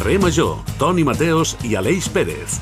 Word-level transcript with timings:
Carrer 0.00 0.18
Major, 0.18 0.56
Toni 0.78 1.02
Mateos 1.04 1.58
i 1.60 1.74
Aleix 1.76 2.06
Pérez. 2.08 2.54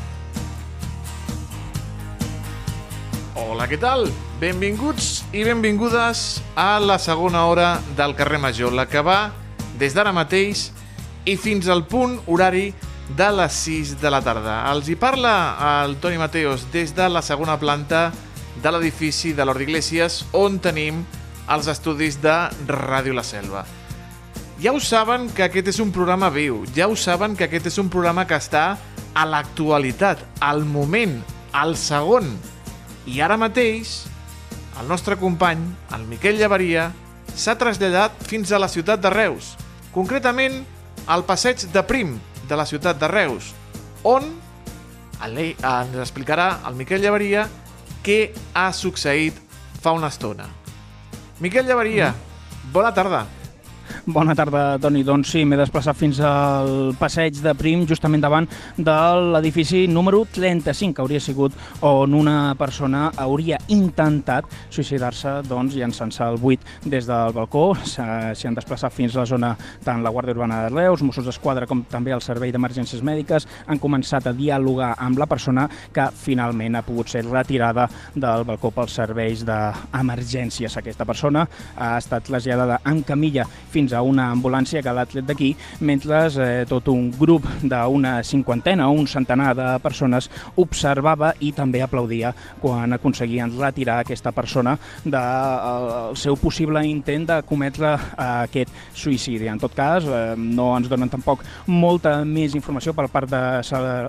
Hola, 3.39 3.69
què 3.71 3.79
tal? 3.79 4.09
Benvinguts 4.43 5.23
i 5.31 5.45
benvingudes 5.47 6.41
a 6.59 6.81
la 6.83 6.99
segona 6.99 7.45
hora 7.47 7.69
del 7.95 8.17
carrer 8.19 8.43
Major, 8.43 8.75
la 8.75 8.89
que 8.91 9.07
va 9.07 9.31
des 9.79 9.95
d'ara 9.95 10.11
mateix 10.11 10.73
i 11.31 11.39
fins 11.39 11.71
al 11.71 11.87
punt 11.87 12.19
horari 12.27 12.73
de 13.15 13.31
les 13.39 13.63
6 13.71 13.95
de 14.03 14.11
la 14.11 14.19
tarda. 14.19 14.59
Els 14.75 14.91
hi 14.91 14.99
parla 14.99 15.39
el 15.87 16.01
Toni 16.03 16.19
Mateos 16.19 16.67
des 16.75 16.91
de 16.99 17.07
la 17.07 17.23
segona 17.23 17.55
planta 17.63 18.09
de 18.59 18.75
l'edifici 18.75 19.31
de 19.31 19.47
l'Hort 19.47 19.63
d'Iglesias 19.63 20.25
on 20.35 20.59
tenim 20.59 21.05
els 21.47 21.71
estudis 21.71 22.19
de 22.19 22.41
Ràdio 22.67 23.15
La 23.15 23.23
Selva. 23.23 23.69
Ja 24.59 24.73
ho 24.75 24.81
saben 24.83 25.29
que 25.31 25.45
aquest 25.47 25.69
és 25.71 25.77
un 25.79 25.93
programa 25.95 26.33
viu, 26.35 26.65
ja 26.75 26.89
ho 26.91 26.97
saben 26.99 27.37
que 27.39 27.47
aquest 27.47 27.69
és 27.71 27.77
un 27.79 27.87
programa 27.87 28.25
que 28.27 28.35
està 28.35 28.73
a 29.15 29.27
l'actualitat, 29.27 30.25
al 30.43 30.65
moment, 30.67 31.21
al 31.55 31.77
segon. 31.79 32.33
I 33.07 33.21
ara 33.23 33.37
mateix, 33.39 34.01
el 34.83 34.91
nostre 34.91 35.15
company, 35.21 35.63
el 35.95 36.09
Miquel 36.11 36.43
Llavaria, 36.43 36.89
s'ha 37.39 37.55
traslladat 37.55 38.19
fins 38.27 38.51
a 38.51 38.59
la 38.59 38.67
ciutat 38.67 38.99
de 38.99 39.15
Reus, 39.15 39.55
concretament 39.95 40.65
al 41.07 41.23
passeig 41.23 41.69
de 41.71 41.87
Prim 41.87 42.19
de 42.51 42.59
la 42.59 42.67
ciutat 42.67 42.99
de 42.99 43.15
Reus, 43.15 43.55
on 44.03 44.27
ens 45.23 46.03
explicarà 46.03 46.51
el 46.67 46.75
Miquel 46.75 47.07
Llavaria 47.07 47.47
què 48.03 48.35
ha 48.59 48.73
succeït 48.75 49.39
fa 49.79 49.95
una 49.95 50.11
estona. 50.11 50.51
Miquel 51.39 51.71
Llavaria, 51.71 52.11
mm. 52.11 52.73
bona 52.75 52.91
tarda. 52.95 53.27
Bona 54.09 54.33
tarda, 54.33 54.79
Toni. 54.81 55.03
Doncs 55.05 55.35
sí, 55.35 55.43
m'he 55.45 55.57
desplaçat 55.61 55.97
fins 56.01 56.17
al 56.25 56.95
passeig 56.97 57.43
de 57.45 57.53
Prim, 57.53 57.83
justament 57.85 58.23
davant 58.25 58.47
de 58.79 58.95
l'edifici 59.35 59.83
número 59.85 60.23
35, 60.33 60.95
que 60.97 61.03
hauria 61.05 61.21
sigut 61.21 61.53
on 61.85 62.15
una 62.17 62.55
persona 62.57 63.11
hauria 63.21 63.59
intentat 63.69 64.49
suïcidar-se 64.73 65.35
doncs, 65.51 65.77
llançant-se 65.77 66.23
al 66.25 66.41
buit 66.41 66.65
des 66.89 67.05
del 67.05 67.35
balcó. 67.37 67.75
S'hi 67.85 68.49
han 68.49 68.57
desplaçat 68.57 68.97
fins 68.97 69.13
a 69.13 69.27
la 69.27 69.27
zona 69.29 69.51
tant 69.85 70.01
la 70.01 70.15
Guàrdia 70.15 70.39
Urbana 70.39 70.63
de 70.65 70.73
Reus, 70.73 71.05
Mossos 71.05 71.29
d'Esquadra, 71.29 71.69
com 71.69 71.85
també 71.93 72.17
el 72.17 72.25
Servei 72.25 72.49
d'Emergències 72.57 73.05
Mèdiques. 73.05 73.45
Han 73.69 73.77
començat 73.77 74.25
a 74.25 74.33
dialogar 74.33 74.95
amb 74.97 75.21
la 75.21 75.29
persona 75.29 75.67
que 75.69 76.09
finalment 76.17 76.81
ha 76.81 76.85
pogut 76.89 77.13
ser 77.13 77.27
retirada 77.29 77.91
del 78.17 78.49
balcó 78.49 78.73
pels 78.73 78.97
serveis 79.03 79.45
d'emergències. 79.45 80.81
Aquesta 80.81 81.05
persona 81.05 81.45
ha 81.77 81.93
estat 82.01 82.25
traslladada 82.33 82.81
en 82.89 83.05
camilla 83.05 83.45
fins 83.69 83.93
a 83.93 83.98
a 83.99 84.05
una 84.07 84.31
ambulància 84.33 84.83
que 84.83 84.95
l'ha 84.95 85.07
tret 85.09 85.27
d'aquí, 85.29 85.53
mentre 85.81 86.25
eh, 86.29 86.65
tot 86.69 86.89
un 86.93 87.11
grup 87.19 87.47
d'una 87.63 88.19
cinquantena 88.25 88.89
o 88.89 88.97
un 88.97 89.09
centenar 89.11 89.55
de 89.59 89.69
persones 89.83 90.31
observava 90.57 91.33
i 91.45 91.53
també 91.57 91.83
aplaudia 91.83 92.33
quan 92.63 92.95
aconseguien 92.95 93.57
retirar 93.59 94.01
aquesta 94.03 94.33
persona 94.33 94.77
del 95.05 95.13
de, 95.13 96.17
seu 96.19 96.37
possible 96.39 96.83
intent 96.87 97.27
de 97.29 97.41
cometre 97.49 97.95
eh, 97.95 98.29
aquest 98.49 98.73
suïcidi. 98.95 99.49
En 99.51 99.61
tot 99.61 99.75
cas, 99.75 100.07
eh, 100.07 100.35
no 100.39 100.71
ens 100.77 100.89
donen 100.91 101.11
tampoc 101.11 101.45
molta 101.67 102.19
més 102.25 102.55
informació 102.59 102.95
per 102.97 103.09
part 103.13 103.31
de, 103.31 103.43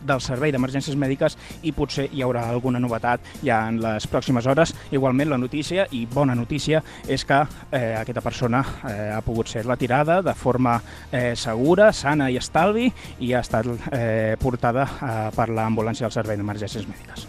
del 0.06 0.24
Servei 0.24 0.54
d'Emergències 0.54 0.98
Mèdiques 1.00 1.38
i 1.64 1.74
potser 1.76 2.10
hi 2.12 2.24
haurà 2.26 2.46
alguna 2.50 2.82
novetat 2.82 3.26
ja 3.44 3.62
en 3.70 3.80
les 3.84 4.08
pròximes 4.08 4.48
hores. 4.50 4.74
Igualment, 4.92 5.32
la 5.34 5.42
notícia, 5.42 5.88
i 5.92 6.06
bona 6.10 6.36
notícia, 6.36 6.84
és 7.08 7.26
que 7.26 7.40
eh, 7.72 7.96
aquesta 8.00 8.24
persona 8.26 8.64
eh, 8.90 9.10
ha 9.16 9.22
pogut 9.26 9.50
ser 9.52 9.66
retirada 9.80 10.22
de 10.22 10.34
forma 10.34 10.82
eh, 11.12 11.36
segura, 11.36 11.94
sana 11.94 12.30
i 12.30 12.36
estalvi 12.36 12.92
i 13.24 13.32
ha 13.34 13.40
estat 13.40 13.66
eh, 13.94 14.36
portada 14.40 14.84
eh, 14.84 15.30
per 15.36 15.48
l'ambulància 15.50 16.06
del 16.06 16.12
Servei 16.12 16.36
d'Emergències 16.36 16.86
Mèdiques. 16.86 17.28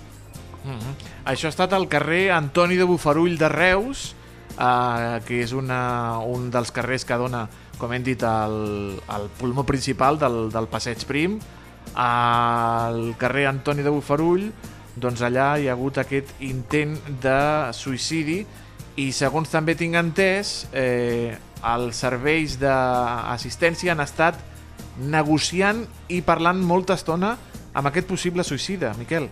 Mm 0.65 0.75
-hmm. 0.75 0.95
Això 1.25 1.47
ha 1.47 1.55
estat 1.55 1.73
al 1.73 1.87
carrer 1.87 2.33
Antoni 2.33 2.77
de 2.77 2.85
Bufarull 2.85 3.39
de 3.39 3.49
Reus, 3.49 4.15
eh, 4.59 5.21
que 5.27 5.43
és 5.43 5.53
una, 5.53 6.19
un 6.19 6.51
dels 6.51 6.73
carrers 6.73 7.05
que 7.05 7.15
dona, 7.15 7.49
com 7.79 7.93
hem 7.93 8.03
dit, 8.03 8.23
el, 8.23 9.01
el 9.09 9.29
pulmó 9.39 9.65
principal 9.65 10.19
del, 10.19 10.51
del 10.51 10.67
Passeig 10.67 11.05
Prim. 11.07 11.39
Al 11.95 13.15
carrer 13.17 13.47
Antoni 13.47 13.83
de 13.83 13.91
Bufarull, 13.91 14.53
doncs 14.97 15.23
allà 15.23 15.59
hi 15.59 15.69
ha 15.69 15.73
hagut 15.73 15.99
aquest 15.99 16.29
intent 16.41 16.99
de 17.23 17.73
suïcidi 17.73 18.45
i 18.97 19.13
segons 19.13 19.49
també 19.49 19.75
tinc 19.75 19.95
entès, 19.95 20.67
eh, 20.73 21.39
els 21.67 22.01
serveis 22.01 22.57
d'assistència 22.61 23.93
han 23.93 24.01
estat 24.05 24.39
negociant 25.01 25.85
i 26.09 26.21
parlant 26.25 26.61
molta 26.65 26.97
estona 26.99 27.37
amb 27.75 27.87
aquest 27.87 28.09
possible 28.09 28.45
suïcida, 28.45 28.95
Miquel. 28.99 29.29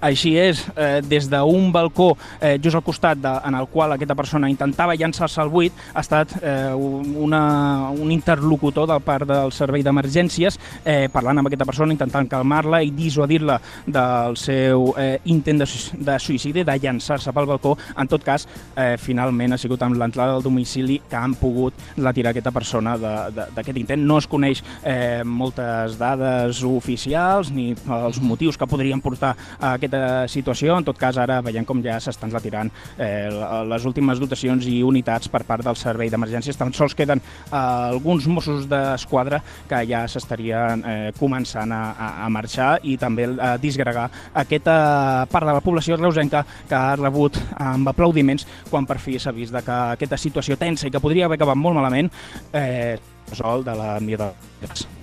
Així 0.00 0.34
és, 0.40 0.62
eh, 0.76 1.00
des 1.04 1.28
d'un 1.28 1.70
balcó 1.72 2.14
eh, 2.40 2.58
just 2.62 2.76
al 2.76 2.84
costat 2.84 3.18
de, 3.20 3.32
en 3.44 3.54
el 3.54 3.68
qual 3.68 3.92
aquesta 3.92 4.16
persona 4.16 4.48
intentava 4.48 4.96
llançar-se 4.96 5.40
al 5.42 5.50
buit, 5.52 5.76
ha 5.92 6.00
estat 6.00 6.32
eh, 6.40 6.72
una, 6.72 7.90
un 7.90 8.10
interlocutor 8.12 8.88
del 8.88 9.02
part 9.04 9.28
del 9.28 9.52
servei 9.52 9.84
d'emergències 9.84 10.56
eh, 10.84 11.08
parlant 11.12 11.40
amb 11.42 11.50
aquesta 11.50 11.68
persona, 11.68 11.92
intentant 11.92 12.28
calmar-la 12.30 12.80
i 12.82 12.92
dissuadir-la 12.96 13.58
del 13.86 14.38
seu 14.40 14.94
eh, 14.96 15.18
intent 15.32 15.60
de, 15.60 15.68
de 16.08 16.16
suïcidi, 16.22 16.64
de 16.64 16.78
llançar-se 16.80 17.34
pel 17.36 17.48
balcó. 17.50 17.76
En 18.00 18.08
tot 18.08 18.24
cas, 18.24 18.46
eh, 18.76 18.96
finalment 19.00 19.52
ha 19.52 19.60
sigut 19.60 19.82
amb 19.84 19.98
l'entrada 20.00 20.38
del 20.38 20.46
domicili 20.46 21.00
que 21.10 21.18
han 21.18 21.36
pogut 21.36 21.76
retirar 21.98 22.32
aquesta 22.32 22.54
persona 22.54 22.96
d'aquest 22.96 23.76
intent. 23.76 24.04
No 24.06 24.18
es 24.20 24.28
coneix 24.30 24.64
eh, 24.82 25.22
moltes 25.24 25.98
dades 26.00 26.64
oficials 26.64 27.52
ni 27.52 27.70
els 28.00 28.20
motius 28.24 28.56
que 28.56 28.68
podrien 28.70 29.02
portar 29.04 29.34
a 29.58 29.74
aquest 29.74 29.89
aquesta 29.90 30.28
situació. 30.30 30.76
En 30.78 30.86
tot 30.86 30.98
cas, 30.98 31.18
ara 31.18 31.40
veiem 31.42 31.64
com 31.66 31.80
ja 31.82 31.98
s'estan 32.00 32.30
retirant 32.32 32.70
eh, 32.98 33.28
les 33.68 33.86
últimes 33.88 34.20
dotacions 34.20 34.66
i 34.70 34.82
unitats 34.86 35.28
per 35.28 35.42
part 35.44 35.64
del 35.64 35.76
servei 35.76 36.10
d'emergències. 36.10 36.56
Tan 36.56 36.72
sols 36.72 36.94
queden 36.94 37.20
eh, 37.20 37.56
alguns 37.56 38.26
Mossos 38.30 38.68
d'Esquadra 38.70 39.40
que 39.68 39.82
ja 39.88 40.06
s'estarien 40.08 40.84
eh, 40.84 41.10
començant 41.18 41.72
a, 41.72 41.82
a 42.24 42.28
marxar 42.30 42.78
i 42.84 42.96
també 43.00 43.28
a 43.40 43.56
disgregar 43.60 44.08
aquesta 44.34 45.26
part 45.30 45.48
de 45.48 45.56
la 45.56 45.64
població 45.64 45.98
reusenca 45.98 46.44
que 46.68 46.76
ha 46.76 46.96
rebut 46.96 47.38
amb 47.58 47.90
aplaudiments 47.90 48.46
quan 48.70 48.86
per 48.86 49.00
fi 49.02 49.18
s'ha 49.18 49.34
vist 49.34 49.56
que 49.60 49.80
aquesta 49.96 50.20
situació 50.20 50.56
tensa 50.60 50.86
i 50.86 50.94
que 50.94 51.02
podria 51.02 51.26
haver 51.26 51.40
acabat 51.40 51.58
molt 51.58 51.80
malament 51.80 52.12
eh, 52.52 52.96
sol 53.34 53.66
de 53.66 53.76
la 53.76 53.98
millor 54.00 54.32
de 54.60 54.99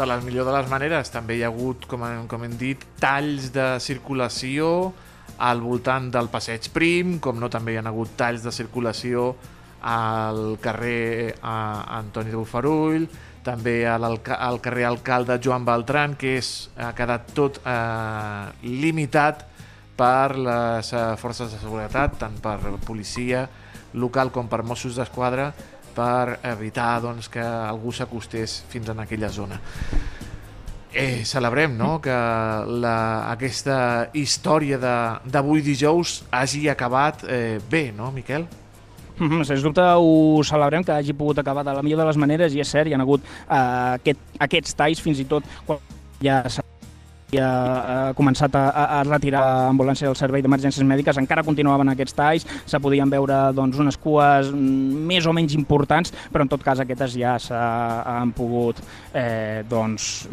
de 0.00 0.08
la 0.08 0.16
millor 0.24 0.48
de 0.48 0.56
les 0.56 0.68
maneres. 0.72 1.12
També 1.12 1.36
hi 1.36 1.44
ha 1.44 1.52
hagut, 1.52 1.84
com 1.90 2.04
hem, 2.06 2.26
com 2.30 2.44
hem 2.46 2.56
dit, 2.60 2.84
talls 3.02 3.50
de 3.52 3.74
circulació 3.84 4.90
al 5.40 5.60
voltant 5.64 6.10
del 6.12 6.28
passeig 6.32 6.70
Prim, 6.72 7.18
com 7.22 7.40
no 7.40 7.48
també 7.52 7.74
hi 7.74 7.80
ha 7.80 7.86
hagut 7.88 8.16
talls 8.18 8.44
de 8.44 8.52
circulació 8.52 9.34
al 9.80 10.58
carrer 10.60 11.36
a 11.40 11.56
Antoni 12.00 12.32
de 12.32 12.36
Bufarull, 12.36 13.06
també 13.44 13.86
al, 13.88 14.04
al 14.04 14.60
carrer 14.60 14.84
Alcalde 14.88 15.38
Joan 15.40 15.64
Beltran, 15.64 16.16
que 16.20 16.36
és, 16.40 16.50
ha 16.76 16.92
quedat 16.96 17.32
tot 17.36 17.60
eh, 17.64 18.50
limitat 18.64 19.46
per 19.96 20.36
les 20.36 20.92
eh, 20.92 21.04
forces 21.20 21.52
de 21.52 21.60
seguretat, 21.60 22.18
tant 22.20 22.36
per 22.40 22.58
policia 22.84 23.46
local 24.00 24.30
com 24.32 24.48
per 24.48 24.62
Mossos 24.62 24.96
d'Esquadra, 25.00 25.50
per 26.00 26.38
evitar 26.54 27.00
doncs, 27.04 27.28
que 27.32 27.44
algú 27.44 27.92
s'acostés 27.92 28.60
fins 28.72 28.88
en 28.92 29.02
aquella 29.04 29.28
zona. 29.32 29.60
Eh, 30.90 31.22
celebrem 31.24 31.76
no? 31.78 32.00
que 32.02 32.14
la, 32.82 32.96
aquesta 33.30 34.08
història 34.18 34.80
d'avui 34.80 35.62
dijous 35.62 36.16
hagi 36.34 36.64
acabat 36.72 37.22
eh, 37.28 37.60
bé, 37.70 37.90
no, 37.96 38.10
Miquel? 38.10 38.48
Mm 39.20 39.28
-hmm, 39.28 39.44
sens 39.44 39.62
dubte 39.62 39.82
ho 39.82 40.42
celebrem 40.42 40.82
que 40.82 40.92
hagi 40.92 41.12
pogut 41.12 41.38
acabar 41.38 41.64
de 41.64 41.72
la 41.74 41.82
millor 41.82 42.00
de 42.00 42.06
les 42.06 42.16
maneres 42.16 42.54
i 42.54 42.60
és 42.60 42.68
cert, 42.68 42.88
hi 42.88 42.94
ha 42.94 42.98
hagut 42.98 43.20
eh, 43.22 43.94
aquest, 44.00 44.18
aquests 44.38 44.74
talls 44.74 45.00
fins 45.00 45.18
i 45.20 45.24
tot 45.24 45.44
quan 45.66 45.78
ja 46.22 46.42
s'ha 46.48 46.69
ha 47.38 48.12
començat 48.18 48.54
a, 48.58 48.64
a 48.98 49.02
retirar 49.06 49.42
ambulància 49.68 50.08
del 50.08 50.18
servei 50.18 50.42
d'emergències 50.42 50.86
mèdiques, 50.86 51.20
encara 51.20 51.44
continuaven 51.46 51.92
aquests 51.92 52.16
talls, 52.18 52.46
se 52.66 52.80
podien 52.82 53.10
veure 53.10 53.38
doncs, 53.54 53.78
unes 53.78 53.98
cues 54.00 54.50
més 54.54 55.26
o 55.26 55.34
menys 55.36 55.54
importants, 55.58 56.14
però 56.32 56.46
en 56.46 56.50
tot 56.50 56.64
cas 56.66 56.82
aquestes 56.82 57.14
ja 57.20 57.36
s'han 57.42 58.34
pogut 58.36 58.80
eh, 59.14 59.62
doncs, 59.70 60.26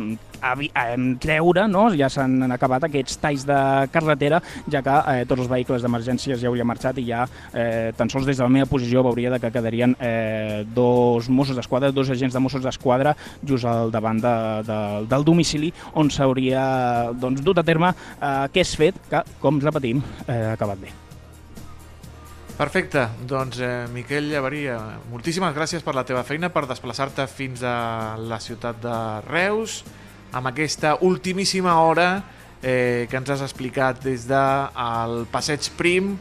treure, 1.23 1.67
no? 1.67 1.87
ja 1.97 2.09
s'han 2.09 2.51
acabat 2.51 2.87
aquests 2.87 3.19
talls 3.21 3.45
de 3.47 3.59
carretera, 3.93 4.41
ja 4.69 4.81
que 4.85 4.97
eh, 5.13 5.25
tots 5.29 5.45
els 5.45 5.51
vehicles 5.51 5.85
d'emergències 5.85 6.41
ja 6.41 6.49
haurien 6.49 6.67
marxat 6.67 6.99
i 7.01 7.07
ja 7.09 7.25
eh, 7.53 7.93
tan 7.97 8.09
sols 8.09 8.27
des 8.27 8.37
de 8.37 8.43
la 8.43 8.51
meva 8.51 8.69
posició 8.69 9.03
veuria 9.05 9.31
de 9.33 9.39
que 9.39 9.51
quedarien 9.51 9.95
eh, 9.99 10.63
dos 10.75 11.29
Mossos 11.29 11.57
d'Esquadra, 11.57 11.91
dos 11.91 12.11
agents 12.13 12.33
de 12.33 12.43
Mossos 12.43 12.63
d'Esquadra 12.63 13.15
just 13.45 13.65
al 13.65 13.91
davant 13.91 14.21
de, 14.21 14.35
de, 14.67 14.79
del 15.09 15.27
domicili 15.27 15.73
on 15.95 16.11
s'hauria 16.13 17.11
doncs, 17.17 17.43
dut 17.45 17.59
a 17.59 17.65
terme 17.65 17.91
eh, 17.93 18.47
aquest 18.47 18.77
fet 18.79 19.01
que, 19.09 19.23
com 19.41 19.61
repetim, 19.63 20.01
eh, 20.27 20.47
ha 20.51 20.55
acabat 20.55 20.81
bé. 20.85 20.93
Perfecte, 22.57 23.03
doncs 23.29 23.59
eh, 23.61 23.85
Miquel 23.93 24.31
Llavaria, 24.31 24.79
moltíssimes 25.11 25.53
gràcies 25.53 25.83
per 25.85 25.93
la 25.93 26.01
teva 26.09 26.23
feina, 26.25 26.49
per 26.49 26.63
desplaçar-te 26.65 27.27
fins 27.29 27.61
a 27.61 28.17
la 28.17 28.39
ciutat 28.41 28.79
de 28.81 28.95
Reus, 29.27 29.83
amb 30.31 30.49
aquesta 30.49 30.97
ultimíssima 31.01 31.77
hora 31.81 32.23
eh, 32.61 33.07
que 33.09 33.17
ens 33.17 33.29
has 33.29 33.43
explicat 33.45 34.01
des 34.03 34.27
del 34.27 35.19
de, 35.23 35.25
Passeig 35.31 35.69
Prim, 35.77 36.15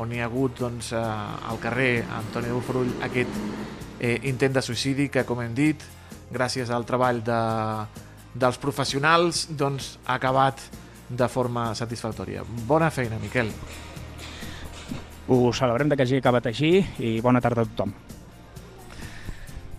on 0.00 0.12
hi 0.12 0.22
ha 0.22 0.28
hagut 0.30 0.58
doncs, 0.60 0.92
eh, 0.96 1.02
al 1.02 1.60
carrer 1.62 2.04
Antoni 2.18 2.52
Buforull 2.52 2.94
aquest 3.04 3.34
eh, 4.00 4.18
intent 4.28 4.56
de 4.56 4.62
suïcidi 4.64 5.08
que, 5.12 5.26
com 5.28 5.42
hem 5.42 5.54
dit, 5.54 5.82
gràcies 6.32 6.70
al 6.72 6.86
treball 6.88 7.20
de, 7.24 7.42
dels 8.34 8.58
professionals, 8.58 9.46
doncs, 9.50 9.96
ha 10.06 10.16
acabat 10.16 10.62
de 11.12 11.28
forma 11.28 11.72
satisfactòria. 11.76 12.44
Bona 12.66 12.90
feina, 12.90 13.20
Miquel. 13.20 13.52
Ho 15.28 15.52
celebrem 15.54 15.92
que 15.92 16.02
hagi 16.02 16.18
acabat 16.18 16.48
així 16.50 16.78
i 16.98 17.20
bona 17.22 17.40
tarda 17.44 17.66
a 17.66 17.68
tothom. 17.68 17.92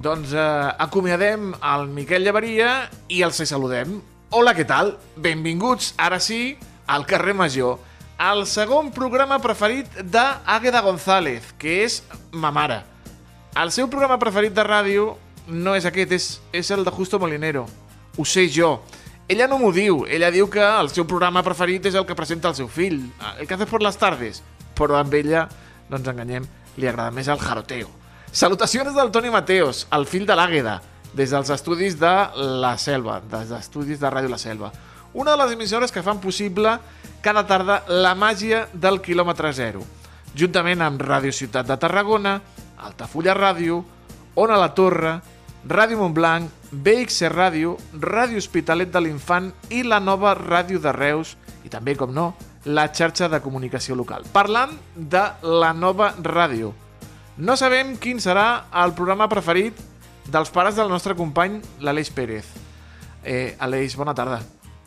Doncs 0.04 0.34
eh, 0.36 0.74
acomiadem 0.84 1.54
el 1.56 1.88
Miquel 1.96 2.26
Llavaria 2.26 2.90
i 3.08 3.22
els 3.24 3.40
saludem. 3.48 4.02
Hola, 4.36 4.52
què 4.58 4.66
tal? 4.68 4.98
Benvinguts, 5.16 5.94
ara 5.98 6.20
sí, 6.20 6.58
al 6.92 7.06
carrer 7.08 7.36
Major, 7.38 7.78
al 8.20 8.44
segon 8.50 8.92
programa 8.92 9.40
preferit 9.40 9.88
d'Àgueda 10.04 10.82
González, 10.84 11.54
que 11.58 11.80
és 11.86 12.02
ma 12.32 12.52
mare. 12.52 12.82
El 13.56 13.72
seu 13.72 13.88
programa 13.88 14.20
preferit 14.20 14.52
de 14.54 14.66
ràdio 14.68 15.14
no 15.48 15.78
és 15.78 15.88
aquest, 15.88 16.12
és, 16.12 16.28
és 16.52 16.72
el 16.76 16.84
de 16.84 16.92
Justo 16.92 17.22
Molinero. 17.22 17.68
Ho 18.18 18.26
sé 18.26 18.50
jo. 18.52 18.82
Ella 19.32 19.48
no 19.48 19.62
m'ho 19.62 19.72
diu, 19.72 20.04
ella 20.10 20.34
diu 20.34 20.50
que 20.52 20.64
el 20.64 20.92
seu 20.92 21.08
programa 21.08 21.46
preferit 21.46 21.86
és 21.88 21.96
el 21.96 22.06
que 22.10 22.18
presenta 22.18 22.52
el 22.52 22.60
seu 22.60 22.68
fill, 22.68 23.06
el 23.38 23.48
que 23.48 23.56
hace 23.56 23.70
por 23.70 23.82
las 23.82 23.98
tardes 23.98 24.44
però 24.76 24.98
amb 25.00 25.14
ella, 25.14 25.48
no 25.90 26.00
ens 26.00 26.10
enganyem, 26.10 26.48
li 26.78 26.90
agrada 26.90 27.14
més 27.14 27.30
el 27.30 27.42
jaroteo. 27.42 27.90
Salutacions 28.34 28.96
del 28.96 29.12
Toni 29.12 29.30
Mateos, 29.30 29.84
el 29.94 30.08
fill 30.10 30.24
de 30.26 30.34
l'Àgueda, 30.34 30.80
des 31.14 31.30
dels 31.30 31.52
estudis 31.54 32.00
de 32.02 32.14
La 32.64 32.72
Selva, 32.82 33.20
des 33.22 33.52
dels 33.52 33.60
estudis 33.62 34.00
de 34.02 34.10
Ràdio 34.10 34.32
La 34.32 34.40
Selva. 34.42 34.72
Una 35.14 35.36
de 35.36 35.44
les 35.44 35.54
emissores 35.54 35.94
que 35.94 36.02
fan 36.02 36.18
possible 36.18 36.72
cada 37.22 37.44
tarda 37.46 37.84
la 37.88 38.16
màgia 38.18 38.64
del 38.74 38.98
quilòmetre 39.06 39.54
zero, 39.54 39.86
juntament 40.34 40.82
amb 40.82 41.06
Ràdio 41.06 41.30
Ciutat 41.30 41.70
de 41.70 41.78
Tarragona, 41.78 42.40
Altafulla 42.82 43.38
Ràdio, 43.38 43.84
Ona 44.34 44.58
la 44.58 44.74
Torre, 44.74 45.20
Ràdio 45.70 46.02
Montblanc, 46.02 46.50
BXC 46.72 47.30
Ràdio, 47.30 47.78
Ràdio 48.02 48.42
Hospitalet 48.42 48.90
de 48.90 49.04
l'Infant 49.06 49.54
i 49.70 49.84
la 49.86 50.02
nova 50.02 50.34
Ràdio 50.34 50.82
de 50.82 50.92
Reus 50.92 51.38
i 51.62 51.70
també, 51.70 51.94
com 51.94 52.10
no, 52.10 52.32
la 52.66 52.90
xarxa 52.90 53.30
de 53.30 53.46
comunicació 53.46 53.94
local. 53.94 54.26
Parlant 54.34 54.74
de 54.96 55.28
la 55.46 55.70
nova 55.78 56.16
ràdio. 56.18 56.74
No 57.38 57.56
sabem 57.58 57.96
quin 57.98 58.20
serà 58.22 58.66
el 58.84 58.94
programa 58.94 59.26
preferit 59.30 59.80
dels 60.30 60.52
pares 60.54 60.76
del 60.78 60.92
nostre 60.92 61.16
company, 61.18 61.62
l'Aleix 61.82 62.12
Pérez. 62.14 62.46
Eh, 63.24 63.56
Aleix, 63.60 63.96
bona 63.98 64.14
tarda. 64.14 64.42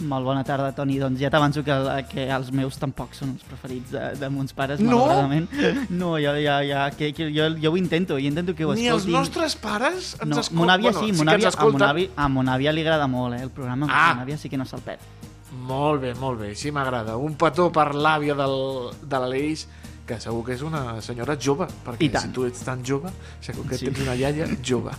Molt 0.07 0.27
bona 0.29 0.43
tarda, 0.45 0.69
Toni. 0.77 0.99
Doncs 1.01 1.19
ja 1.19 1.31
t'avanço 1.33 1.63
que, 1.65 1.75
que 2.11 2.27
els 2.31 2.51
meus 2.55 2.77
tampoc 2.79 3.15
són 3.17 3.33
els 3.33 3.47
preferits 3.49 3.95
de, 3.95 4.03
de 4.21 4.29
mons 4.31 4.53
pares, 4.55 4.81
no? 4.83 4.99
malauradament. 5.01 5.49
No, 6.03 6.13
jo, 6.21 6.35
ja, 6.39 6.59
ja, 6.69 6.85
que, 6.95 7.11
que, 7.17 7.31
jo, 7.33 7.49
jo 7.63 7.73
ho 7.73 7.81
intento, 7.81 8.21
jo 8.21 8.29
intento 8.29 8.55
que 8.55 8.67
ho 8.67 8.75
Ni 8.77 8.87
escoltin. 8.87 8.95
els 8.95 9.09
nostres 9.11 9.57
pares 9.57 10.13
ens 10.21 10.29
no, 10.29 10.43
escolten? 10.43 10.61
Mon 10.61 10.75
àvia 10.75 10.93
bueno, 10.93 11.01
sí, 11.01 11.15
sí 11.15 11.19
mon 11.19 11.33
àvia, 11.33 11.49
ens 11.51 11.57
a, 11.57 11.71
mon 11.73 11.87
àvia, 11.89 12.13
a 12.15 12.29
mon 12.29 12.53
àvia 12.53 12.77
li 12.77 12.85
agrada 12.85 13.09
molt, 13.09 13.39
eh, 13.39 13.43
el 13.49 13.51
programa. 13.57 13.89
Ah. 13.91 14.13
Mon 14.13 14.27
àvia 14.29 14.39
sí 14.39 14.53
que 14.53 14.61
no 14.61 14.69
se'l 14.69 14.85
perd. 14.85 15.03
Molt 15.67 16.05
bé, 16.05 16.13
molt 16.21 16.45
bé, 16.45 16.53
així 16.53 16.71
m'agrada. 16.71 17.17
Un 17.17 17.35
petó 17.41 17.71
per 17.73 17.89
l'àvia 17.97 18.37
de 18.37 19.19
l'Aleix, 19.19 19.65
que 20.07 20.21
segur 20.23 20.45
que 20.47 20.55
és 20.55 20.63
una 20.63 21.01
senyora 21.03 21.35
jove, 21.41 21.67
perquè 21.85 22.21
si 22.23 22.29
tu 22.35 22.45
ets 22.47 22.63
tan 22.65 22.85
jove, 22.87 23.11
segur 23.43 23.67
que 23.69 23.77
Sí. 23.79 23.87
tens 23.87 24.01
una 24.05 24.15
iaia 24.15 24.47
jove. 24.63 24.93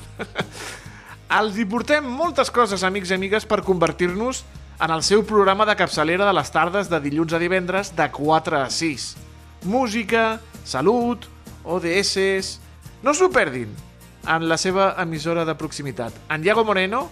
Els 1.29 1.57
hi 1.59 1.65
portem 1.65 2.05
moltes 2.07 2.51
coses, 2.51 2.83
amics 2.83 3.11
i 3.11 3.15
amigues, 3.15 3.45
per 3.45 3.61
convertir-nos 3.63 4.43
en 4.79 4.91
el 4.91 5.01
seu 5.03 5.23
programa 5.25 5.65
de 5.65 5.75
capçalera 5.75 6.25
de 6.27 6.33
les 6.33 6.51
tardes 6.51 6.89
de 6.89 6.99
dilluns 7.03 7.33
a 7.33 7.39
divendres 7.39 7.93
de 7.95 8.09
4 8.11 8.61
a 8.61 8.69
6. 8.69 9.15
Música, 9.63 10.39
salut, 10.63 11.25
ODS... 11.65 12.59
No 13.03 13.13
s'ho 13.13 13.27
perdin 13.29 13.69
en 14.27 14.47
la 14.49 14.57
seva 14.57 14.95
emissora 14.99 15.43
de 15.45 15.53
proximitat. 15.55 16.13
En 16.33 16.43
Iago 16.43 16.63
Moreno, 16.65 17.03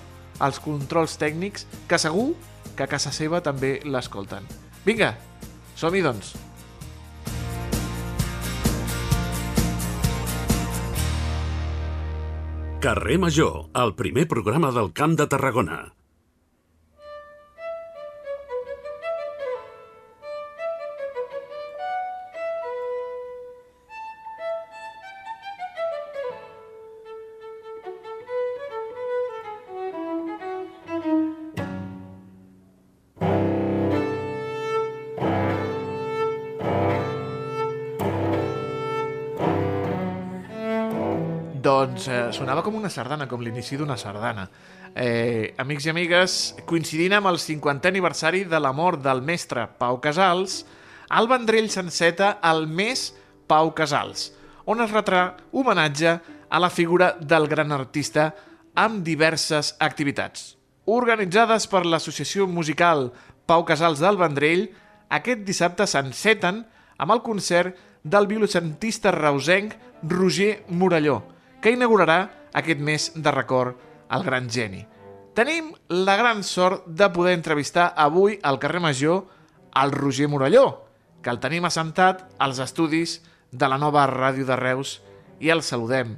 els 0.42 0.58
controls 0.60 1.14
tècnics, 1.22 1.68
que 1.88 2.00
segur 2.02 2.34
que 2.76 2.84
a 2.84 2.88
casa 2.90 3.12
seva 3.14 3.40
també 3.46 3.80
l'escolten. 3.86 4.44
Vinga, 4.84 5.14
som-hi 5.78 6.02
doncs. 6.02 6.34
Carrer 12.84 13.18
Major, 13.18 13.70
el 13.74 13.96
primer 13.96 14.28
programa 14.28 14.72
del 14.72 14.92
Camp 14.94 15.16
de 15.18 15.26
Tarragona. 15.28 15.96
Doncs 41.96 42.10
eh, 42.12 42.34
sonava 42.36 42.60
com 42.60 42.76
una 42.76 42.90
sardana, 42.92 43.24
com 43.24 43.40
l'inici 43.40 43.78
d'una 43.80 43.96
sardana. 43.96 44.44
Eh, 45.00 45.54
amics 45.64 45.86
i 45.86 45.92
amigues, 45.94 46.34
coincidint 46.68 47.14
amb 47.16 47.30
el 47.30 47.38
50è 47.40 47.88
aniversari 47.88 48.42
de 48.52 48.60
la 48.60 48.74
mort 48.76 49.00
del 49.00 49.22
mestre 49.24 49.62
Pau 49.80 50.02
Casals, 50.04 50.58
el 51.16 51.30
Vendrell 51.32 51.70
s'enceta 51.72 52.34
el 52.50 52.66
mes 52.68 53.14
Pau 53.48 53.72
Casals, 53.78 54.26
on 54.68 54.84
es 54.84 54.92
retrà 54.92 55.22
homenatge 55.56 56.18
a 56.50 56.60
la 56.60 56.68
figura 56.68 57.14
del 57.16 57.48
gran 57.48 57.72
artista 57.72 58.26
amb 58.76 59.00
diverses 59.08 59.72
activitats. 59.80 60.58
Organitzades 60.92 61.64
per 61.72 61.86
l'associació 61.88 62.44
musical 62.44 63.14
Pau 63.48 63.64
Casals 63.64 64.04
del 64.04 64.20
Vendrell, 64.20 64.66
aquest 65.16 65.48
dissabte 65.48 65.88
s'enceten 65.88 66.60
amb 66.98 67.16
el 67.16 67.24
concert 67.24 67.80
del 68.04 68.28
violocentista 68.28 69.16
reusenc 69.16 69.80
Roger 70.04 70.66
Morelló, 70.68 71.22
que 71.66 71.74
inaugurarà 71.74 72.20
aquest 72.54 72.78
mes 72.86 73.08
de 73.18 73.32
record 73.34 73.80
al 74.14 74.22
gran 74.24 74.46
geni. 74.54 74.84
Tenim 75.34 75.72
la 75.90 76.14
gran 76.16 76.44
sort 76.46 76.86
de 76.86 77.08
poder 77.10 77.34
entrevistar 77.34 77.88
avui 77.98 78.38
al 78.46 78.60
carrer 78.62 78.80
Major 78.84 79.24
al 79.74 79.92
Roger 79.92 80.30
Morelló, 80.30 80.86
que 81.26 81.34
el 81.34 81.40
tenim 81.42 81.66
assentat 81.66 82.22
als 82.38 82.62
estudis 82.62 83.18
de 83.52 83.68
la 83.68 83.80
nova 83.82 84.06
ràdio 84.08 84.46
de 84.46 84.56
Reus 84.56 85.00
i 85.42 85.50
el 85.50 85.64
saludem. 85.66 86.14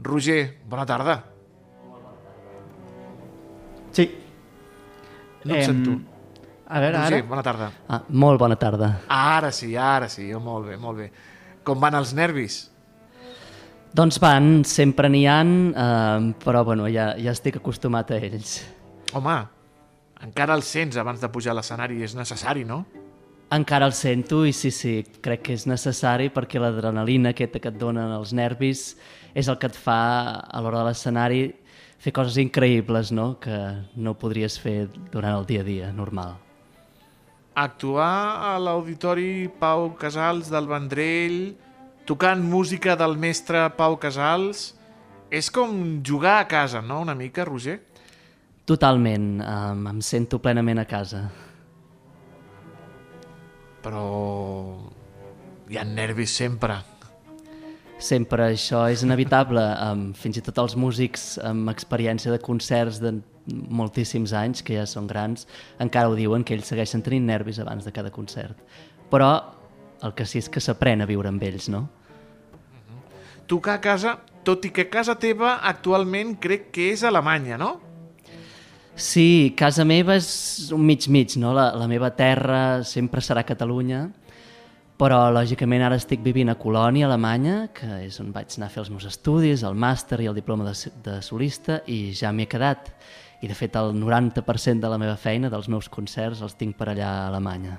Roger, 0.00 0.56
bona 0.64 0.86
tarda. 0.88 1.18
Sí. 3.92 4.08
No 5.44 5.54
et 5.54 5.60
Em, 5.60 5.66
sento. 5.66 5.98
A 6.68 6.80
veure, 6.80 6.96
Roger, 6.98 7.20
ara... 7.20 7.28
bona 7.28 7.42
tarda. 7.42 7.70
Ah, 7.88 8.02
molt 8.08 8.40
bona 8.40 8.56
tarda. 8.56 8.90
Ara 9.08 9.52
sí, 9.52 9.74
ara 9.76 10.08
sí, 10.08 10.32
oh, 10.34 10.40
molt 10.40 10.66
bé, 10.68 10.76
molt 10.80 10.98
bé. 10.98 11.10
Com 11.64 11.78
van 11.80 11.94
els 11.94 12.14
nervis? 12.16 12.70
Doncs 13.96 14.18
van, 14.20 14.64
sempre 14.68 15.08
n'hi 15.08 15.24
ha, 15.26 15.38
eh, 15.42 16.32
però 16.44 16.64
bueno, 16.64 16.88
ja, 16.92 17.14
ja 17.16 17.32
estic 17.32 17.56
acostumat 17.56 18.12
a 18.12 18.18
ells. 18.20 18.58
Home, 19.16 19.36
encara 20.24 20.56
els 20.58 20.68
sents 20.68 20.98
abans 21.00 21.20
de 21.22 21.30
pujar 21.32 21.54
a 21.54 21.58
l'escenari, 21.58 22.02
és 22.04 22.14
necessari, 22.18 22.66
no? 22.68 22.82
Encara 23.54 23.86
el 23.88 23.94
sento 23.96 24.42
i 24.44 24.52
sí, 24.52 24.68
sí, 24.74 24.98
crec 25.24 25.46
que 25.46 25.54
és 25.56 25.64
necessari 25.64 26.28
perquè 26.28 26.60
l'adrenalina 26.60 27.32
aquesta 27.32 27.62
que 27.64 27.70
et 27.72 27.78
donen 27.80 28.12
els 28.12 28.34
nervis 28.36 28.90
és 29.32 29.48
el 29.48 29.56
que 29.56 29.70
et 29.70 29.78
fa 29.78 30.00
a 30.44 30.60
l'hora 30.60 30.82
de 30.82 30.90
l'escenari 30.90 31.40
fer 31.98 32.12
coses 32.12 32.36
increïbles, 32.42 33.08
no?, 33.10 33.38
que 33.40 33.56
no 33.96 34.12
podries 34.20 34.58
fer 34.60 34.90
durant 35.14 35.32
el 35.32 35.48
dia 35.48 35.64
a 35.64 35.66
dia 35.66 35.88
normal. 35.96 36.36
Actuar 37.58 38.52
a 38.52 38.58
l'Auditori 38.62 39.48
Pau 39.58 39.94
Casals 39.98 40.52
del 40.52 40.68
Vendrell, 40.70 41.40
tocant 42.08 42.40
música 42.40 42.94
del 42.96 43.18
mestre 43.20 43.66
Pau 43.76 43.98
Casals, 44.00 44.70
és 45.28 45.50
com 45.52 46.00
jugar 46.00 46.38
a 46.40 46.46
casa, 46.48 46.80
no?, 46.80 47.02
una 47.04 47.14
mica, 47.14 47.44
Roger? 47.44 47.82
Totalment, 48.64 49.26
eh, 49.44 49.90
em 49.90 49.98
sento 50.00 50.38
plenament 50.40 50.80
a 50.80 50.86
casa. 50.88 51.26
Però 53.84 54.04
hi 55.68 55.76
ha 55.76 55.84
nervis 55.84 56.32
sempre. 56.32 56.78
Sempre 58.00 58.46
això 58.54 58.86
és 58.88 59.04
inevitable, 59.04 59.66
um, 59.90 60.08
fins 60.16 60.40
i 60.40 60.44
tot 60.48 60.62
els 60.64 60.78
músics 60.80 61.34
amb 61.44 61.68
experiència 61.74 62.32
de 62.32 62.40
concerts 62.40 63.02
de 63.04 63.18
moltíssims 63.48 64.32
anys, 64.32 64.64
que 64.64 64.80
ja 64.80 64.88
són 64.88 65.12
grans, 65.12 65.44
encara 65.76 66.08
ho 66.08 66.16
diuen, 66.16 66.40
que 66.40 66.56
ells 66.56 66.72
segueixen 66.72 67.04
tenint 67.04 67.28
nervis 67.28 67.60
abans 67.60 67.84
de 67.84 67.92
cada 67.92 68.14
concert. 68.16 68.64
Però 69.12 69.30
el 70.00 70.16
que 70.16 70.24
sí 70.24 70.40
és 70.40 70.48
que 70.48 70.64
s'aprèn 70.64 71.04
a 71.04 71.10
viure 71.10 71.28
amb 71.28 71.44
ells, 71.44 71.68
no? 71.68 71.84
Tocar 73.48 73.78
a 73.78 73.82
casa, 73.82 74.18
tot 74.44 74.64
i 74.68 74.70
que 74.70 74.86
casa 74.92 75.16
teva 75.18 75.58
actualment 75.66 76.36
crec 76.40 76.70
que 76.74 76.92
és 76.92 77.02
Alemanya, 77.04 77.58
no? 77.58 77.74
Sí, 78.98 79.54
casa 79.54 79.84
meva 79.86 80.16
és 80.18 80.72
un 80.74 80.82
mig-mig, 80.82 81.36
no? 81.38 81.52
La, 81.54 81.70
la 81.78 81.86
meva 81.86 82.10
terra 82.18 82.82
sempre 82.82 83.22
serà 83.22 83.44
Catalunya, 83.46 84.08
però 84.98 85.20
lògicament 85.30 85.84
ara 85.86 85.98
estic 86.00 86.24
vivint 86.24 86.50
a 86.50 86.56
Colònia, 86.58 87.06
Alemanya, 87.06 87.68
que 87.70 87.86
és 88.08 88.18
on 88.18 88.32
vaig 88.34 88.56
anar 88.58 88.66
a 88.66 88.74
fer 88.74 88.82
els 88.82 88.90
meus 88.90 89.06
estudis, 89.06 89.62
el 89.62 89.78
màster 89.78 90.18
i 90.24 90.26
el 90.26 90.34
diploma 90.34 90.66
de, 90.66 90.74
de 91.04 91.20
solista, 91.22 91.78
i 91.86 92.10
ja 92.18 92.34
m'hi 92.34 92.48
he 92.48 92.50
quedat. 92.50 92.90
I 93.38 93.46
de 93.46 93.54
fet 93.54 93.78
el 93.78 93.94
90% 93.94 94.82
de 94.82 94.90
la 94.90 94.98
meva 94.98 95.14
feina, 95.14 95.46
dels 95.52 95.70
meus 95.70 95.86
concerts, 95.86 96.42
els 96.42 96.58
tinc 96.58 96.74
per 96.74 96.90
allà 96.90 97.12
a 97.12 97.28
Alemanya. 97.28 97.78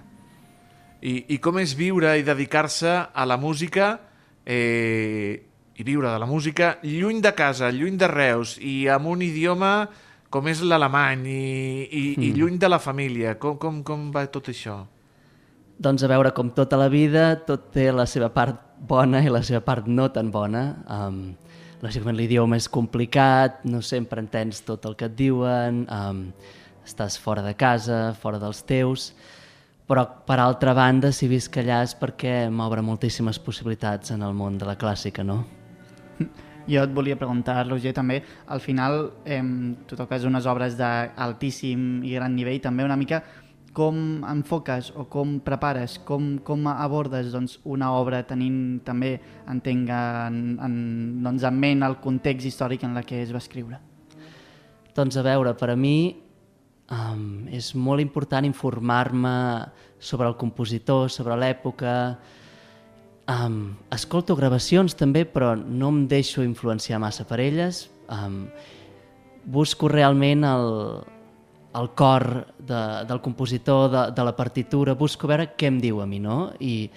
I, 1.03 1.35
i 1.35 1.41
com 1.43 1.59
és 1.59 1.75
viure 1.75 2.15
i 2.15 2.23
dedicar-se 2.23 2.95
a 3.11 3.27
la 3.27 3.35
música 3.35 3.91
eh, 4.47 5.48
i 5.79 5.85
viure 5.87 6.11
de 6.11 6.19
la 6.19 6.27
música 6.27 6.73
lluny 6.83 7.21
de 7.23 7.31
casa, 7.35 7.71
lluny 7.71 7.95
de 7.97 8.07
Reus 8.11 8.57
i 8.59 8.89
amb 8.91 9.07
un 9.07 9.23
idioma 9.23 9.73
com 10.29 10.47
és 10.51 10.61
l'alemany 10.61 11.25
i, 11.25 11.43
i, 11.87 12.01
mm. 12.17 12.23
i 12.23 12.31
lluny 12.35 12.57
de 12.61 12.69
la 12.69 12.81
família. 12.83 13.35
Com, 13.41 13.57
com, 13.61 13.81
com 13.87 14.09
va 14.13 14.25
tot 14.29 14.51
això? 14.51 14.81
Doncs 15.79 16.03
a 16.03 16.09
veure, 16.11 16.33
com 16.35 16.51
tota 16.51 16.77
la 16.77 16.89
vida, 16.91 17.31
tot 17.47 17.69
té 17.73 17.87
la 17.95 18.05
seva 18.09 18.27
part 18.35 18.59
bona 18.89 19.23
i 19.23 19.31
la 19.31 19.41
seva 19.45 19.63
part 19.65 19.87
no 19.87 20.09
tan 20.11 20.29
bona. 20.31 20.63
Um, 20.91 21.21
lògicament 21.79 22.19
l'idioma 22.19 22.59
és 22.59 22.67
complicat, 22.67 23.63
no 23.63 23.79
sempre 23.81 24.19
entens 24.19 24.59
tot 24.67 24.85
el 24.85 24.97
que 24.99 25.07
et 25.07 25.15
diuen, 25.15 25.85
um, 25.87 26.25
estàs 26.85 27.15
fora 27.21 27.45
de 27.45 27.55
casa, 27.55 28.09
fora 28.19 28.41
dels 28.41 28.59
teus, 28.67 29.13
però 29.89 30.03
per 30.27 30.41
altra 30.43 30.75
banda, 30.77 31.13
si 31.15 31.31
visc 31.31 31.55
allà 31.61 31.79
és 31.87 31.95
perquè 31.97 32.43
m'obre 32.51 32.83
moltíssimes 32.85 33.39
possibilitats 33.41 34.11
en 34.13 34.27
el 34.27 34.35
món 34.35 34.59
de 34.59 34.67
la 34.67 34.75
clàssica, 34.77 35.23
no? 35.23 35.45
Jo 36.69 36.83
et 36.85 36.91
volia 36.93 37.17
preguntar, 37.17 37.63
Roger, 37.65 37.95
també, 37.97 38.19
al 38.53 38.59
final 38.61 38.99
eh, 39.25 39.41
tu 39.89 39.97
toques 39.97 40.25
unes 40.27 40.45
obres 40.45 40.75
d'altíssim 40.77 42.03
i 42.05 42.13
gran 42.13 42.35
nivell, 42.37 42.59
també 42.61 42.85
una 42.85 42.99
mica 42.99 43.23
com 43.73 44.21
enfoques 44.27 44.91
o 44.97 45.05
com 45.09 45.37
prepares, 45.45 45.97
com, 46.05 46.37
com 46.45 46.67
abordes 46.69 47.31
doncs, 47.33 47.57
una 47.69 47.91
obra 47.97 48.21
tenint 48.27 48.79
també, 48.85 49.15
entenc, 49.49 49.89
en, 49.93 50.39
en, 50.65 50.79
doncs, 51.25 51.45
en 51.47 51.59
ment 51.59 51.85
el 51.87 51.99
context 52.03 52.49
històric 52.49 52.85
en 52.85 52.97
la 52.97 53.05
que 53.07 53.21
es 53.23 53.33
va 53.33 53.41
escriure? 53.41 53.79
Doncs 54.95 55.17
a 55.17 55.23
veure, 55.25 55.53
per 55.57 55.71
a 55.73 55.77
mi 55.79 56.11
um, 56.91 57.47
és 57.53 57.71
molt 57.77 58.03
important 58.03 58.45
informar-me 58.45 59.33
sobre 59.99 60.27
el 60.27 60.37
compositor, 60.37 61.07
sobre 61.13 61.37
l'època, 61.39 61.95
Um, 63.29 63.75
escolto 63.93 64.33
gravacions 64.33 64.95
també, 64.97 65.21
però 65.29 65.51
no 65.53 65.91
em 65.93 65.99
deixo 66.09 66.41
influenciar 66.41 66.97
massa 67.01 67.27
per 67.29 67.37
elles. 67.43 67.83
Um, 68.09 68.47
busco 69.45 69.89
realment 69.91 70.47
el, 70.49 70.69
el 71.77 71.89
cor 71.99 72.25
de, 72.57 72.81
del 73.05 73.21
compositor, 73.21 73.91
de, 73.93 74.03
de 74.17 74.25
la 74.25 74.33
partitura, 74.35 74.97
busco 74.97 75.29
veure 75.29 75.51
què 75.53 75.69
em 75.69 75.77
diu 75.83 76.01
a 76.01 76.07
mi, 76.09 76.17
no? 76.23 76.39
I, 76.57 76.89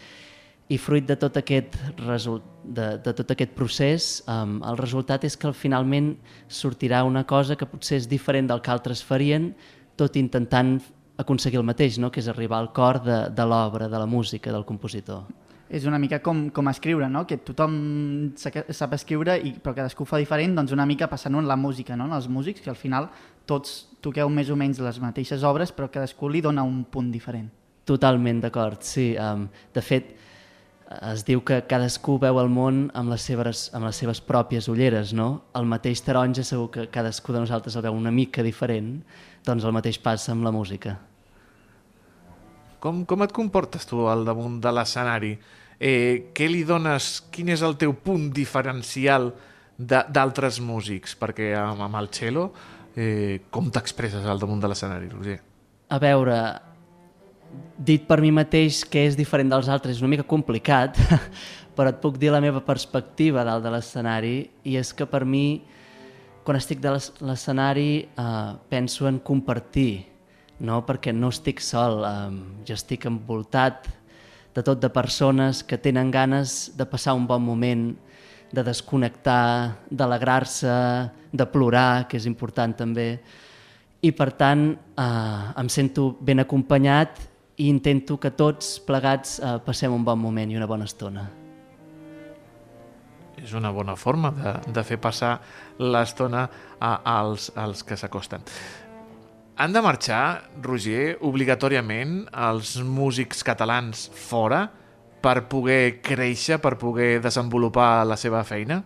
i 0.73 0.81
fruit 0.81 1.05
de 1.05 1.19
tot 1.21 1.37
aquest, 1.37 1.77
result, 2.07 2.49
de, 2.65 2.89
de 3.05 3.15
tot 3.19 3.37
aquest 3.37 3.53
procés, 3.59 4.09
um, 4.25 4.57
el 4.73 4.81
resultat 4.81 5.29
és 5.29 5.37
que 5.37 5.51
al 5.51 5.59
finalment 5.59 6.15
sortirà 6.49 7.05
una 7.05 7.27
cosa 7.29 7.61
que 7.61 7.69
potser 7.69 8.01
és 8.01 8.09
diferent 8.09 8.49
del 8.49 8.65
que 8.65 8.73
altres 8.73 9.05
farien, 9.05 9.53
tot 10.01 10.17
intentant 10.17 10.79
aconseguir 11.21 11.61
el 11.61 11.69
mateix, 11.69 12.01
no? 12.01 12.09
que 12.09 12.25
és 12.25 12.33
arribar 12.33 12.63
al 12.63 12.73
cor 12.73 13.03
de, 13.05 13.27
de 13.37 13.45
l'obra, 13.45 13.93
de 13.93 14.01
la 14.01 14.09
música, 14.09 14.49
del 14.49 14.65
compositor 14.65 15.27
és 15.73 15.87
una 15.89 15.99
mica 15.99 16.19
com, 16.21 16.51
com 16.53 16.69
escriure, 16.69 17.09
no? 17.09 17.25
que 17.27 17.39
tothom 17.41 17.75
sap 18.37 18.93
escriure, 18.93 19.39
i, 19.41 19.55
però 19.57 19.73
cadascú 19.79 20.05
fa 20.05 20.21
diferent, 20.21 20.53
doncs 20.59 20.75
una 20.77 20.85
mica 20.87 21.09
passant 21.09 21.39
en 21.39 21.49
la 21.49 21.57
música, 21.57 21.97
no? 21.97 22.11
en 22.11 22.13
els 22.19 22.29
músics, 22.29 22.61
que 22.61 22.69
al 22.69 22.77
final 22.77 23.09
tots 23.49 23.79
toqueu 24.05 24.29
més 24.29 24.51
o 24.53 24.57
menys 24.59 24.83
les 24.85 25.01
mateixes 25.01 25.47
obres, 25.49 25.73
però 25.73 25.89
cadascú 25.89 26.29
li 26.29 26.43
dona 26.45 26.65
un 26.67 26.83
punt 26.85 27.09
diferent. 27.15 27.49
Totalment 27.89 28.43
d'acord, 28.45 28.85
sí. 28.85 29.15
Um, 29.17 29.47
de 29.73 29.83
fet, 29.83 30.13
es 31.01 31.25
diu 31.25 31.41
que 31.41 31.63
cadascú 31.71 32.19
veu 32.21 32.37
el 32.43 32.53
món 32.53 32.83
amb 32.99 33.15
les 33.15 33.25
seves, 33.25 33.65
amb 33.73 33.89
les 33.89 33.97
seves 33.97 34.21
pròpies 34.21 34.69
ulleres, 34.69 35.15
no? 35.17 35.49
El 35.57 35.65
mateix 35.71 36.05
taronja 36.05 36.45
segur 36.45 36.69
que 36.75 36.87
cadascú 36.93 37.33
de 37.33 37.41
nosaltres 37.47 37.79
el 37.81 37.87
veu 37.89 37.97
una 37.97 38.13
mica 38.13 38.45
diferent, 38.45 38.99
doncs 39.47 39.65
el 39.65 39.73
mateix 39.73 39.99
passa 40.05 40.35
amb 40.37 40.45
la 40.45 40.53
música. 40.53 40.99
Com, 42.83 43.05
com 43.07 43.25
et 43.25 43.33
comportes 43.33 43.87
tu 43.89 44.05
al 44.11 44.27
damunt 44.27 44.61
de 44.61 44.71
l'escenari? 44.75 45.37
Eh, 45.83 46.31
què 46.31 46.47
li 46.47 46.63
dones, 46.65 47.17
quin 47.35 47.51
és 47.51 47.63
el 47.67 47.75
teu 47.81 47.95
punt 47.99 48.31
diferencial 48.35 49.33
d'altres 49.77 50.61
músics? 50.63 51.17
Perquè 51.19 51.53
amb, 51.59 51.83
amb 51.89 51.99
el 51.99 52.11
cello, 52.15 52.51
eh, 52.95 53.43
com 53.51 53.71
t'expresses 53.75 54.27
al 54.29 54.41
damunt 54.43 54.63
de 54.63 54.71
l'escenari, 54.71 55.11
Roger? 55.11 55.41
A 55.93 55.99
veure, 56.01 56.37
dit 57.77 58.07
per 58.07 58.21
mi 58.23 58.31
mateix 58.33 58.85
que 58.89 59.03
és 59.09 59.19
diferent 59.19 59.51
dels 59.51 59.69
altres 59.69 59.99
és 59.99 60.05
una 60.05 60.13
mica 60.15 60.29
complicat, 60.29 60.97
però 61.77 61.91
et 61.91 61.99
puc 62.01 62.17
dir 62.21 62.31
la 62.33 62.41
meva 62.45 62.63
perspectiva 62.65 63.45
dalt 63.49 63.65
de 63.67 63.73
l'escenari 63.75 64.37
i 64.69 64.79
és 64.79 64.93
que 64.95 65.09
per 65.09 65.25
mi, 65.27 65.65
quan 66.47 66.61
estic 66.61 66.79
de 66.85 66.95
l'escenari, 66.95 68.07
eh, 68.07 68.53
penso 68.71 69.11
en 69.11 69.19
compartir, 69.19 70.07
no? 70.63 70.85
perquè 70.87 71.11
no 71.17 71.33
estic 71.35 71.61
sol, 71.65 72.05
eh, 72.07 72.63
jo 72.69 72.79
estic 72.79 73.09
envoltat 73.11 73.91
de 74.55 74.63
tot 74.63 74.81
de 74.81 74.91
persones 74.93 75.63
que 75.65 75.79
tenen 75.79 76.11
ganes 76.11 76.73
de 76.77 76.87
passar 76.87 77.15
un 77.17 77.27
bon 77.27 77.43
moment, 77.43 77.91
de 78.53 78.63
desconnectar, 78.63 79.79
d'alegrar-se, 79.91 80.77
de 81.33 81.47
plorar, 81.49 82.07
que 82.09 82.21
és 82.21 82.29
important 82.29 82.75
també. 82.77 83.17
I 84.05 84.13
per 84.13 84.33
tant 84.37 84.73
eh, 84.73 85.61
em 85.63 85.69
sento 85.73 86.11
ben 86.21 86.43
acompanyat 86.43 87.23
i 87.57 87.69
intento 87.71 88.19
que 88.21 88.33
tots 88.37 88.77
plegats 88.85 89.39
eh, 89.41 89.57
passem 89.65 89.93
un 89.95 90.05
bon 90.05 90.21
moment 90.21 90.53
i 90.53 90.59
una 90.59 90.69
bona 90.69 90.89
estona. 90.89 91.29
És 93.43 93.55
una 93.59 93.73
bona 93.75 93.97
forma 93.97 94.31
de, 94.37 94.53
de 94.71 94.85
fer 94.87 95.01
passar 95.03 95.33
l'estona 95.81 96.45
als, 96.79 97.49
als 97.59 97.83
que 97.83 97.97
s'acosten. 97.99 98.45
Han 99.57 99.75
de 99.75 99.83
marxar, 99.85 100.49
Roger, 100.65 101.19
obligatòriament 101.21 102.23
els 102.33 102.79
músics 102.89 103.43
catalans 103.45 104.07
fora 104.17 104.65
per 105.23 105.45
poder 105.51 106.01
créixer, 106.03 106.57
per 106.59 106.79
poder 106.81 107.19
desenvolupar 107.23 108.07
la 108.09 108.17
seva 108.17 108.41
feina? 108.49 108.81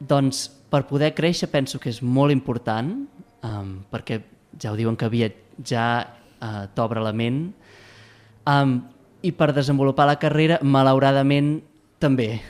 Doncs 0.00 0.46
per 0.72 0.86
poder 0.88 1.12
créixer 1.14 1.50
penso 1.52 1.78
que 1.78 1.90
és 1.92 2.00
molt 2.00 2.32
important, 2.32 2.94
um, 3.44 3.74
perquè 3.92 4.22
ja 4.60 4.72
ho 4.72 4.78
diuen 4.78 4.96
que 4.96 5.10
viatjar 5.12 5.90
uh, 6.40 6.64
t'obre 6.74 7.04
la 7.04 7.12
ment, 7.12 7.42
um, 8.48 8.78
i 9.20 9.34
per 9.36 9.52
desenvolupar 9.52 10.08
la 10.08 10.16
carrera, 10.22 10.58
malauradament, 10.64 11.58
també. 12.00 12.40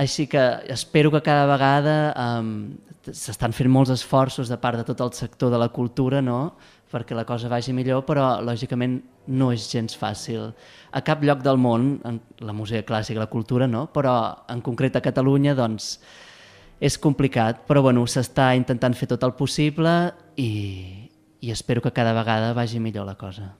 Així 0.00 0.24
que 0.28 0.42
espero 0.72 1.12
que 1.12 1.20
cada 1.24 1.44
vegada 1.50 1.96
um, 2.16 2.50
s'estan 3.12 3.54
fent 3.54 3.70
molts 3.70 3.92
esforços 3.94 4.48
de 4.50 4.58
part 4.58 4.80
de 4.80 4.84
tot 4.88 5.00
el 5.04 5.12
sector 5.14 5.52
de 5.52 5.60
la 5.60 5.68
cultura 5.68 6.22
no? 6.22 6.56
perquè 6.90 7.16
la 7.18 7.26
cosa 7.26 7.50
vagi 7.50 7.74
millor, 7.74 8.04
però 8.06 8.38
lògicament 8.40 9.00
no 9.34 9.50
és 9.52 9.66
gens 9.68 9.96
fàcil. 9.98 10.52
A 10.94 11.02
cap 11.04 11.24
lloc 11.26 11.42
del 11.42 11.58
món, 11.58 11.96
en 12.06 12.20
la 12.40 12.54
música 12.54 12.84
clàssica, 12.86 13.20
la 13.20 13.30
cultura, 13.32 13.66
no? 13.66 13.88
però 13.92 14.14
en 14.48 14.62
concret 14.62 14.96
a 14.96 15.02
Catalunya 15.04 15.56
doncs, 15.58 15.96
és 16.80 16.98
complicat, 17.00 17.64
però 17.66 17.82
bueno, 17.82 18.04
s'està 18.06 18.52
intentant 18.56 18.94
fer 18.94 19.08
tot 19.10 19.24
el 19.26 19.34
possible 19.36 20.12
i, 20.36 21.08
i 21.40 21.50
espero 21.50 21.82
que 21.82 21.94
cada 21.96 22.14
vegada 22.16 22.52
vagi 22.56 22.80
millor 22.80 23.08
la 23.08 23.16
cosa. 23.16 23.54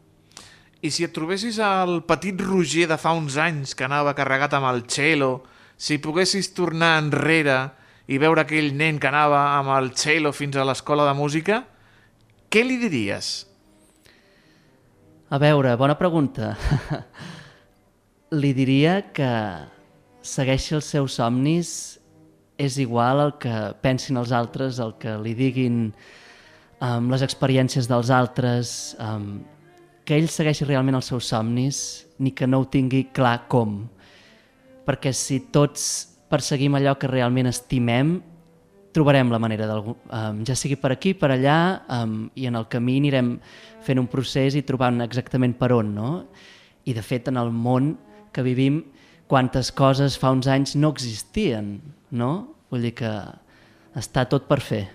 I 0.84 0.92
si 0.92 1.06
et 1.06 1.14
trobessis 1.16 1.58
al 1.64 2.02
petit 2.06 2.40
Roger 2.44 2.86
de 2.90 2.98
fa 3.00 3.14
uns 3.16 3.38
anys 3.40 3.72
que 3.74 3.86
anava 3.88 4.14
carregat 4.14 4.54
amb 4.54 4.68
el 4.70 4.84
cello, 4.92 5.40
si 5.76 5.98
poguessis 5.98 6.52
tornar 6.56 6.98
enrere 7.00 7.56
i 8.06 8.18
veure 8.22 8.44
aquell 8.44 8.70
nen 8.78 9.00
que 9.02 9.08
anava 9.10 9.40
amb 9.56 9.72
el 9.74 9.90
cello 9.98 10.30
fins 10.34 10.56
a 10.56 10.66
l'escola 10.66 11.06
de 11.08 11.14
música, 11.18 11.64
què 12.50 12.62
li 12.62 12.78
diries? 12.78 13.30
A 15.26 15.40
veure, 15.42 15.74
bona 15.74 15.96
pregunta. 15.98 16.52
li 18.40 18.52
diria 18.54 19.00
que 19.14 19.30
segueixi 20.22 20.76
els 20.78 20.90
seus 20.94 21.18
somnis 21.18 21.70
és 22.58 22.78
igual 22.78 23.20
el 23.24 23.34
que 23.42 23.54
pensin 23.82 24.22
els 24.22 24.32
altres, 24.32 24.78
el 24.80 24.94
que 25.02 25.16
li 25.20 25.34
diguin 25.36 25.90
um, 25.90 27.10
les 27.10 27.26
experiències 27.26 27.90
dels 27.90 28.10
altres, 28.14 28.94
um, 29.02 29.42
que 30.06 30.14
ell 30.16 30.30
segueixi 30.30 30.64
realment 30.64 30.96
els 30.96 31.10
seus 31.10 31.28
somnis, 31.34 32.06
ni 32.22 32.30
que 32.30 32.46
no 32.46 32.62
ho 32.62 32.70
tingui 32.70 33.08
clar 33.12 33.48
com. 33.50 33.82
Perquè 34.86 35.10
si 35.10 35.42
tots 35.52 36.15
perseguim 36.30 36.74
allò 36.78 36.96
que 36.98 37.10
realment 37.10 37.50
estimem, 37.50 38.16
trobarem 38.96 39.30
la 39.30 39.38
manera, 39.38 39.68
um, 39.76 40.42
ja 40.48 40.56
sigui 40.56 40.78
per 40.80 40.94
aquí, 40.94 41.12
per 41.14 41.30
allà, 41.34 41.58
um, 41.92 42.26
i 42.34 42.46
en 42.48 42.56
el 42.56 42.66
camí 42.72 42.96
anirem 43.02 43.34
fent 43.84 44.00
un 44.00 44.08
procés 44.08 44.56
i 44.56 44.64
trobant 44.64 45.02
exactament 45.04 45.56
per 45.58 45.70
on. 45.76 45.92
No? 45.94 46.10
I 46.88 46.94
de 46.96 47.04
fet, 47.04 47.28
en 47.28 47.36
el 47.36 47.52
món 47.52 47.94
que 48.32 48.44
vivim, 48.46 48.82
quantes 49.28 49.72
coses 49.74 50.16
fa 50.18 50.32
uns 50.32 50.48
anys 50.48 50.76
no 50.78 50.92
existien, 50.94 51.76
no? 52.10 52.30
Vull 52.70 52.88
dir 52.88 52.94
que 52.98 53.10
està 53.96 54.24
tot 54.30 54.46
per 54.48 54.60
fer. 54.64 54.86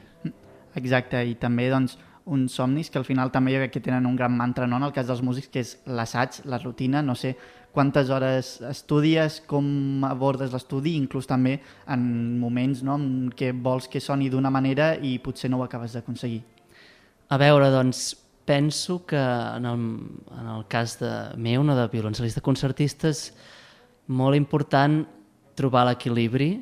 Exacte, 0.80 1.22
i 1.28 1.36
també 1.40 1.70
doncs, 1.72 1.98
uns 2.32 2.54
somnis 2.56 2.90
que 2.90 3.00
al 3.00 3.06
final 3.06 3.32
també 3.34 3.54
jo 3.54 3.62
crec 3.64 3.74
que 3.76 3.84
tenen 3.84 4.06
un 4.06 4.16
gran 4.16 4.34
mantra 4.38 4.68
no? 4.70 4.78
en 4.78 4.86
el 4.88 4.94
cas 4.94 5.08
dels 5.10 5.24
músics, 5.26 5.50
que 5.52 5.64
és 5.64 5.74
l'assaig, 5.90 6.44
la 6.46 6.62
rutina, 6.62 7.02
no 7.02 7.16
sé 7.18 7.36
quantes 7.72 8.10
hores 8.12 8.60
estudies, 8.68 9.40
com 9.48 10.04
abordes 10.08 10.52
l'estudi, 10.54 10.96
inclús 11.00 11.30
també 11.30 11.58
en 11.92 12.02
moments 12.40 12.84
no? 12.84 12.98
en 13.00 13.30
què 13.36 13.52
vols 13.56 13.88
que 13.92 14.02
soni 14.04 14.30
d'una 14.30 14.52
manera 14.52 14.94
i 14.96 15.18
potser 15.24 15.50
no 15.52 15.62
ho 15.62 15.66
acabes 15.66 15.96
d'aconseguir. 15.96 16.42
A 17.32 17.40
veure, 17.40 17.70
doncs, 17.72 18.12
penso 18.46 19.06
que 19.08 19.20
en 19.20 19.66
el, 19.70 19.86
en 20.36 20.52
el 20.58 20.68
cas 20.68 20.98
de 21.00 21.12
meu, 21.40 21.64
no 21.64 21.78
de 21.78 21.88
violoncel·lista 21.94 22.44
concertista, 22.44 23.12
és 23.14 23.30
molt 24.12 24.36
important 24.36 25.02
trobar 25.56 25.86
l'equilibri 25.88 26.54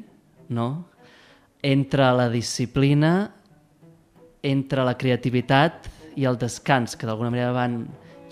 no? 0.53 0.69
entre 1.65 2.11
la 2.13 2.29
disciplina 2.29 3.31
entre 4.43 4.85
la 4.87 4.95
creativitat 4.97 5.89
i 6.19 6.25
el 6.27 6.37
descans, 6.39 6.95
que 6.95 7.07
d'alguna 7.07 7.31
manera 7.33 7.51
van 7.55 7.81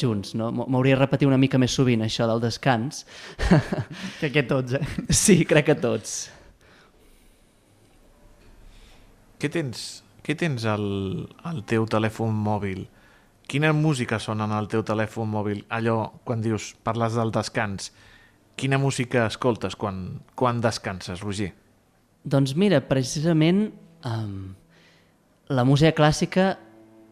junts. 0.01 0.33
No? 0.37 0.49
M'hauria 0.55 0.95
de 0.95 1.01
repetir 1.01 1.27
una 1.29 1.39
mica 1.41 1.59
més 1.61 1.75
sovint 1.75 2.05
això 2.05 2.27
del 2.29 2.41
descans. 2.43 3.05
Crec 4.19 4.33
que 4.35 4.43
tots, 4.49 4.77
eh? 4.77 4.83
Sí, 5.09 5.41
crec 5.49 5.69
que 5.71 5.77
tots. 5.79 6.17
Què 9.37 9.49
tens, 9.53 9.87
què 10.25 10.33
tens 10.37 10.65
al, 10.65 10.87
al 11.45 11.61
teu 11.69 11.85
telèfon 11.89 12.33
mòbil? 12.33 12.87
Quina 13.47 13.69
música 13.71 14.17
sona 14.19 14.47
en 14.49 14.55
el 14.57 14.67
teu 14.71 14.81
telèfon 14.83 15.29
mòbil? 15.31 15.61
Allò, 15.71 15.99
quan 16.27 16.41
dius, 16.43 16.73
parles 16.83 17.15
del 17.15 17.31
descans, 17.31 17.91
quina 18.59 18.79
música 18.81 19.27
escoltes 19.29 19.77
quan, 19.79 20.23
quan 20.35 20.59
descanses, 20.63 21.21
Roger? 21.23 21.53
Doncs 22.27 22.57
mira, 22.59 22.81
precisament 22.89 23.69
um, 24.03 24.55
la 25.47 25.63
música 25.63 25.93
clàssica 25.95 26.55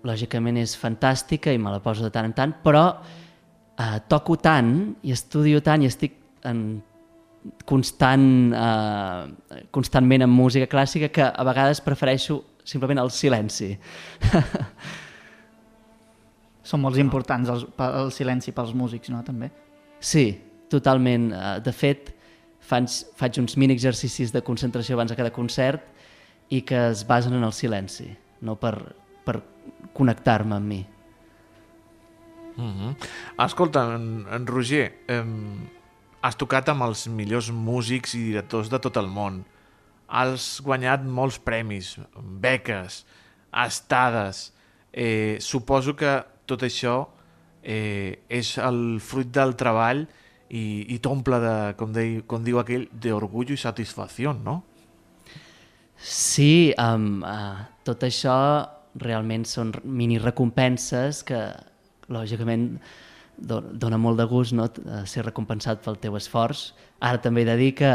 lògicament 0.05 0.59
és 0.61 0.75
fantàstica 0.77 1.53
i 1.53 1.61
me 1.61 1.73
la 1.73 1.81
poso 1.83 2.05
de 2.05 2.11
tant 2.13 2.29
en 2.29 2.35
tant, 2.37 2.53
però 2.63 2.85
eh, 2.93 3.97
toco 4.09 4.37
tant 4.41 4.75
i 5.03 5.13
estudio 5.15 5.61
tant 5.65 5.83
i 5.83 5.89
estic 5.89 6.19
en 6.45 6.65
constant, 7.65 8.27
eh, 8.53 9.65
constantment 9.73 10.25
en 10.25 10.31
música 10.31 10.69
clàssica 10.69 11.09
que 11.13 11.25
a 11.25 11.45
vegades 11.45 11.81
prefereixo 11.81 12.41
simplement 12.65 13.01
el 13.01 13.11
silenci. 13.13 13.73
Són 16.65 16.81
molt 16.81 16.97
importants 16.97 17.49
els, 17.53 17.65
el 17.85 18.11
silenci 18.13 18.53
pels 18.55 18.73
músics, 18.73 19.11
no? 19.13 19.21
També. 19.25 19.51
Sí, 20.01 20.31
totalment. 20.73 21.31
Eh, 21.33 21.57
de 21.65 21.73
fet, 21.73 22.13
faig, 22.65 22.89
faig 23.17 23.41
uns 23.41 23.57
mini 23.61 23.77
exercicis 23.77 24.33
de 24.33 24.41
concentració 24.45 24.97
abans 24.97 25.13
de 25.13 25.19
cada 25.19 25.33
concert 25.33 25.85
i 26.49 26.61
que 26.65 26.87
es 26.91 27.05
basen 27.07 27.37
en 27.37 27.45
el 27.45 27.53
silenci 27.53 28.09
no 28.45 28.55
per, 28.59 28.75
per 29.25 29.39
connectar-me 29.93 30.55
amb 30.55 30.67
mi. 30.67 30.85
Mm 32.57 32.73
-hmm. 32.73 32.95
Escolta, 33.45 33.95
en, 33.95 34.25
en 34.31 34.47
Roger, 34.47 34.93
eh, 35.07 35.25
has 36.21 36.35
tocat 36.35 36.69
amb 36.69 36.81
els 36.81 37.07
millors 37.07 37.51
músics 37.51 38.15
i 38.15 38.23
directors 38.31 38.69
de 38.69 38.79
tot 38.79 38.97
el 38.97 39.07
món. 39.07 39.43
Has 40.07 40.61
guanyat 40.63 41.03
molts 41.03 41.39
premis, 41.39 41.99
beques, 42.41 43.05
estades. 43.65 44.53
Eh, 44.93 45.37
suposo 45.39 45.95
que 45.95 46.23
tot 46.45 46.63
això 46.63 47.07
eh, 47.63 48.23
és 48.29 48.57
el 48.57 48.99
fruit 49.01 49.27
del 49.27 49.55
treball 49.55 50.05
i, 50.49 50.85
i 50.93 50.99
t'omple 50.99 51.39
de, 51.41 51.55
com, 51.79 51.91
de, 51.91 52.05
com 52.27 52.43
diu 52.45 52.61
aquell, 52.61 52.87
d'orgull 52.91 53.51
i 53.51 53.57
satisfacció, 53.57 54.33
no? 54.33 54.61
Sí, 55.95 56.73
um, 56.77 57.23
uh, 57.23 57.65
tot 57.87 58.03
això 58.05 58.35
realment 59.01 59.45
són 59.47 59.73
mini 59.83 60.19
recompenses 60.21 61.23
que 61.27 61.41
lògicament 62.11 62.77
dona 63.37 63.97
molt 63.99 64.19
de 64.21 64.27
gust 64.29 64.55
no? 64.55 64.69
ser 65.09 65.25
recompensat 65.25 65.81
pel 65.83 65.99
teu 65.99 66.15
esforç. 66.15 66.69
Ara 67.03 67.19
també 67.21 67.43
he 67.43 67.49
de 67.49 67.57
dir 67.59 67.71
que 67.75 67.91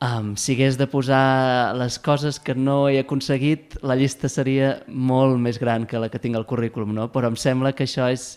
um, 0.00 0.34
si 0.36 0.54
hagués 0.54 0.78
de 0.78 0.86
posar 0.86 1.74
les 1.76 1.98
coses 1.98 2.38
que 2.38 2.54
no 2.54 2.86
he 2.88 3.00
aconseguit, 3.00 3.78
la 3.82 3.96
llista 3.98 4.30
seria 4.30 4.76
molt 4.86 5.40
més 5.42 5.58
gran 5.58 5.86
que 5.86 5.98
la 5.98 6.10
que 6.12 6.22
tinc 6.22 6.36
al 6.36 6.46
currículum, 6.46 6.94
no? 6.94 7.08
però 7.12 7.32
em 7.32 7.38
sembla 7.40 7.74
que 7.74 7.86
això 7.86 8.06
és, 8.12 8.36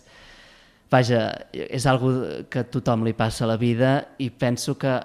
vaja, 0.90 1.28
és 1.52 1.86
algo 1.86 2.12
que 2.50 2.64
a 2.64 2.66
tothom 2.66 3.06
li 3.06 3.14
passa 3.14 3.46
a 3.46 3.52
la 3.52 3.60
vida 3.60 4.00
i 4.18 4.30
penso 4.30 4.76
que 4.78 4.98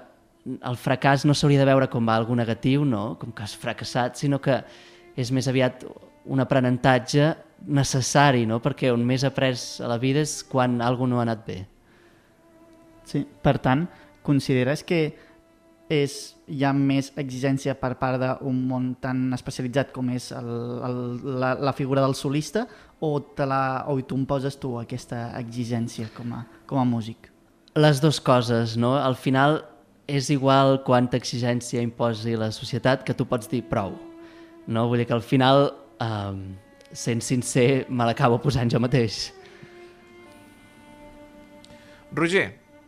el 0.45 0.77
fracàs 0.77 1.25
no 1.25 1.33
s'hauria 1.33 1.61
de 1.61 1.69
veure 1.69 1.89
com 1.89 2.09
algo 2.09 2.35
negatiu, 2.37 2.85
no? 2.85 3.15
com 3.21 3.31
que 3.33 3.45
has 3.45 3.55
fracassat, 3.57 4.17
sinó 4.17 4.41
que 4.41 4.61
és 5.15 5.31
més 5.31 5.47
aviat 5.47 5.85
un 6.25 6.41
aprenentatge 6.41 7.33
necessari, 7.67 8.45
no? 8.45 8.59
perquè 8.61 8.91
on 8.93 9.03
més 9.05 9.23
après 9.25 9.55
a 9.81 9.89
la 9.89 9.99
vida 10.01 10.23
és 10.25 10.41
quan 10.49 10.81
alguna 10.81 11.15
no 11.15 11.21
ha 11.21 11.25
anat 11.27 11.45
bé. 11.47 11.59
Sí, 13.05 13.21
per 13.23 13.57
tant, 13.61 13.85
consideres 14.25 14.81
que 14.83 15.01
és, 15.93 16.15
hi 16.49 16.63
ha 16.65 16.71
més 16.73 17.11
exigència 17.21 17.75
per 17.77 17.93
part 17.99 18.17
d'un 18.21 18.57
món 18.69 18.95
tan 19.01 19.27
especialitzat 19.37 19.93
com 19.93 20.09
és 20.13 20.31
el, 20.33 20.49
el, 20.87 20.97
la, 21.41 21.53
la 21.61 21.73
figura 21.77 22.01
del 22.01 22.17
solista 22.17 22.65
o, 22.99 23.19
te 23.21 23.45
la, 23.45 23.85
o 23.87 23.99
tu 24.01 24.17
poses 24.25 24.57
tu 24.57 24.75
aquesta 24.79 25.29
exigència 25.37 26.09
com 26.17 26.33
a, 26.33 26.43
com 26.65 26.81
a 26.81 26.87
músic? 26.89 27.29
Les 27.75 28.01
dues 28.01 28.21
coses, 28.23 28.77
no? 28.79 28.95
Al 28.97 29.17
final 29.19 29.59
és 30.07 30.29
igual 30.29 30.79
quanta 30.85 31.17
exigència 31.17 31.83
imposi 31.83 32.35
la 32.37 32.51
societat 32.53 33.03
que 33.05 33.13
tu 33.13 33.25
pots 33.25 33.49
dir 33.51 33.63
prou. 33.69 33.93
No? 34.67 34.87
Vull 34.89 35.01
dir 35.01 35.07
que 35.09 35.17
al 35.17 35.25
final, 35.25 35.71
eh, 36.01 36.35
sent 36.95 37.23
sincer, 37.23 37.85
me 37.89 38.07
l'acabo 38.07 38.39
posant 38.43 38.71
jo 38.71 38.79
mateix. 38.79 39.29
Roger, 42.15 42.45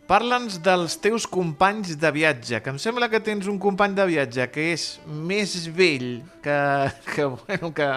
parla'ns 0.08 0.56
dels 0.64 0.96
teus 1.04 1.26
companys 1.28 1.92
de 2.00 2.10
viatge, 2.14 2.62
que 2.64 2.72
em 2.72 2.78
sembla 2.80 3.10
que 3.12 3.20
tens 3.24 3.48
un 3.50 3.58
company 3.60 3.92
de 3.98 4.06
viatge 4.08 4.46
que 4.54 4.70
és 4.72 4.86
més 5.04 5.52
vell 5.76 6.22
que, 6.44 6.56
que, 7.12 7.28
bueno, 7.42 7.72
que, 7.76 7.88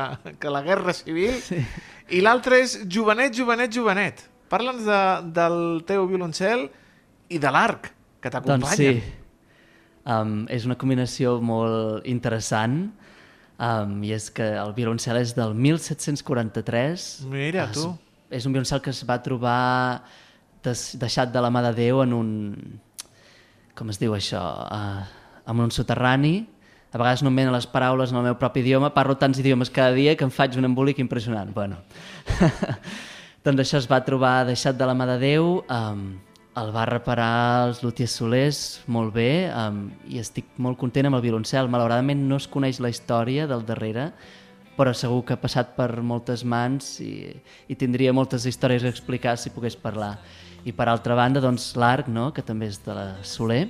que 0.41 0.51
la 0.51 0.63
Guerra 0.65 0.95
Civil 0.97 1.39
sí. 1.45 1.61
i 2.11 2.19
l'altre 2.23 2.59
és 2.65 2.81
jovenet, 2.91 3.33
jovenet, 3.37 3.71
jovenet. 3.71 4.25
Parla'ns 4.51 4.83
de, 4.83 5.01
del 5.31 5.57
teu 5.87 6.03
violoncel 6.09 6.67
i 7.31 7.39
de 7.39 7.51
l'arc 7.55 7.87
que 8.19 8.29
t'acompanya. 8.33 8.67
Doncs 8.67 8.75
sí, 8.75 9.21
um, 10.03 10.41
és 10.51 10.67
una 10.67 10.75
combinació 10.75 11.37
molt 11.39 12.03
interessant 12.11 12.83
um, 13.61 13.97
i 14.03 14.13
és 14.15 14.29
que 14.33 14.47
el 14.57 14.73
violoncel 14.77 15.19
és 15.21 15.35
del 15.37 15.53
1743. 15.55 17.07
Mira, 17.31 17.67
es, 17.69 17.77
tu. 17.77 17.91
És 18.33 18.47
un 18.47 18.55
violoncel 18.55 18.81
que 18.83 18.91
es 18.93 19.03
va 19.07 19.19
trobar 19.23 20.03
des, 20.65 20.91
deixat 21.01 21.31
de 21.33 21.43
la 21.43 21.51
mà 21.53 21.63
de 21.69 21.75
Déu 21.77 22.01
en 22.03 22.15
un... 22.17 22.31
com 23.77 23.91
es 23.93 24.01
diu 24.01 24.15
això? 24.17 24.41
Uh, 24.65 25.05
en 25.51 25.63
un 25.67 25.71
soterrani. 25.73 26.41
A 26.91 26.99
vegades 26.99 27.21
no 27.23 27.31
em 27.31 27.37
venen 27.39 27.55
les 27.55 27.69
paraules 27.71 28.11
en 28.11 28.19
el 28.19 28.25
meu 28.27 28.35
propi 28.35 28.59
idioma, 28.65 28.91
parlo 28.91 29.15
tants 29.15 29.39
idiomes 29.39 29.71
cada 29.71 29.95
dia 29.95 30.17
que 30.19 30.27
em 30.27 30.33
faig 30.33 30.57
un 30.59 30.67
embolic 30.67 30.99
impressionant. 30.99 31.53
Bueno. 31.55 31.79
doncs 33.45 33.63
això 33.63 33.79
es 33.79 33.87
va 33.89 34.01
trobar 34.03 34.41
deixat 34.49 34.75
de 34.77 34.89
la 34.89 34.97
mà 34.97 35.07
de 35.13 35.15
Déu, 35.21 35.53
um, 35.71 36.03
el 36.59 36.71
va 36.75 36.83
reparar 36.89 37.67
els 37.69 37.79
Lutiers 37.83 38.13
Solers 38.19 38.61
molt 38.91 39.13
bé 39.15 39.47
um, 39.55 39.85
i 40.11 40.19
estic 40.19 40.49
molt 40.59 40.79
content 40.81 41.07
amb 41.07 41.15
el 41.15 41.23
violoncel. 41.23 41.69
Malauradament 41.71 42.25
no 42.27 42.39
es 42.41 42.47
coneix 42.51 42.81
la 42.83 42.91
història 42.91 43.47
del 43.47 43.63
darrere, 43.67 44.09
però 44.75 44.91
segur 44.95 45.21
que 45.23 45.37
ha 45.37 45.39
passat 45.39 45.75
per 45.77 46.01
moltes 46.03 46.43
mans 46.43 46.97
i, 47.03 47.31
i 47.71 47.77
tindria 47.79 48.11
moltes 48.15 48.47
històries 48.49 48.83
a 48.83 48.91
explicar 48.91 49.37
si 49.39 49.53
pogués 49.55 49.77
parlar. 49.79 50.17
I 50.67 50.73
per 50.75 50.89
altra 50.91 51.15
banda, 51.15 51.41
doncs, 51.41 51.71
l'arc, 51.79 52.11
no?, 52.11 52.29
que 52.35 52.43
també 52.45 52.67
és 52.69 52.81
de 52.83 52.97
la 52.97 53.05
Soler, 53.25 53.63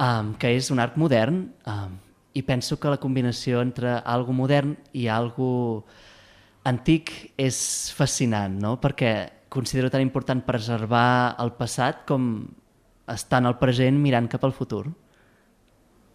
um, 0.00 0.32
que 0.40 0.50
és 0.56 0.72
un 0.72 0.80
arc 0.82 0.96
modern, 0.98 1.44
um, 1.68 2.00
i 2.32 2.40
penso 2.42 2.78
que 2.80 2.90
la 2.90 3.00
combinació 3.00 3.60
entre 3.60 3.98
algo 4.00 4.32
modern 4.32 4.72
i 4.96 5.04
algo 5.12 5.84
antic 6.64 7.12
és 7.36 7.92
fascinant, 7.94 8.56
no?, 8.64 8.78
perquè 8.80 9.41
considero 9.52 9.90
tan 9.92 10.00
important 10.00 10.40
preservar 10.46 11.36
el 11.42 11.52
passat 11.58 12.06
com 12.08 12.46
estar 13.12 13.42
en 13.42 13.50
el 13.50 13.58
present 13.60 13.98
mirant 14.00 14.30
cap 14.32 14.44
al 14.48 14.56
futur. 14.56 14.86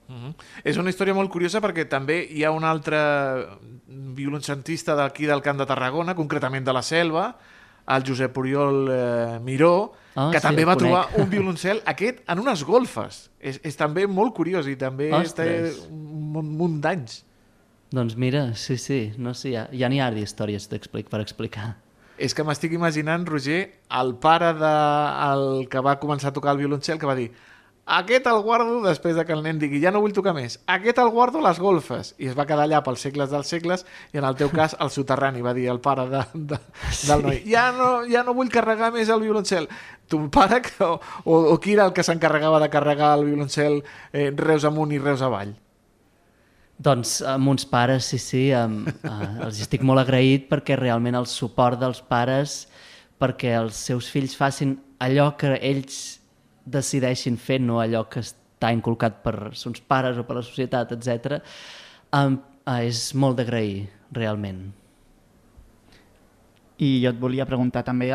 Uh 0.08 0.16
-huh. 0.16 0.34
És 0.64 0.78
una 0.78 0.90
història 0.90 1.14
molt 1.14 1.30
curiosa 1.30 1.62
perquè 1.62 1.88
també 1.88 2.26
hi 2.32 2.44
ha 2.44 2.52
un 2.52 2.64
altre 2.64 2.98
violoncentista 3.88 4.96
d'aquí 4.96 5.26
del 5.26 5.42
Camp 5.42 5.60
de 5.60 5.66
Tarragona, 5.66 6.16
concretament 6.16 6.66
de 6.66 6.74
la 6.74 6.82
Selva, 6.82 7.38
el 7.88 8.04
Josep 8.04 8.38
Oriol 8.38 8.90
eh, 8.90 9.40
Miró, 9.40 9.94
ah, 10.16 10.30
que 10.32 10.40
sí, 10.40 10.48
també 10.48 10.66
va 10.66 10.76
conec. 10.76 10.92
trobar 10.92 11.22
un 11.22 11.30
violoncel 11.30 11.82
aquest 11.86 12.20
en 12.28 12.40
unes 12.40 12.64
golfes. 12.64 13.30
És, 13.40 13.60
és 13.64 13.76
també 13.76 14.08
molt 14.08 14.34
curiós 14.34 14.68
i 14.68 14.76
també 14.76 15.12
té 15.36 15.72
un 15.90 16.58
munt 16.58 16.82
d'anys. 16.82 17.24
Doncs 17.92 18.16
mira, 18.16 18.56
sí, 18.56 18.78
sí, 18.78 19.14
no 19.18 19.34
sé, 19.34 19.52
ja, 19.52 19.70
ja 19.72 19.88
n'hi 19.90 20.02
ha 20.02 20.12
d'històries 20.12 20.68
per 20.68 21.22
explicar. 21.22 21.87
És 22.18 22.34
que 22.34 22.46
m'estic 22.46 22.74
imaginant, 22.74 23.28
Roger, 23.30 23.60
el 24.00 24.16
pare 24.22 24.54
de 24.58 24.74
el 25.28 25.68
que 25.70 25.84
va 25.86 26.00
començar 26.02 26.32
a 26.32 26.38
tocar 26.38 26.56
el 26.56 26.64
violoncel, 26.64 26.98
que 26.98 27.10
va 27.10 27.16
dir 27.18 27.30
aquest 27.88 28.26
el 28.28 28.42
guardo 28.44 28.82
després 28.84 29.16
de 29.16 29.24
que 29.24 29.32
el 29.32 29.42
nen 29.46 29.60
digui 29.62 29.80
ja 29.80 29.94
no 29.96 30.02
vull 30.04 30.12
tocar 30.12 30.34
més, 30.36 30.58
aquest 30.68 30.98
el 31.00 31.12
guardo 31.14 31.40
a 31.40 31.46
les 31.46 31.60
golfes. 31.64 32.10
I 32.20 32.28
es 32.28 32.36
va 32.36 32.46
quedar 32.50 32.66
allà 32.68 32.82
pels 32.84 33.06
segles 33.06 33.32
dels 33.32 33.48
segles 33.48 33.86
i 34.12 34.20
en 34.20 34.28
el 34.28 34.36
teu 34.36 34.52
cas 34.52 34.76
el 34.84 34.92
soterrani 34.92 35.46
va 35.46 35.54
dir 35.56 35.70
el 35.72 35.80
pare 35.80 36.04
de, 36.12 36.24
de, 36.52 36.60
del 37.08 37.24
noi. 37.24 37.40
Ja 37.48 37.70
no, 37.72 38.02
ja 38.12 38.26
no 38.28 38.36
vull 38.36 38.52
carregar 38.52 38.92
més 38.92 39.08
el 39.14 39.24
violoncel. 39.24 39.70
Ton 40.12 40.28
pare 40.34 40.60
que, 40.68 40.76
o, 40.84 41.00
o, 41.24 41.40
o 41.54 41.56
qui 41.64 41.78
era 41.78 41.88
el 41.88 41.96
que 41.96 42.04
s'encarregava 42.04 42.60
de 42.60 42.70
carregar 42.74 43.14
el 43.22 43.24
violoncel 43.30 43.80
eh, 44.12 44.34
reus 44.36 44.68
amunt 44.68 44.92
i 44.92 45.00
reus 45.00 45.24
avall? 45.24 45.56
Doncs 46.78 47.22
amb 47.26 47.50
uns 47.50 47.66
pares, 47.66 48.06
sí, 48.06 48.20
sí, 48.22 48.44
amb, 48.54 48.88
eh, 48.88 49.30
els 49.48 49.62
estic 49.64 49.82
molt 49.82 50.04
agraït 50.04 50.46
perquè 50.50 50.78
realment 50.78 51.18
el 51.18 51.26
suport 51.26 51.80
dels 51.82 52.04
pares 52.06 52.68
perquè 53.18 53.56
els 53.58 53.78
seus 53.90 54.10
fills 54.14 54.36
facin 54.38 54.78
allò 55.02 55.32
que 55.38 55.56
ells 55.58 56.20
decideixin 56.66 57.38
fer, 57.38 57.60
no 57.62 57.80
allò 57.82 58.06
que 58.12 58.22
està 58.22 58.72
inculcat 58.74 59.22
per 59.24 59.54
sons 59.58 59.82
pares 59.82 60.18
o 60.18 60.26
per 60.28 60.40
la 60.40 60.46
societat, 60.46 60.94
etc. 60.98 61.40
Uh, 62.14 62.36
és 62.78 63.14
molt 63.16 63.40
d'agrair, 63.40 63.88
realment. 64.12 64.68
I 66.78 67.00
jo 67.02 67.10
et 67.10 67.18
volia 67.18 67.46
preguntar 67.50 67.82
també 67.82 68.12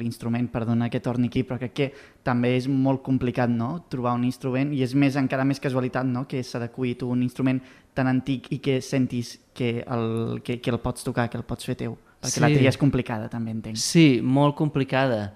l'instrument, 0.00 0.46
perdona 0.48 0.88
que 0.88 1.02
torni 1.04 1.28
aquí, 1.28 1.42
però 1.44 1.58
crec 1.60 1.74
que 1.76 1.88
també 2.24 2.54
és 2.56 2.68
molt 2.68 3.02
complicat 3.04 3.50
no? 3.52 3.74
trobar 3.92 4.14
un 4.16 4.24
instrument 4.24 4.72
i 4.72 4.80
és 4.86 4.94
més 4.96 5.18
encara 5.20 5.44
més 5.44 5.60
casualitat 5.60 6.08
no? 6.08 6.24
que 6.24 6.40
s'adequi 6.40 6.94
tu 6.96 7.10
un 7.12 7.20
instrument 7.26 7.60
tan 7.94 8.10
antic 8.10 8.50
i 8.54 8.60
que 8.62 8.80
sentis 8.84 9.36
que 9.54 9.80
el, 9.82 10.40
que, 10.44 10.60
que 10.60 10.70
el 10.70 10.78
pots 10.80 11.04
tocar, 11.06 11.28
que 11.30 11.38
el 11.40 11.46
pots 11.46 11.66
fer 11.68 11.76
teu. 11.80 11.96
Perquè 12.20 12.36
sí. 12.36 12.42
la 12.44 12.50
tria 12.52 12.70
és 12.72 12.78
complicada, 12.80 13.30
també 13.32 13.52
entenc. 13.54 13.80
Sí, 13.80 14.20
molt 14.20 14.56
complicada. 14.58 15.30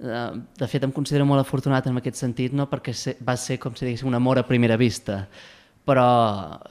Eh, 0.00 0.26
de 0.58 0.68
fet, 0.70 0.84
em 0.86 0.92
considero 0.94 1.26
molt 1.28 1.44
afortunat 1.44 1.86
en 1.86 2.00
aquest 2.00 2.18
sentit, 2.18 2.54
no? 2.56 2.66
perquè 2.70 2.94
va 3.26 3.36
ser, 3.38 3.60
com 3.62 3.76
si 3.76 3.86
diguéssim, 3.86 4.08
un 4.10 4.18
amor 4.18 4.40
a 4.40 4.46
primera 4.48 4.78
vista. 4.80 5.22
Però 5.86 6.06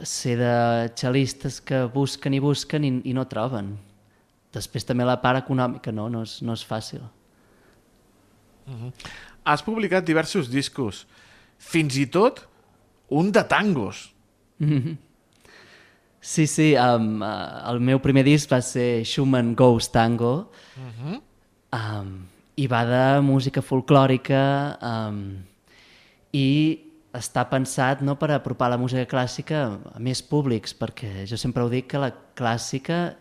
sé 0.06 0.36
de 0.40 0.54
xelistes 0.98 1.60
que 1.66 1.86
busquen 1.94 2.36
i 2.36 2.42
busquen 2.44 2.86
i, 2.86 2.92
i 3.10 3.16
no 3.16 3.26
troben. 3.32 3.74
Després 4.54 4.86
també 4.86 5.06
la 5.06 5.20
part 5.22 5.44
econòmica, 5.44 5.94
no? 5.94 6.08
No 6.10 6.24
és, 6.26 6.40
no 6.46 6.56
és 6.58 6.66
fàcil. 6.66 7.02
Uh 8.70 8.74
-huh. 8.74 8.92
Has 9.46 9.64
publicat 9.64 10.06
diversos 10.06 10.50
discos, 10.50 11.08
fins 11.58 11.98
i 11.98 12.06
tot 12.06 12.48
un 13.10 13.32
de 13.32 13.44
tangos. 13.44 14.14
Mm 14.60 14.68
-hmm. 14.68 14.98
Sí, 16.22 16.48
sí, 16.48 16.76
um, 16.76 17.22
uh, 17.22 17.72
el 17.72 17.80
meu 17.80 18.00
primer 18.00 18.26
disc 18.26 18.52
va 18.52 18.60
ser 18.62 19.06
Schumann 19.06 19.56
Ghost 19.56 19.94
Tango, 19.94 20.52
uh 20.76 20.82
-huh. 21.00 21.22
um, 21.72 22.28
i 22.56 22.68
va 22.68 22.84
de 22.86 23.22
música 23.22 23.62
folclòrica 23.62 24.78
um, 24.82 25.38
i 26.34 26.80
està 27.14 27.46
pensat 27.50 28.02
no, 28.02 28.18
per 28.20 28.32
apropar 28.32 28.70
la 28.70 28.78
música 28.78 29.06
clàssica 29.06 29.80
a 29.96 30.00
més 30.00 30.22
públics, 30.22 30.76
perquè 30.78 31.26
jo 31.26 31.38
sempre 31.38 31.64
ho 31.64 31.70
dic 31.70 31.88
que 31.88 31.98
la 31.98 32.12
clàssica 32.36 33.16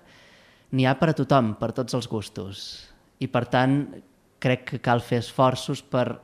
n'hi 0.73 0.85
ha 0.85 0.95
per 0.99 1.11
a 1.11 1.17
tothom, 1.17 1.55
per 1.55 1.71
a 1.71 1.73
tots 1.73 1.95
els 1.95 2.09
gustos. 2.09 2.89
I 3.21 3.27
per 3.27 3.47
tant, 3.47 4.03
crec 4.39 4.65
que 4.65 4.79
cal 4.79 5.01
fer 5.01 5.19
esforços 5.19 5.83
per, 5.83 6.21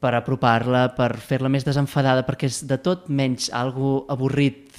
per 0.00 0.14
apropar-la, 0.16 0.88
per 0.96 1.12
fer-la 1.20 1.50
més 1.52 1.66
desenfadada, 1.66 2.24
perquè 2.26 2.48
és 2.48 2.62
de 2.68 2.78
tot 2.80 3.10
menys 3.12 3.50
algo 3.52 4.06
avorrit 4.12 4.72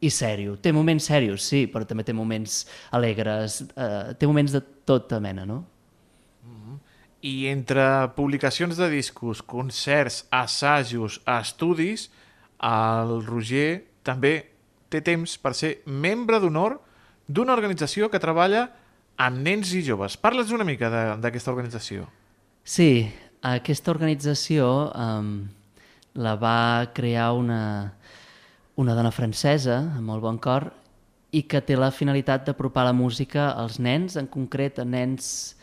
i 0.00 0.10
sèrio. 0.14 0.54
Té 0.62 0.70
moments 0.72 1.08
serios, 1.10 1.42
sí, 1.42 1.66
però 1.66 1.86
també 1.86 2.06
té 2.06 2.14
moments 2.14 2.62
alegres, 2.94 3.64
eh, 3.74 4.14
té 4.14 4.30
moments 4.30 4.54
de 4.54 4.62
tota 4.86 5.18
mena, 5.20 5.46
no? 5.48 5.64
i 7.22 7.48
entre 7.50 7.82
publicacions 8.14 8.76
de 8.78 8.88
discos, 8.90 9.42
concerts, 9.42 10.26
assajos, 10.30 11.20
estudis, 11.26 12.08
el 12.62 13.24
Roger 13.26 13.84
també 14.06 14.50
té 14.88 15.02
temps 15.04 15.34
per 15.42 15.54
ser 15.58 15.78
membre 15.84 16.38
d'honor 16.40 16.78
d'una 17.26 17.54
organització 17.56 18.08
que 18.08 18.22
treballa 18.22 18.68
amb 19.18 19.42
nens 19.42 19.74
i 19.74 19.82
joves. 19.82 20.16
Parles 20.16 20.54
una 20.54 20.66
mica 20.66 20.90
d'aquesta 21.18 21.50
organització. 21.50 22.06
Sí, 22.62 23.10
aquesta 23.42 23.92
organització 23.92 24.66
um, 24.94 25.48
la 26.18 26.34
va 26.36 26.88
crear 26.94 27.32
una, 27.38 27.94
una 28.76 28.94
dona 28.98 29.12
francesa, 29.14 29.78
amb 29.98 30.10
molt 30.10 30.24
bon 30.24 30.38
cor, 30.42 30.70
i 31.30 31.44
que 31.44 31.60
té 31.60 31.76
la 31.76 31.92
finalitat 31.92 32.46
d'apropar 32.46 32.86
la 32.88 32.96
música 32.96 33.50
als 33.52 33.78
nens, 33.78 34.16
en 34.16 34.26
concret 34.26 34.80
a 34.80 34.84
nens 34.84 35.54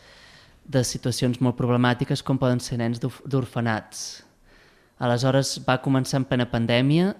de 0.66 0.82
situacions 0.82 1.40
molt 1.42 1.58
problemàtiques 1.58 2.22
com 2.22 2.38
poden 2.38 2.62
ser 2.62 2.78
nens 2.80 3.02
d'orfenats. 3.02 4.24
Aleshores 4.98 5.58
va 5.66 5.80
començar 5.82 6.22
en 6.22 6.26
plena 6.26 6.46
pandèmia 6.48 7.12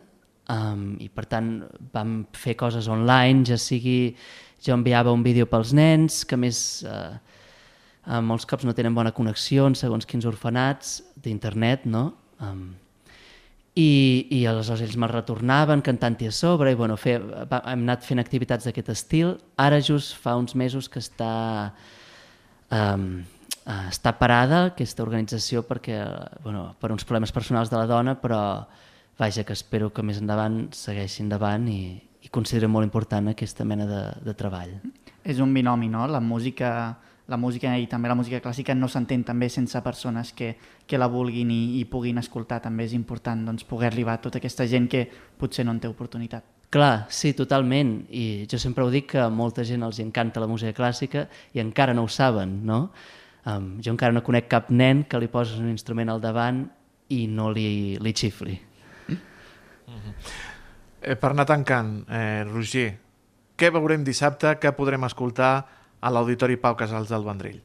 um, 0.50 0.96
i 1.02 1.10
per 1.12 1.26
tant 1.28 1.50
vam 1.92 2.22
fer 2.32 2.56
coses 2.56 2.88
online, 2.88 3.44
ja 3.44 3.58
sigui 3.60 4.16
jo 4.64 4.74
enviava 4.74 5.12
un 5.12 5.22
vídeo 5.26 5.46
pels 5.50 5.74
nens, 5.76 6.24
que 6.24 6.38
més 6.40 6.58
uh, 6.88 7.18
uh, 8.06 8.22
molts 8.24 8.46
cops 8.48 8.64
no 8.64 8.74
tenen 8.74 8.94
bona 8.94 9.12
connexió 9.12 9.66
en 9.66 9.76
segons 9.78 10.06
quins 10.08 10.26
orfenats 10.26 11.00
d'internet, 11.22 11.86
no? 11.86 12.08
Um, 12.40 12.74
i, 13.76 14.26
i 14.32 14.40
aleshores 14.48 14.80
ells 14.86 14.96
me'l 14.96 15.12
retornaven 15.12 15.82
cantant-hi 15.84 16.30
a 16.30 16.32
sobre 16.32 16.72
i 16.72 16.78
bueno, 16.78 16.96
fer, 16.96 17.18
va, 17.20 17.60
hem 17.68 17.84
anat 17.84 18.06
fent 18.08 18.22
activitats 18.22 18.64
d'aquest 18.64 18.88
estil. 18.94 19.34
Ara 19.60 19.82
just 19.84 20.16
fa 20.16 20.36
uns 20.40 20.56
mesos 20.56 20.88
que 20.88 21.02
està 21.02 21.34
um, 22.72 23.18
eh, 23.66 23.86
està 23.90 24.14
parada 24.16 24.62
aquesta 24.70 25.04
organització 25.04 25.62
perquè, 25.68 26.00
bueno, 26.44 26.70
per 26.80 26.92
uns 26.94 27.04
problemes 27.04 27.34
personals 27.36 27.72
de 27.72 27.76
la 27.76 27.86
dona, 27.90 28.16
però 28.20 28.40
vaja, 29.18 29.44
que 29.44 29.56
espero 29.56 29.92
que 29.92 30.04
més 30.04 30.20
endavant 30.22 30.66
segueixi 30.76 31.22
endavant 31.24 31.68
i, 31.68 31.98
i 32.22 32.32
considero 32.32 32.70
molt 32.72 32.88
important 32.88 33.28
aquesta 33.32 33.64
mena 33.68 33.86
de, 33.88 34.02
de 34.24 34.36
treball. 34.38 34.76
És 35.24 35.40
un 35.42 35.52
binomi, 35.54 35.88
no? 35.92 36.06
La 36.08 36.20
música, 36.20 36.70
la 37.26 37.36
música 37.36 37.72
i 37.78 37.88
també 37.90 38.08
la 38.08 38.14
música 38.14 38.40
clàssica 38.42 38.74
no 38.74 38.88
s'entén 38.88 39.24
també 39.26 39.48
sense 39.50 39.80
persones 39.82 40.32
que, 40.32 40.52
que 40.86 40.98
la 40.98 41.08
vulguin 41.10 41.50
i, 41.50 41.80
i 41.80 41.84
puguin 41.90 42.18
escoltar. 42.22 42.60
També 42.62 42.86
és 42.86 42.94
important 42.94 43.42
doncs, 43.48 43.66
poder 43.66 43.90
arribar 43.90 44.16
a 44.16 44.22
tota 44.22 44.38
aquesta 44.38 44.66
gent 44.70 44.86
que 44.90 45.06
potser 45.38 45.66
no 45.66 45.74
en 45.74 45.80
té 45.82 45.90
oportunitat. 45.90 46.44
Clar, 46.70 47.06
sí, 47.10 47.32
totalment. 47.34 48.06
I 48.10 48.46
jo 48.50 48.58
sempre 48.58 48.84
ho 48.84 48.90
dic 48.90 49.12
que 49.14 49.20
a 49.22 49.30
molta 49.30 49.64
gent 49.66 49.82
els 49.86 50.00
encanta 50.02 50.42
la 50.42 50.50
música 50.50 50.74
clàssica 50.74 51.26
i 51.54 51.62
encara 51.62 51.94
no 51.94 52.06
ho 52.06 52.10
saben, 52.10 52.60
no? 52.66 52.90
Um, 53.46 53.76
jo 53.82 53.92
encara 53.94 54.14
no 54.14 54.24
conec 54.26 54.48
cap 54.50 54.72
nen 54.74 55.04
que 55.06 55.20
li 55.22 55.30
poses 55.30 55.60
un 55.62 55.70
instrument 55.70 56.10
al 56.10 56.22
davant 56.22 56.64
i 57.14 57.26
no 57.30 57.52
li, 57.54 57.96
li 58.02 58.12
xifli. 58.12 58.58
Mm 59.08 59.16
-hmm. 59.86 60.14
eh, 61.02 61.14
per 61.14 61.30
anar 61.30 61.46
tancant, 61.46 62.04
eh, 62.10 62.44
Roger, 62.44 62.98
què 63.56 63.70
veurem 63.70 64.04
dissabte, 64.04 64.58
què 64.58 64.72
podrem 64.72 65.04
escoltar 65.04 65.75
a 66.06 66.12
l'Auditori 66.14 66.58
Pau 66.62 66.76
Casals 66.78 67.10
del 67.10 67.26
Vendrell? 67.26 67.58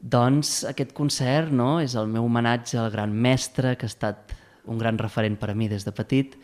Doncs 0.00 0.62
aquest 0.70 0.94
concert 0.96 1.50
no, 1.52 1.74
és 1.82 1.96
el 1.98 2.08
meu 2.08 2.24
homenatge 2.24 2.78
al 2.80 2.92
gran 2.94 3.12
mestre, 3.12 3.74
que 3.76 3.88
ha 3.88 3.92
estat 3.92 4.36
un 4.70 4.78
gran 4.78 4.98
referent 5.00 5.36
per 5.40 5.50
a 5.50 5.56
mi 5.58 5.68
des 5.68 5.84
de 5.84 5.92
petit, 5.92 6.36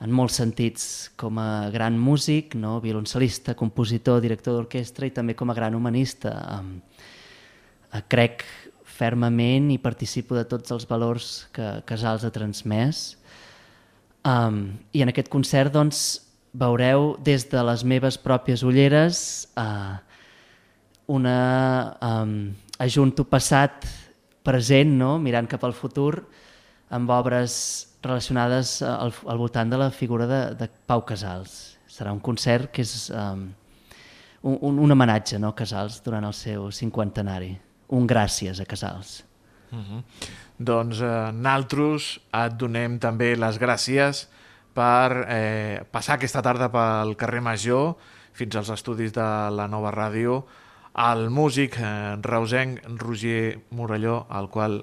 en 0.00 0.14
molts 0.16 0.38
sentits 0.40 1.10
com 1.20 1.38
a 1.38 1.68
gran 1.74 1.98
músic, 2.00 2.56
no, 2.56 2.78
violoncel·lista, 2.80 3.54
compositor, 3.58 4.22
director 4.24 4.56
d'orquestra 4.56 5.06
i 5.06 5.12
també 5.12 5.36
com 5.36 5.52
a 5.52 5.56
gran 5.58 5.76
humanista. 5.76 6.32
Um, 6.56 6.78
crec 8.08 8.46
fermament 9.00 9.68
i 9.74 9.78
participo 9.82 10.38
de 10.38 10.46
tots 10.48 10.72
els 10.72 10.88
valors 10.88 11.28
que 11.52 11.68
Casals 11.88 12.24
ha 12.24 12.32
transmès. 12.32 13.04
Um, 14.24 14.78
I 14.96 15.04
en 15.04 15.12
aquest 15.12 15.28
concert 15.32 15.72
doncs, 15.76 16.29
veureu 16.52 17.16
des 17.22 17.46
de 17.50 17.62
les 17.62 17.84
meves 17.84 18.18
pròpies 18.18 18.64
ulleres 18.66 19.48
uh, 19.58 19.98
una 21.10 21.96
um, 22.02 22.34
ajunto 22.78 23.24
passat 23.24 23.86
present, 24.42 24.92
no? 24.98 25.18
mirant 25.18 25.48
cap 25.50 25.64
al 25.66 25.74
futur, 25.76 26.24
amb 26.90 27.10
obres 27.10 27.54
relacionades 28.02 28.80
al, 28.82 29.12
al 29.28 29.38
voltant 29.38 29.70
de 29.70 29.78
la 29.78 29.90
figura 29.90 30.26
de, 30.26 30.42
de 30.58 30.70
Pau 30.86 31.04
Casals. 31.06 31.76
Serà 31.90 32.14
un 32.14 32.22
concert 32.24 32.70
que 32.72 32.82
és 32.86 33.10
um, 33.12 33.48
un, 34.42 34.78
un 34.86 34.94
homenatge 34.94 35.38
no, 35.38 35.52
a 35.52 35.58
Casals 35.58 36.00
durant 36.04 36.24
el 36.24 36.34
seu 36.34 36.70
cinquantenari 36.74 37.52
un 37.90 38.06
gràcies 38.06 38.60
a 38.60 38.64
Casals. 38.64 39.24
Uh 39.70 39.76
mhm. 39.76 39.84
-huh. 39.98 40.02
Doncs 40.58 41.00
eh, 41.00 41.32
naltros 41.32 42.20
et 42.32 42.52
donem 42.56 42.98
també 42.98 43.36
les 43.36 43.58
gràcies 43.58 44.28
per 44.74 45.24
eh, 45.26 45.82
passar 45.90 46.16
aquesta 46.16 46.42
tarda 46.42 46.70
pel 46.72 47.16
carrer 47.18 47.42
Major 47.44 47.94
fins 48.36 48.56
als 48.56 48.70
estudis 48.72 49.12
de 49.16 49.26
la 49.54 49.66
nova 49.68 49.90
ràdio 49.94 50.44
al 50.94 51.28
músic 51.30 51.76
eh, 51.78 52.16
reusenc 52.22 52.80
Roger 52.98 53.60
Morelló, 53.70 54.24
al 54.28 54.50
qual 54.50 54.80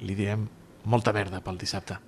li 0.00 0.14
diem 0.14 0.46
molta 0.88 1.12
merda 1.12 1.42
pel 1.44 1.58
dissabte. 1.58 1.98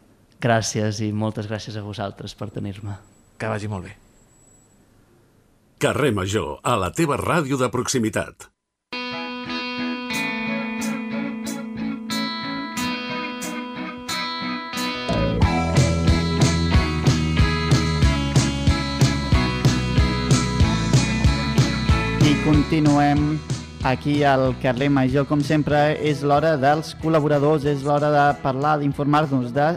Gràcies 0.41 1.03
i 1.05 1.11
moltes 1.13 1.51
gràcies 1.51 1.77
a 1.77 1.85
vosaltres 1.85 2.35
per 2.35 2.51
tenir-me. 2.55 2.97
Que 3.37 3.51
vagi 3.51 3.69
molt 3.69 3.89
bé. 3.89 3.97
Carrer 5.81 6.13
Major, 6.13 6.59
a 6.63 6.77
la 6.77 6.91
teva 6.93 7.17
ràdio 7.17 7.57
de 7.61 7.71
proximitat. 7.73 8.50
Continuem 22.45 23.39
aquí 23.85 24.23
al 24.25 24.55
carrer 24.61 24.91
Major. 24.91 25.27
Com 25.29 25.43
sempre, 25.45 25.97
és 26.01 26.23
l'hora 26.25 26.57
dels 26.61 26.95
col·laboradors, 27.03 27.67
és 27.69 27.83
l'hora 27.85 28.11
de 28.13 28.27
parlar, 28.43 28.79
d'informar-nos, 28.81 29.53
de 29.53 29.75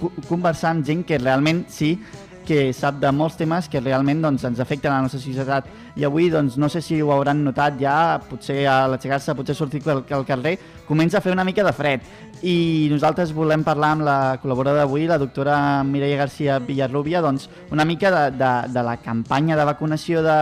co- 0.00 0.12
conversar 0.28 0.74
amb 0.74 0.84
gent 0.86 1.04
que 1.08 1.18
realment 1.18 1.64
sí 1.72 1.96
que 2.42 2.72
sap 2.74 2.96
de 2.98 3.06
molts 3.14 3.36
temes 3.38 3.68
que 3.70 3.78
realment 3.80 4.18
doncs, 4.20 4.42
ens 4.44 4.58
afecten 4.60 4.90
a 4.90 4.96
la 4.96 5.04
nostra 5.04 5.20
societat. 5.22 5.68
I 5.94 6.02
avui, 6.04 6.26
doncs, 6.28 6.56
no 6.58 6.68
sé 6.68 6.80
si 6.82 6.98
ho 7.00 7.12
hauran 7.14 7.44
notat 7.44 7.76
ja, 7.78 8.18
potser 8.28 8.64
a 8.66 8.88
l'aixecar-se, 8.90 9.36
potser 9.38 9.54
sortir 9.54 9.80
al, 9.86 10.02
al 10.10 10.26
carrer, 10.26 10.56
comença 10.88 11.18
a 11.18 11.22
fer 11.22 11.32
una 11.32 11.44
mica 11.46 11.62
de 11.62 11.72
fred. 11.72 12.02
I 12.42 12.88
nosaltres 12.90 13.30
volem 13.32 13.62
parlar 13.62 13.92
amb 13.94 14.02
la 14.08 14.18
col·laboradora 14.42 14.82
d'avui, 14.82 15.06
la 15.06 15.20
doctora 15.22 15.56
Mireia 15.86 16.18
García 16.24 16.58
Villarrubia, 16.58 17.22
doncs, 17.22 17.48
una 17.70 17.86
mica 17.86 18.10
de, 18.10 18.36
de, 18.36 18.52
de 18.74 18.82
la 18.90 18.96
campanya 18.98 19.56
de 19.56 19.68
vacunació 19.70 20.26
de, 20.26 20.36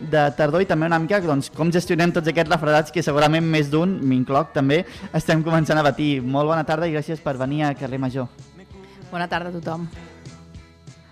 de 0.00 0.24
tardor 0.36 0.62
i 0.62 0.68
també 0.68 0.88
una 0.90 0.98
mica 0.98 1.20
doncs, 1.22 1.50
com 1.54 1.70
gestionem 1.72 2.12
tots 2.14 2.30
aquests 2.30 2.50
refredats 2.50 2.94
que 2.94 3.02
segurament 3.02 3.46
més 3.46 3.70
d'un, 3.70 3.98
m'incloc 4.02 4.52
també, 4.56 4.82
estem 5.12 5.44
començant 5.46 5.78
a 5.78 5.86
batir. 5.86 6.18
Molt 6.22 6.50
bona 6.50 6.64
tarda 6.66 6.90
i 6.90 6.96
gràcies 6.96 7.22
per 7.22 7.38
venir 7.40 7.64
a 7.64 7.74
Carrer 7.78 8.02
Major. 8.02 8.28
Bona 9.12 9.28
tarda 9.30 9.52
a 9.52 9.54
tothom. 9.54 9.86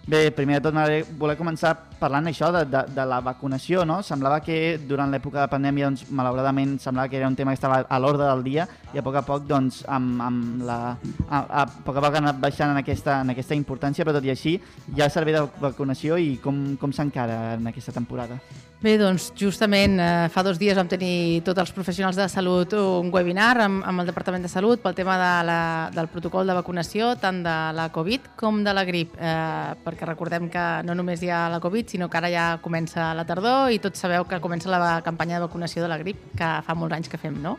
Bé, 0.03 0.33
primer 0.35 0.59
de 0.59 0.67
tot 0.67 0.75
voler 1.15 1.37
començar 1.39 1.77
parlant 2.01 2.27
això 2.27 2.49
de, 2.51 2.65
de, 2.67 2.81
de 2.91 3.05
la 3.07 3.21
vacunació, 3.23 3.85
no? 3.87 4.01
Semblava 4.03 4.41
que 4.43 4.75
durant 4.83 5.13
l'època 5.15 5.45
de 5.45 5.53
pandèmia, 5.53 5.87
doncs, 5.87 6.09
malauradament, 6.11 6.75
semblava 6.83 7.07
que 7.09 7.21
era 7.21 7.29
un 7.31 7.37
tema 7.39 7.55
que 7.55 7.61
estava 7.61 7.85
a 7.87 8.01
l'ordre 8.03 8.27
del 8.27 8.43
dia 8.43 8.67
i 8.91 8.99
a 8.99 9.05
poc 9.07 9.21
a 9.21 9.23
poc, 9.23 9.47
doncs, 9.47 9.85
amb, 9.87 10.19
amb 10.27 10.67
la, 10.67 10.81
a, 11.29 11.39
a, 11.39 11.65
poc 11.87 11.95
a 11.95 12.03
poc 12.03 12.19
ha 12.19 12.25
anat 12.25 12.43
baixant 12.43 12.75
en 12.75 12.83
aquesta, 12.83 13.21
en 13.23 13.31
aquesta 13.31 13.55
importància, 13.55 14.03
però 14.03 14.19
tot 14.19 14.27
i 14.27 14.35
així 14.35 14.57
hi 14.59 14.99
ha 14.99 15.07
el 15.07 15.15
servei 15.15 15.39
de 15.39 15.47
vacunació 15.63 16.19
i 16.19 16.35
com, 16.43 16.61
com 16.83 16.91
s'encara 16.91 17.55
en 17.61 17.71
aquesta 17.71 17.95
temporada? 17.95 18.43
Bé, 18.83 18.97
doncs 18.99 19.29
justament 19.39 19.93
eh, 20.03 20.27
fa 20.35 20.43
dos 20.43 20.57
dies 20.59 20.75
vam 20.75 20.89
tenir 20.91 21.39
tots 21.47 21.61
els 21.63 21.71
professionals 21.71 22.17
de 22.19 22.25
salut 22.27 22.73
un 22.75 23.13
webinar 23.15 23.53
amb, 23.63 23.85
amb 23.87 24.03
el 24.03 24.09
Departament 24.11 24.43
de 24.43 24.51
Salut 24.51 24.81
pel 24.83 24.97
tema 24.99 25.15
de 25.21 25.29
la, 25.47 25.59
del 25.95 26.09
protocol 26.11 26.51
de 26.51 26.57
vacunació 26.57 27.13
tant 27.23 27.39
de 27.45 27.55
la 27.79 27.85
Covid 27.95 28.33
com 28.41 28.59
de 28.67 28.75
la 28.75 28.83
grip, 28.83 29.15
eh, 29.23 29.77
perquè 29.85 30.09
recordem 30.09 30.49
que 30.51 30.65
no 30.83 30.97
només 30.99 31.23
hi 31.23 31.31
ha 31.31 31.45
la 31.53 31.61
Covid, 31.63 31.95
sinó 31.95 32.11
que 32.11 32.19
ara 32.19 32.33
ja 32.35 32.49
comença 32.65 33.13
la 33.15 33.23
tardor 33.29 33.71
i 33.71 33.79
tots 33.79 34.03
sabeu 34.03 34.27
que 34.27 34.43
comença 34.43 34.73
la 34.75 34.99
campanya 35.07 35.39
de 35.39 35.47
vacunació 35.47 35.87
de 35.87 35.93
la 35.95 36.03
grip, 36.03 36.27
que 36.35 36.51
fa 36.67 36.75
molts 36.75 36.99
anys 36.99 37.13
que 37.13 37.23
fem, 37.23 37.39
no? 37.39 37.55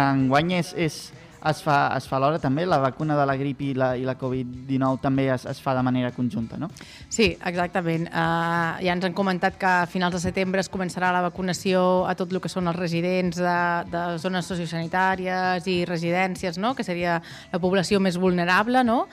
Enguany 0.00 0.56
és, 0.62 0.72
és, 0.80 1.00
es 1.48 1.62
fa, 1.64 1.76
es 1.96 2.06
fa 2.08 2.18
alhora 2.18 2.38
també, 2.42 2.66
la 2.68 2.78
vacuna 2.82 3.16
de 3.18 3.24
la 3.28 3.36
grip 3.40 3.62
i 3.64 3.70
la, 3.74 3.92
i 3.96 4.04
la 4.04 4.16
Covid-19 4.18 5.00
també 5.00 5.28
es, 5.32 5.46
es 5.48 5.60
fa 5.62 5.74
de 5.76 5.84
manera 5.86 6.12
conjunta, 6.12 6.58
no? 6.60 6.68
Sí, 7.08 7.30
exactament. 7.34 8.08
Uh, 8.10 8.76
ja 8.84 8.94
ens 8.94 9.06
han 9.06 9.16
comentat 9.16 9.56
que 9.60 9.70
a 9.70 9.88
finals 9.90 10.18
de 10.18 10.22
setembre 10.22 10.60
es 10.64 10.70
començarà 10.72 11.12
la 11.14 11.24
vacunació 11.24 12.04
a 12.08 12.14
tot 12.18 12.32
el 12.32 12.42
que 12.42 12.52
són 12.52 12.68
els 12.70 12.78
residents 12.78 13.40
de, 13.40 13.58
de 13.90 14.04
zones 14.22 14.48
sociosanitàries 14.50 15.68
i 15.70 15.80
residències, 15.88 16.60
no? 16.60 16.74
que 16.76 16.86
seria 16.86 17.20
la 17.52 17.62
població 17.62 18.00
més 18.00 18.20
vulnerable, 18.20 18.84
no? 18.84 19.06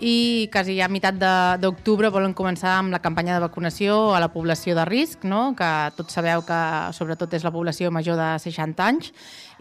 I 0.00 0.48
quasi 0.52 0.78
a 0.82 0.88
meitat 0.90 1.18
d'octubre 1.62 2.10
volen 2.10 2.34
començar 2.34 2.78
amb 2.78 2.92
la 2.94 3.00
campanya 3.02 3.36
de 3.36 3.44
vacunació 3.44 4.14
a 4.16 4.20
la 4.22 4.30
població 4.32 4.74
de 4.74 4.84
risc, 4.88 5.24
no? 5.24 5.54
que 5.58 5.68
tots 5.96 6.14
sabeu 6.16 6.42
que 6.46 6.58
sobretot 6.96 7.34
és 7.34 7.44
la 7.44 7.52
població 7.54 7.90
major 7.94 8.16
de 8.18 8.30
60 8.42 8.86
anys, 8.86 9.12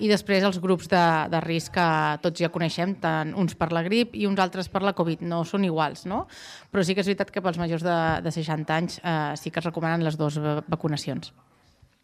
i 0.01 0.09
després 0.09 0.43
els 0.47 0.57
grups 0.63 0.89
de, 0.89 1.03
de 1.29 1.41
risc 1.45 1.75
que 1.75 1.87
tots 2.23 2.41
ja 2.41 2.49
coneixem, 2.49 2.95
tant 3.03 3.35
uns 3.37 3.53
per 3.55 3.71
la 3.75 3.83
grip 3.85 4.15
i 4.17 4.25
uns 4.25 4.39
altres 4.41 4.69
per 4.71 4.81
la 4.81 4.95
Covid, 4.97 5.21
no 5.21 5.43
són 5.45 5.65
iguals, 5.67 6.07
no? 6.09 6.25
Però 6.71 6.81
sí 6.83 6.95
que 6.95 7.03
és 7.05 7.11
veritat 7.11 7.29
que 7.31 7.43
pels 7.45 7.59
majors 7.61 7.85
de, 7.85 7.97
de 8.25 8.31
60 8.33 8.73
anys 8.75 8.99
eh, 9.03 9.33
sí 9.37 9.51
que 9.51 9.61
es 9.61 9.67
recomanen 9.69 10.03
les 10.07 10.17
dues 10.17 10.39
va- 10.41 10.61
vacunacions. 10.67 11.33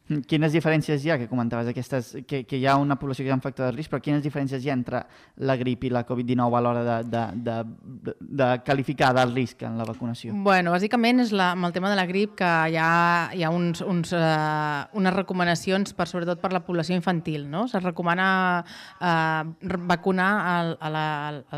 Mm, 0.08 0.24
Quines 0.28 0.54
diferències 0.56 1.04
hi 1.04 1.12
ha, 1.12 1.17
que 1.20 1.28
comentaves, 1.28 1.67
aquestes, 1.67 2.13
que, 2.28 2.43
que 2.48 2.58
hi 2.58 2.65
ha 2.65 2.78
una 2.80 2.96
població 3.00 3.26
que 3.26 3.30
hi 3.30 3.34
ha 3.34 3.38
un 3.38 3.43
factor 3.43 3.67
de 3.67 3.76
risc, 3.76 3.91
però 3.91 4.00
quines 4.04 4.24
diferències 4.24 4.63
hi 4.63 4.72
ha 4.72 4.76
entre 4.78 5.02
la 5.43 5.58
grip 5.60 5.84
i 5.84 5.91
la 5.91 6.06
Covid-19 6.08 6.58
a 6.58 6.62
l'hora 6.63 6.84
de, 6.86 6.98
de, 7.12 7.24
de, 7.48 8.15
de, 8.22 8.48
qualificar 8.65 9.12
del 9.17 9.34
risc 9.36 9.65
en 9.67 9.76
la 9.80 9.88
vacunació? 9.88 10.36
Bueno, 10.46 10.72
bàsicament 10.76 11.20
és 11.26 11.34
la, 11.36 11.52
amb 11.58 11.67
el 11.67 11.76
tema 11.76 11.91
de 11.91 11.98
la 12.00 12.06
grip 12.08 12.38
que 12.39 12.52
hi 12.72 12.78
ha, 12.80 12.91
hi 13.36 13.43
ha 13.43 13.52
uns, 13.52 13.84
uns, 13.84 14.13
uh, 14.15 14.88
unes 14.98 15.15
recomanacions 15.15 15.91
per, 15.98 16.08
sobretot 16.08 16.39
per 16.43 16.54
la 16.56 16.63
població 16.63 16.96
infantil. 16.96 17.43
No? 17.52 17.65
Se 17.67 17.82
recomana 17.84 18.30
uh, 18.63 19.43
vacunar 19.91 20.30
el, 20.54 20.74
a 20.80 20.93
la, 20.93 21.06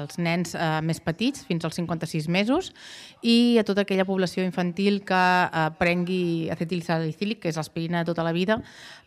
als 0.02 0.18
nens 0.18 0.56
uh, 0.58 0.80
més 0.86 1.04
petits, 1.06 1.46
fins 1.46 1.70
als 1.70 1.78
56 1.78 2.30
mesos, 2.34 2.74
i 3.22 3.60
a 3.62 3.66
tota 3.68 3.86
aquella 3.86 4.08
població 4.10 4.42
infantil 4.48 5.04
que 5.06 5.14
uh, 5.22 5.70
prengui 5.78 6.50
acetilsalicílic, 6.50 7.44
que 7.44 7.54
és 7.54 7.60
l'aspirina 7.60 8.02
de 8.02 8.10
tota 8.10 8.26
la 8.26 8.34
vida, 8.34 8.39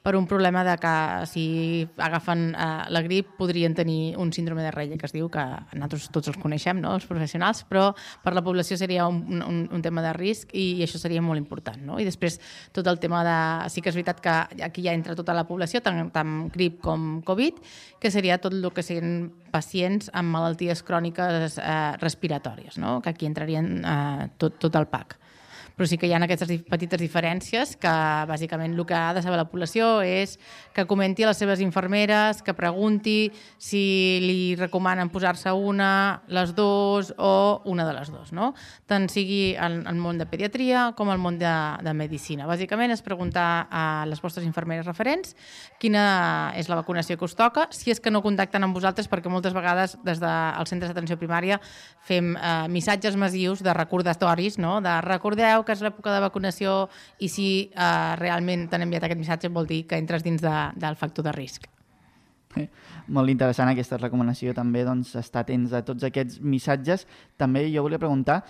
per 0.02 0.16
un 0.16 0.26
problema 0.26 0.64
de 0.66 0.74
que 0.82 1.26
si 1.30 1.88
agafen 1.96 2.56
uh, 2.58 2.90
la 2.90 3.02
grip 3.02 3.36
podrien 3.38 3.74
tenir 3.74 4.16
un 4.18 4.32
síndrome 4.32 4.62
de 4.62 4.72
Reille, 4.74 4.98
que 4.98 5.06
es 5.06 5.14
diu 5.14 5.28
que 5.30 5.44
nosaltres 5.78 6.08
tots 6.10 6.32
els 6.32 6.40
coneixem, 6.42 6.80
no? 6.82 6.96
els 6.98 7.06
professionals, 7.06 7.62
però 7.70 7.92
per 8.24 8.34
la 8.34 8.42
població 8.42 8.76
seria 8.76 9.06
un, 9.06 9.42
un, 9.46 9.62
un 9.70 9.82
tema 9.82 10.02
de 10.02 10.12
risc 10.18 10.50
i, 10.52 10.80
i 10.80 10.82
això 10.82 10.98
seria 10.98 11.22
molt 11.22 11.38
important. 11.38 11.78
No? 11.86 12.00
I 12.02 12.08
després 12.08 12.40
tot 12.74 12.86
el 12.90 12.98
tema 12.98 13.22
de... 13.22 13.38
Sí 13.70 13.80
que 13.80 13.92
és 13.92 13.98
veritat 13.98 14.20
que 14.20 14.36
aquí 14.66 14.82
ja 14.82 14.96
entra 14.96 15.14
tota 15.18 15.36
la 15.38 15.46
població, 15.46 15.80
tant, 15.80 16.10
tant 16.10 16.48
grip 16.52 16.82
com 16.82 17.22
Covid, 17.22 17.62
que 18.02 18.10
seria 18.10 18.40
tot 18.42 18.58
el 18.58 18.68
que 18.74 18.82
siguin 18.82 19.30
pacients 19.54 20.10
amb 20.12 20.34
malalties 20.34 20.82
cròniques 20.82 21.60
eh, 21.62 21.80
respiratòries, 22.02 22.82
no? 22.82 22.98
que 23.00 23.14
aquí 23.14 23.30
entrarien 23.30 23.76
eh, 23.86 24.30
tot, 24.36 24.58
tot 24.58 24.82
el 24.82 24.90
PAC 24.90 25.21
però 25.82 25.88
sí 25.90 25.96
que 25.98 26.06
hi 26.06 26.12
ha 26.14 26.20
aquestes 26.22 26.46
petites 26.70 27.00
diferències 27.02 27.72
que 27.82 27.92
bàsicament 28.30 28.76
el 28.76 28.84
que 28.86 28.94
ha 28.94 29.10
de 29.16 29.22
saber 29.24 29.40
la 29.40 29.48
població 29.50 29.96
és 30.06 30.36
que 30.70 30.84
comenti 30.86 31.24
a 31.24 31.32
les 31.32 31.40
seves 31.42 31.58
infermeres, 31.58 32.38
que 32.46 32.54
pregunti 32.54 33.32
si 33.58 34.20
li 34.22 34.54
recomanen 34.54 35.10
posar-se 35.10 35.50
una, 35.50 36.22
les 36.30 36.52
dues 36.54 37.10
o 37.18 37.62
una 37.66 37.86
de 37.88 37.96
les 37.96 38.12
dues, 38.14 38.30
no? 38.30 38.52
Tant 38.86 39.08
sigui 39.10 39.56
en 39.58 39.80
el 39.90 39.98
món 39.98 40.20
de 40.22 40.28
pediatria 40.30 40.92
com 40.94 41.10
el 41.10 41.18
món 41.18 41.40
de, 41.40 41.50
de 41.82 41.96
medicina. 41.98 42.46
Bàsicament 42.46 42.94
és 42.94 43.02
preguntar 43.02 43.66
a 43.66 44.06
les 44.06 44.22
vostres 44.22 44.46
infermeres 44.46 44.86
referents 44.86 45.34
quina 45.82 46.52
és 46.54 46.70
la 46.70 46.78
vacunació 46.78 47.18
que 47.18 47.26
us 47.26 47.34
toca, 47.34 47.66
si 47.74 47.90
és 47.90 47.98
que 47.98 48.14
no 48.14 48.22
contacten 48.22 48.62
amb 48.62 48.78
vosaltres, 48.78 49.10
perquè 49.10 49.32
moltes 49.32 49.58
vegades 49.58 49.98
des 50.06 50.22
dels 50.22 50.70
centres 50.70 50.94
d'atenció 50.94 51.18
primària 51.18 51.58
fem 52.06 52.36
eh, 52.36 52.54
missatges 52.70 53.18
massius 53.18 53.66
de 53.66 53.74
recordatoris, 53.74 54.62
no? 54.62 54.78
de 54.78 54.94
recordeu 55.02 55.66
que 55.72 55.80
és 55.80 55.84
l'època 55.84 56.12
de 56.12 56.20
vacunació 56.20 56.86
i 57.24 57.30
si 57.32 57.48
eh, 57.72 58.16
realment 58.20 58.68
t'han 58.68 58.84
enviat 58.84 59.08
aquest 59.08 59.20
missatge 59.20 59.52
vol 59.52 59.68
dir 59.68 59.86
que 59.88 59.96
entres 60.00 60.24
dins 60.24 60.42
de, 60.44 60.56
del 60.76 60.98
factor 61.00 61.24
de 61.24 61.32
risc. 61.36 61.68
Eh, 62.60 62.68
Molt 63.08 63.32
interessant 63.32 63.70
aquesta 63.70 63.96
recomanació 63.98 64.52
també, 64.54 64.84
doncs, 64.86 65.14
estar 65.18 65.42
atents 65.42 65.72
a 65.72 65.80
tots 65.82 66.04
aquests 66.06 66.38
missatges. 66.44 67.06
També 67.40 67.64
jo 67.72 67.82
volia 67.86 67.98
preguntar 67.98 68.42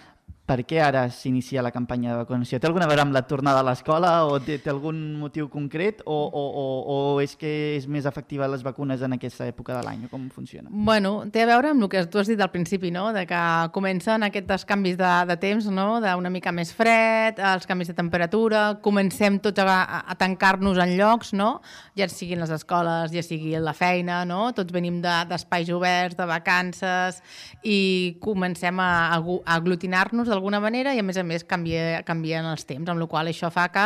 per 0.53 0.67
què 0.69 0.83
ara 0.85 1.07
s'inicia 1.09 1.63
la 1.65 1.71
campanya 1.73 2.11
de 2.13 2.19
vacunació? 2.21 2.59
Té 2.61 2.69
alguna 2.69 2.85
a 2.85 2.91
veure 2.91 3.01
amb 3.07 3.15
la 3.17 3.23
tornada 3.25 3.63
a 3.63 3.65
l'escola 3.65 4.11
o 4.29 4.37
té, 4.45 4.59
té 4.61 4.69
algun 4.69 4.99
motiu 5.17 5.47
concret 5.49 6.03
o, 6.05 6.13
o, 6.13 6.43
o, 6.61 6.65
o 6.93 6.97
és 7.23 7.33
que 7.41 7.53
és 7.79 7.87
més 7.89 8.05
efectiva 8.09 8.49
les 8.53 8.65
vacunes 8.67 9.01
en 9.01 9.17
aquesta 9.17 9.47
època 9.49 9.79
de 9.79 9.85
l'any 9.87 10.03
com 10.11 10.27
funciona? 10.35 10.69
Bueno, 10.69 11.15
té 11.33 11.47
a 11.47 11.49
veure 11.49 11.71
amb 11.73 11.87
el 11.87 11.91
que 11.93 12.03
tu 12.13 12.21
has 12.21 12.29
dit 12.29 12.41
al 12.45 12.51
principi, 12.53 12.91
no? 12.93 13.07
de 13.17 13.25
que 13.31 13.41
comencen 13.73 14.27
aquests 14.29 14.67
canvis 14.69 14.99
de, 15.01 15.13
de 15.31 15.39
temps, 15.41 15.71
no? 15.73 15.87
d'una 16.05 16.33
mica 16.35 16.53
més 16.53 16.75
fred, 16.77 17.41
els 17.41 17.65
canvis 17.71 17.95
de 17.95 17.97
temperatura, 17.97 18.65
comencem 18.85 19.41
tots 19.41 19.65
a, 19.65 19.79
a 20.05 20.19
tancar-nos 20.21 20.83
en 20.85 20.97
llocs, 20.99 21.33
no? 21.33 21.63
ja 21.97 22.11
siguin 22.13 22.43
les 22.45 22.53
escoles, 22.53 23.15
ja 23.17 23.25
sigui 23.25 23.57
la 23.57 23.73
feina, 23.73 24.27
no? 24.29 24.51
tots 24.53 24.75
venim 24.75 25.01
de- 25.01 25.17
d'espais 25.33 25.71
de, 25.71 25.79
oberts, 25.81 26.19
de 26.21 26.29
vacances, 26.29 27.23
i 27.65 28.19
comencem 28.21 28.77
a, 28.83 28.93
a 29.17 29.23
a 29.23 29.61
aglutinar-nos 29.63 30.27
d'alguna 30.29 30.42
manera 30.63 30.95
i 30.95 30.99
a 30.99 31.03
més 31.03 31.17
a 31.17 31.23
més 31.23 31.45
canvia, 31.45 32.03
canvien 32.07 32.47
els 32.49 32.65
temps, 32.65 32.89
amb 32.89 33.01
la 33.01 33.07
qual 33.07 33.31
això 33.31 33.51
fa 33.53 33.69
que 33.73 33.85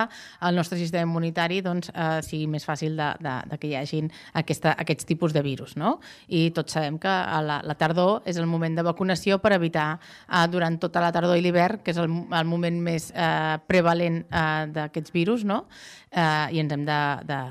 el 0.49 0.57
nostre 0.57 0.79
sistema 0.79 1.05
immunitari 1.09 1.61
doncs, 1.63 1.91
eh, 1.93 2.21
sigui 2.23 2.47
més 2.47 2.65
fàcil 2.65 2.97
de, 2.97 3.11
de, 3.21 3.35
de 3.51 3.59
que 3.59 3.69
hi 3.69 3.77
hagin 3.77 4.11
aquesta, 4.35 4.73
aquests 4.79 5.09
tipus 5.09 5.35
de 5.37 5.43
virus. 5.43 5.77
No? 5.77 5.99
I 6.29 6.51
tots 6.57 6.73
sabem 6.73 6.99
que 7.03 7.11
a 7.11 7.43
la, 7.45 7.61
la 7.67 7.77
tardor 7.77 8.23
és 8.25 8.39
el 8.41 8.47
moment 8.47 8.77
de 8.77 8.87
vacunació 8.87 9.39
per 9.43 9.53
evitar 9.57 9.99
eh, 9.99 10.47
durant 10.49 10.79
tota 10.81 11.03
la 11.05 11.13
tardor 11.13 11.37
i 11.37 11.45
l'hivern, 11.45 11.83
que 11.85 11.93
és 11.93 12.01
el, 12.01 12.09
el 12.09 12.49
moment 12.49 12.81
més 12.83 13.11
eh, 13.13 13.59
prevalent 13.67 14.23
eh, 14.25 14.67
d'aquests 14.73 15.15
virus, 15.15 15.45
no? 15.45 15.65
eh, 16.11 16.57
i 16.57 16.63
ens 16.63 16.73
hem 16.73 16.87
de, 16.89 17.03
de, 17.29 17.43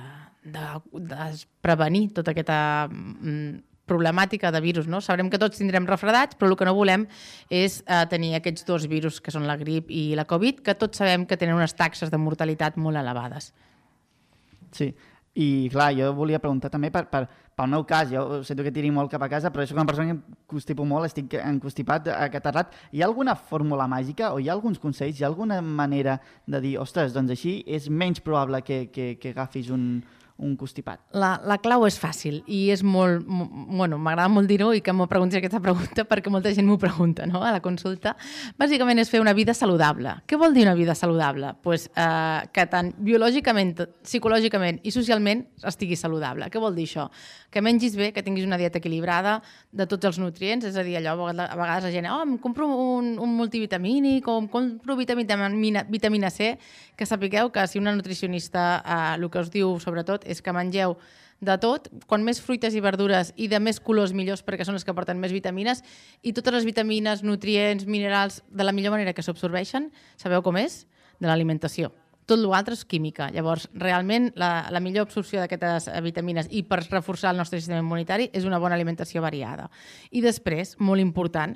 de, 0.55 0.65
de 1.11 1.29
prevenir 1.65 2.09
tota 2.15 2.33
aquesta 2.35 2.57
mm, 2.89 3.74
problemàtica 3.85 4.51
de 4.51 4.61
virus, 4.61 4.89
no? 4.89 5.01
Sabrem 5.01 5.29
que 5.29 5.39
tots 5.41 5.61
tindrem 5.61 5.87
refredats, 5.89 6.37
però 6.39 6.51
el 6.51 6.57
que 6.59 6.67
no 6.67 6.75
volem 6.77 7.05
és 7.53 7.81
eh, 7.85 8.03
tenir 8.11 8.35
aquests 8.35 8.65
dos 8.67 8.89
virus, 8.91 9.21
que 9.21 9.33
són 9.33 9.47
la 9.47 9.57
grip 9.61 9.91
i 9.93 10.13
la 10.17 10.27
Covid, 10.29 10.63
que 10.65 10.77
tots 10.79 11.01
sabem 11.01 11.25
que 11.29 11.37
tenen 11.37 11.57
unes 11.57 11.77
taxes 11.77 12.11
de 12.11 12.21
mortalitat 12.21 12.77
molt 12.81 13.01
elevades. 13.01 13.51
Sí. 14.75 14.93
I, 15.35 15.67
clar, 15.67 15.89
jo 15.91 16.13
volia 16.15 16.39
preguntar 16.39 16.69
també 16.71 16.87
per, 16.95 17.09
per, 17.11 17.25
pel 17.59 17.67
meu 17.67 17.83
cas, 17.87 18.07
jo 18.07 18.41
sento 18.47 18.63
que 18.63 18.71
tiri 18.71 18.87
molt 18.91 19.11
cap 19.11 19.23
a 19.25 19.27
casa, 19.27 19.49
però 19.51 19.65
soc 19.67 19.75
una 19.75 19.87
persona 19.87 20.13
que 20.13 20.37
constipo 20.47 20.85
molt, 20.87 21.09
estic 21.09 21.35
encostipat, 21.41 22.07
acatarrat. 22.15 22.71
Hi 22.95 23.03
ha 23.03 23.09
alguna 23.09 23.35
fórmula 23.35 23.83
màgica 23.91 24.31
o 24.31 24.39
hi 24.39 24.47
ha 24.47 24.53
alguns 24.55 24.79
consells, 24.79 25.19
hi 25.19 25.25
ha 25.25 25.27
alguna 25.27 25.59
manera 25.59 26.21
de 26.47 26.61
dir, 26.63 26.77
ostres, 26.79 27.11
doncs 27.15 27.35
així 27.35 27.57
és 27.67 27.89
menys 27.91 28.23
probable 28.23 28.63
que, 28.63 28.85
que, 28.95 29.09
que 29.19 29.35
agafis 29.35 29.73
un, 29.75 29.89
un 30.37 30.57
constipat? 30.59 30.99
La, 31.15 31.37
la 31.47 31.55
clau 31.63 31.85
és 31.87 31.95
fàcil 31.99 32.41
i 32.51 32.69
és 32.73 32.81
molt... 32.83 33.23
mo- 33.27 33.47
Bueno, 33.75 33.97
m'agrada 33.99 34.29
molt 34.31 34.47
dir-ho 34.47 34.69
i 34.75 34.81
que 34.83 34.93
m'ho 34.93 35.05
preguntis 35.07 35.37
aquesta 35.39 35.59
pregunta 35.63 36.03
perquè 36.09 36.31
molta 36.31 36.51
gent 36.53 36.67
m'ho 36.67 36.77
pregunta 36.79 37.25
no? 37.27 37.41
a 37.43 37.51
la 37.55 37.61
consulta. 37.63 38.15
Bàsicament 38.59 38.99
és 38.99 39.09
fer 39.11 39.19
una 39.23 39.33
vida 39.35 39.53
saludable. 39.55 40.13
Què 40.27 40.37
vol 40.39 40.53
dir 40.55 40.63
una 40.67 40.73
vida 40.75 40.95
saludable? 40.95 41.53
Pues, 41.63 41.87
eh, 41.95 42.47
que 42.55 42.65
tant 42.71 42.91
biològicament, 42.99 43.79
psicològicament 44.03 44.79
i 44.83 44.91
socialment 44.91 45.45
estigui 45.63 45.95
saludable. 45.99 46.49
Què 46.51 46.59
vol 46.61 46.75
dir 46.75 46.85
això? 46.87 47.07
Que 47.51 47.61
mengis 47.63 47.95
bé, 47.95 48.11
que 48.11 48.23
tinguis 48.23 48.45
una 48.47 48.57
dieta 48.59 48.79
equilibrada 48.81 49.37
de 49.71 49.87
tots 49.87 50.05
els 50.11 50.19
nutrients, 50.19 50.65
és 50.67 50.75
a 50.75 50.83
dir, 50.83 50.97
allò, 50.99 51.15
a 51.31 51.55
vegades 51.55 51.87
la 51.87 51.91
gent, 51.93 52.07
oh, 52.11 52.21
em 52.25 52.37
compro 52.43 52.67
un, 52.67 53.13
un 53.19 53.35
multivitamínic 53.39 54.27
o 54.27 54.37
em 54.41 54.47
compro 54.51 54.95
vitamina, 54.99 55.83
vitamina 55.87 56.29
C, 56.29 56.57
que 56.95 57.05
sapigueu 57.07 57.51
que 57.51 57.65
si 57.67 57.79
una 57.79 57.95
nutricionista 57.95 58.83
eh, 58.83 59.15
el 59.15 59.29
que 59.31 59.39
us 59.39 59.51
diu 59.51 59.77
sobretot 59.79 60.24
és 60.25 60.41
que 60.41 60.53
mengeu 60.55 60.97
de 61.45 61.57
tot, 61.59 61.89
quan 62.07 62.23
més 62.23 62.39
fruites 62.41 62.75
i 62.75 62.81
verdures 62.83 63.33
i 63.35 63.49
de 63.51 63.59
més 63.59 63.81
colors 63.83 64.13
millors 64.15 64.43
perquè 64.45 64.65
són 64.65 64.77
les 64.77 64.85
que 64.87 64.95
porten 64.95 65.19
més 65.19 65.35
vitamines 65.35 65.83
i 66.23 66.33
totes 66.33 66.55
les 66.55 66.67
vitamines, 66.67 67.23
nutrients, 67.23 67.85
minerals 67.85 68.41
de 68.49 68.63
la 68.63 68.73
millor 68.75 68.95
manera 68.95 69.13
que 69.13 69.25
s'absorbeixen, 69.25 69.91
sabeu 70.17 70.43
com 70.45 70.57
és? 70.61 70.85
De 71.19 71.27
l'alimentació. 71.27 71.91
Tot 72.25 72.41
l'altre 72.41 72.73
és 72.73 72.81
química. 72.89 73.27
Llavors, 73.29 73.67
realment, 73.77 74.31
la, 74.39 74.65
la 74.73 74.81
millor 74.81 75.05
absorció 75.05 75.43
d'aquestes 75.43 75.91
eh, 75.91 75.99
vitamines 76.01 76.47
i 76.49 76.63
per 76.65 76.79
reforçar 76.87 77.29
el 77.35 77.37
nostre 77.37 77.59
sistema 77.59 77.83
immunitari 77.83 78.31
és 78.33 78.47
una 78.49 78.57
bona 78.57 78.73
alimentació 78.73 79.21
variada. 79.21 79.67
I 80.09 80.23
després, 80.25 80.73
molt 80.81 81.03
important, 81.03 81.53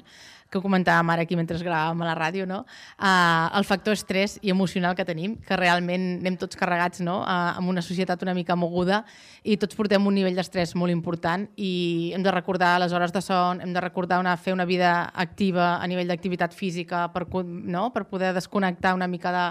que 0.50 0.62
comentàvem 0.62 1.12
ara 1.14 1.24
aquí 1.26 1.38
mentre 1.38 1.58
gravàvem 1.62 2.02
a 2.02 2.08
la 2.08 2.16
ràdio, 2.18 2.46
no? 2.50 2.64
Uh, 2.98 3.50
el 3.60 3.66
factor 3.68 3.94
estrès 3.94 4.38
i 4.42 4.50
emocional 4.50 4.96
que 4.98 5.06
tenim, 5.06 5.36
que 5.46 5.58
realment 5.60 6.08
anem 6.20 6.38
tots 6.42 6.58
carregats 6.58 7.04
no? 7.06 7.20
uh, 7.22 7.54
amb 7.60 7.70
una 7.70 7.84
societat 7.86 8.24
una 8.26 8.34
mica 8.34 8.58
moguda 8.58 9.04
i 9.44 9.58
tots 9.62 9.78
portem 9.78 10.06
un 10.08 10.18
nivell 10.18 10.38
d'estrès 10.38 10.74
molt 10.80 10.94
important 10.94 11.46
i 11.56 12.12
hem 12.16 12.26
de 12.26 12.34
recordar 12.34 12.78
les 12.82 12.94
hores 12.96 13.14
de 13.14 13.22
son, 13.22 13.62
hem 13.62 13.74
de 13.76 13.84
recordar 13.84 14.20
una, 14.20 14.36
fer 14.38 14.56
una 14.56 14.66
vida 14.66 15.12
activa 15.14 15.76
a 15.78 15.88
nivell 15.88 16.10
d'activitat 16.10 16.56
física 16.58 17.06
per, 17.14 17.28
no? 17.46 17.90
per 17.94 18.08
poder 18.10 18.34
desconnectar 18.34 18.96
una 18.98 19.08
mica 19.08 19.34
de, 19.36 19.46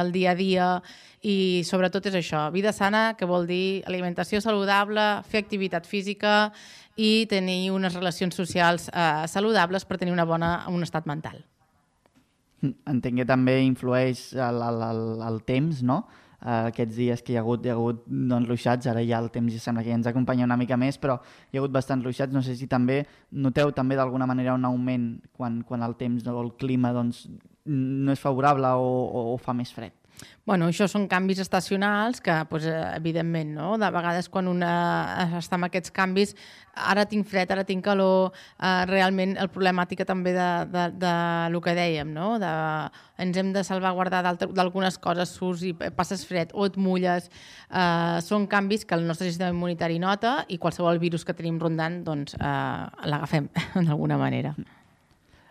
del 0.00 0.12
dia 0.12 0.32
a 0.32 0.38
dia 0.38 0.70
i 1.20 1.64
sobretot 1.66 2.06
és 2.08 2.14
això, 2.14 2.46
vida 2.54 2.72
sana, 2.72 3.12
que 3.18 3.26
vol 3.26 3.46
dir 3.48 3.82
alimentació 3.90 4.40
saludable, 4.40 5.06
fer 5.28 5.42
activitat 5.42 5.86
física 5.86 6.52
i 6.98 7.26
tenir 7.30 7.70
unes 7.70 7.94
relacions 7.94 8.34
socials 8.34 8.88
eh, 8.90 9.26
saludables 9.30 9.86
per 9.86 10.00
tenir 10.00 10.12
una 10.12 10.26
bona, 10.26 10.66
un 10.68 10.82
estat 10.82 11.06
mental. 11.06 11.38
Entenc 12.60 13.20
que 13.20 13.26
també 13.26 13.60
influeix 13.62 14.32
el, 14.34 14.58
el, 14.66 14.82
el, 14.88 15.04
el 15.28 15.44
temps, 15.46 15.84
no? 15.86 16.02
Uh, 16.38 16.68
aquests 16.70 16.94
dies 16.94 17.22
que 17.26 17.32
hi 17.32 17.36
ha 17.36 17.40
hagut, 17.42 17.64
hi 17.66 17.70
ha 17.72 17.74
hagut 17.74 18.04
doncs, 18.06 18.46
ruixats, 18.46 18.86
ara 18.86 19.00
ja 19.02 19.18
el 19.18 19.26
temps 19.34 19.50
ja 19.50 19.58
sembla 19.58 19.82
que 19.82 19.90
ja 19.90 19.96
ens 19.98 20.06
acompanya 20.06 20.46
una 20.46 20.58
mica 20.58 20.76
més, 20.78 20.94
però 21.02 21.16
hi 21.50 21.58
ha 21.58 21.62
hagut 21.62 21.74
bastants 21.74 22.06
ruixats. 22.06 22.34
No 22.34 22.44
sé 22.46 22.54
si 22.58 22.68
també 22.70 23.00
noteu 23.34 23.72
també 23.74 23.98
d'alguna 23.98 24.26
manera 24.30 24.54
un 24.54 24.66
augment 24.68 25.08
quan, 25.34 25.64
quan 25.66 25.82
el 25.82 25.96
temps 25.98 26.26
o 26.30 26.36
el 26.42 26.52
clima 26.54 26.92
doncs, 26.94 27.24
no 27.66 28.14
és 28.14 28.22
favorable 28.22 28.70
o, 28.78 28.86
o, 28.86 29.24
o 29.34 29.36
fa 29.42 29.54
més 29.54 29.74
fred. 29.74 29.97
Bueno, 30.48 30.70
això 30.70 30.86
són 30.88 31.04
canvis 31.10 31.42
estacionals 31.42 32.22
que, 32.24 32.32
pues, 32.48 32.64
eh, 32.64 32.76
evidentment, 32.96 33.50
no? 33.54 33.76
de 33.78 33.90
vegades 33.92 34.30
quan 34.32 34.48
una 34.48 34.70
està 35.38 35.58
amb 35.58 35.68
aquests 35.68 35.92
canvis, 35.92 36.34
ara 36.72 37.04
tinc 37.10 37.26
fred, 37.28 37.50
ara 37.52 37.66
tinc 37.68 37.84
calor, 37.84 38.32
eh, 38.56 38.86
realment 38.88 39.36
el 39.36 39.50
problemàtica 39.52 40.06
també 40.08 40.32
de, 40.32 40.48
de, 40.72 40.86
de 41.04 41.12
lo 41.52 41.60
que 41.60 41.74
dèiem, 41.76 42.10
no? 42.14 42.30
de, 42.40 42.52
ens 43.20 43.36
hem 43.36 43.52
de 43.52 43.64
salvaguardar 43.66 44.22
d'algunes 44.46 44.98
coses, 44.98 45.34
surts 45.36 45.66
i 45.68 45.74
passes 45.74 46.24
fred 46.26 46.54
o 46.54 46.64
et 46.66 46.78
mulles, 46.80 47.28
eh, 47.68 48.18
són 48.24 48.48
canvis 48.48 48.86
que 48.88 48.96
el 48.96 49.06
nostre 49.06 49.28
sistema 49.28 49.52
immunitari 49.52 50.00
nota 50.00 50.38
i 50.48 50.58
qualsevol 50.58 50.98
virus 51.02 51.28
que 51.28 51.36
tenim 51.36 51.60
rondant 51.60 52.02
doncs, 52.08 52.38
eh, 52.40 52.84
l'agafem 53.04 53.52
d'alguna 53.86 54.16
manera. 54.16 54.56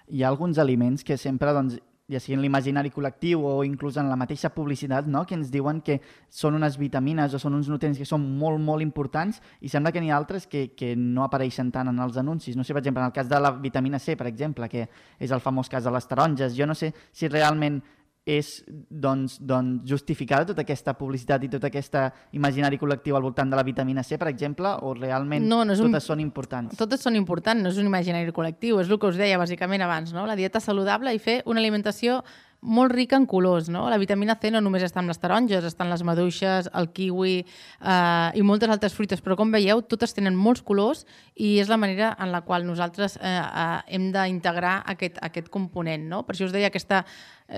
Hi 0.08 0.24
ha 0.24 0.30
alguns 0.32 0.58
aliments 0.58 1.04
que 1.04 1.18
sempre, 1.20 1.52
doncs, 1.54 1.78
ja 2.08 2.22
sigui 2.24 2.38
en 2.38 2.42
l'imaginari 2.44 2.92
col·lectiu 2.94 3.42
o 3.44 3.66
inclús 3.68 3.98
en 4.00 4.08
la 4.08 4.16
mateixa 4.16 4.54
publicitat, 4.56 5.10
no? 5.12 5.26
que 5.28 5.36
ens 5.36 5.52
diuen 5.52 5.82
que 5.84 6.00
són 6.32 6.56
unes 6.56 6.78
vitamines 6.80 7.36
o 7.36 7.42
són 7.42 7.58
uns 7.58 7.68
nutrients 7.68 8.00
que 8.00 8.08
són 8.08 8.24
molt, 8.40 8.62
molt 8.64 8.86
importants 8.86 9.42
i 9.60 9.72
sembla 9.72 9.92
que 9.92 10.00
n'hi 10.00 10.14
ha 10.14 10.18
altres 10.18 10.48
que, 10.48 10.70
que 10.72 10.94
no 10.96 11.26
apareixen 11.26 11.72
tant 11.76 11.92
en 11.92 12.00
els 12.00 12.16
anuncis. 12.18 12.56
No 12.56 12.64
sé, 12.64 12.72
per 12.72 12.82
exemple, 12.86 13.04
en 13.04 13.12
el 13.12 13.16
cas 13.16 13.28
de 13.28 13.42
la 13.44 13.52
vitamina 13.52 14.00
C, 14.00 14.16
per 14.16 14.30
exemple, 14.32 14.70
que 14.72 14.88
és 15.20 15.36
el 15.36 15.44
famós 15.44 15.68
cas 15.68 15.84
de 15.84 15.92
les 15.92 16.08
taronges, 16.08 16.56
jo 16.56 16.68
no 16.70 16.76
sé 16.76 16.94
si 17.12 17.28
realment 17.28 17.82
és 18.28 18.50
doncs, 18.68 19.38
doncs, 19.40 19.86
justificada 19.88 20.50
tota 20.50 20.66
aquesta 20.66 20.94
publicitat 21.00 21.46
i 21.48 21.50
tot 21.54 21.64
aquest 21.64 21.96
imaginari 22.36 22.76
col·lectiu 22.82 23.16
al 23.16 23.24
voltant 23.24 23.48
de 23.50 23.56
la 23.56 23.64
vitamina 23.64 24.04
C, 24.04 24.18
per 24.20 24.28
exemple, 24.28 24.74
o 24.84 24.92
realment 24.98 25.48
No, 25.48 25.64
no 25.64 25.74
un- 25.78 25.86
totes 25.88 26.04
són 26.12 26.20
importants? 26.20 26.76
Totes 26.78 27.00
són 27.08 27.16
importants, 27.16 27.64
no 27.64 27.72
és 27.72 27.80
un 27.80 27.88
imaginari 27.88 28.36
col·lectiu, 28.36 28.82
és 28.84 28.92
el 28.92 29.00
que 29.00 29.08
us 29.08 29.16
deia 29.16 29.40
bàsicament 29.40 29.82
abans, 29.86 30.12
no? 30.14 30.28
la 30.28 30.36
dieta 30.36 30.60
saludable 30.60 31.16
i 31.16 31.20
fer 31.24 31.42
una 31.46 31.64
alimentació 31.64 32.20
molt 32.60 32.92
rica 32.92 33.16
en 33.16 33.28
colors. 33.30 33.70
No? 33.70 33.84
La 33.88 34.00
vitamina 34.02 34.36
C 34.42 34.50
no 34.52 34.60
només 34.66 34.82
està 34.84 35.00
en 35.00 35.08
les 35.08 35.20
taronges, 35.22 35.64
estan 35.64 35.92
les 35.92 36.02
maduixes, 36.04 36.68
el 36.74 36.90
kiwi 36.92 37.36
eh, 37.46 38.32
i 38.34 38.42
moltes 38.42 38.68
altres 38.74 38.96
fruites, 38.98 39.22
però 39.24 39.38
com 39.38 39.52
veieu, 39.54 39.84
totes 39.86 40.16
tenen 40.18 40.36
molts 40.36 40.64
colors 40.66 41.06
i 41.36 41.60
és 41.62 41.70
la 41.70 41.78
manera 41.78 42.16
en 42.20 42.32
la 42.34 42.42
qual 42.42 42.66
nosaltres 42.66 43.20
eh, 43.22 43.30
eh, 43.30 43.80
hem 43.94 44.10
d'integrar 44.12 44.82
aquest, 44.90 45.22
aquest 45.22 45.52
component. 45.54 46.10
No? 46.10 46.24
Per 46.26 46.34
això 46.36 46.50
us 46.50 46.56
deia 46.56 46.68
aquesta 46.74 47.06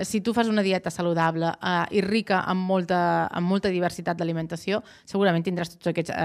si 0.06 0.20
tu 0.20 0.32
fas 0.32 0.46
una 0.48 0.62
dieta 0.62 0.90
saludable 0.90 1.48
eh, 1.50 1.96
i 1.98 2.00
rica 2.04 2.44
amb 2.46 2.62
molta, 2.68 3.26
amb 3.26 3.48
molta 3.50 3.72
diversitat 3.72 4.16
d'alimentació, 4.20 4.82
segurament 5.04 5.42
tindràs 5.46 5.72
tots 5.74 5.90
aquests 5.90 6.12
eh, 6.14 6.20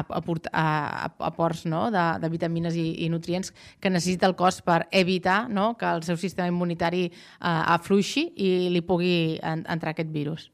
ap- 0.00 0.10
aport, 0.18 0.48
eh, 0.50 1.06
aports 1.30 1.64
no? 1.70 1.84
de, 1.94 2.04
de 2.22 2.30
vitamines 2.32 2.74
i, 2.74 2.88
i 3.06 3.08
nutrients 3.12 3.52
que 3.80 3.90
necessita 3.90 4.26
el 4.26 4.34
cos 4.34 4.58
per 4.66 4.88
evitar 4.90 5.48
no? 5.48 5.74
que 5.78 5.86
el 5.86 6.02
seu 6.02 6.18
sistema 6.18 6.48
immunitari 6.50 7.04
eh, 7.06 7.12
afluixi 7.46 8.26
i 8.36 8.50
li 8.74 8.82
pugui 8.82 9.38
en, 9.42 9.62
entrar 9.70 9.94
aquest 9.94 10.10
virus. 10.10 10.50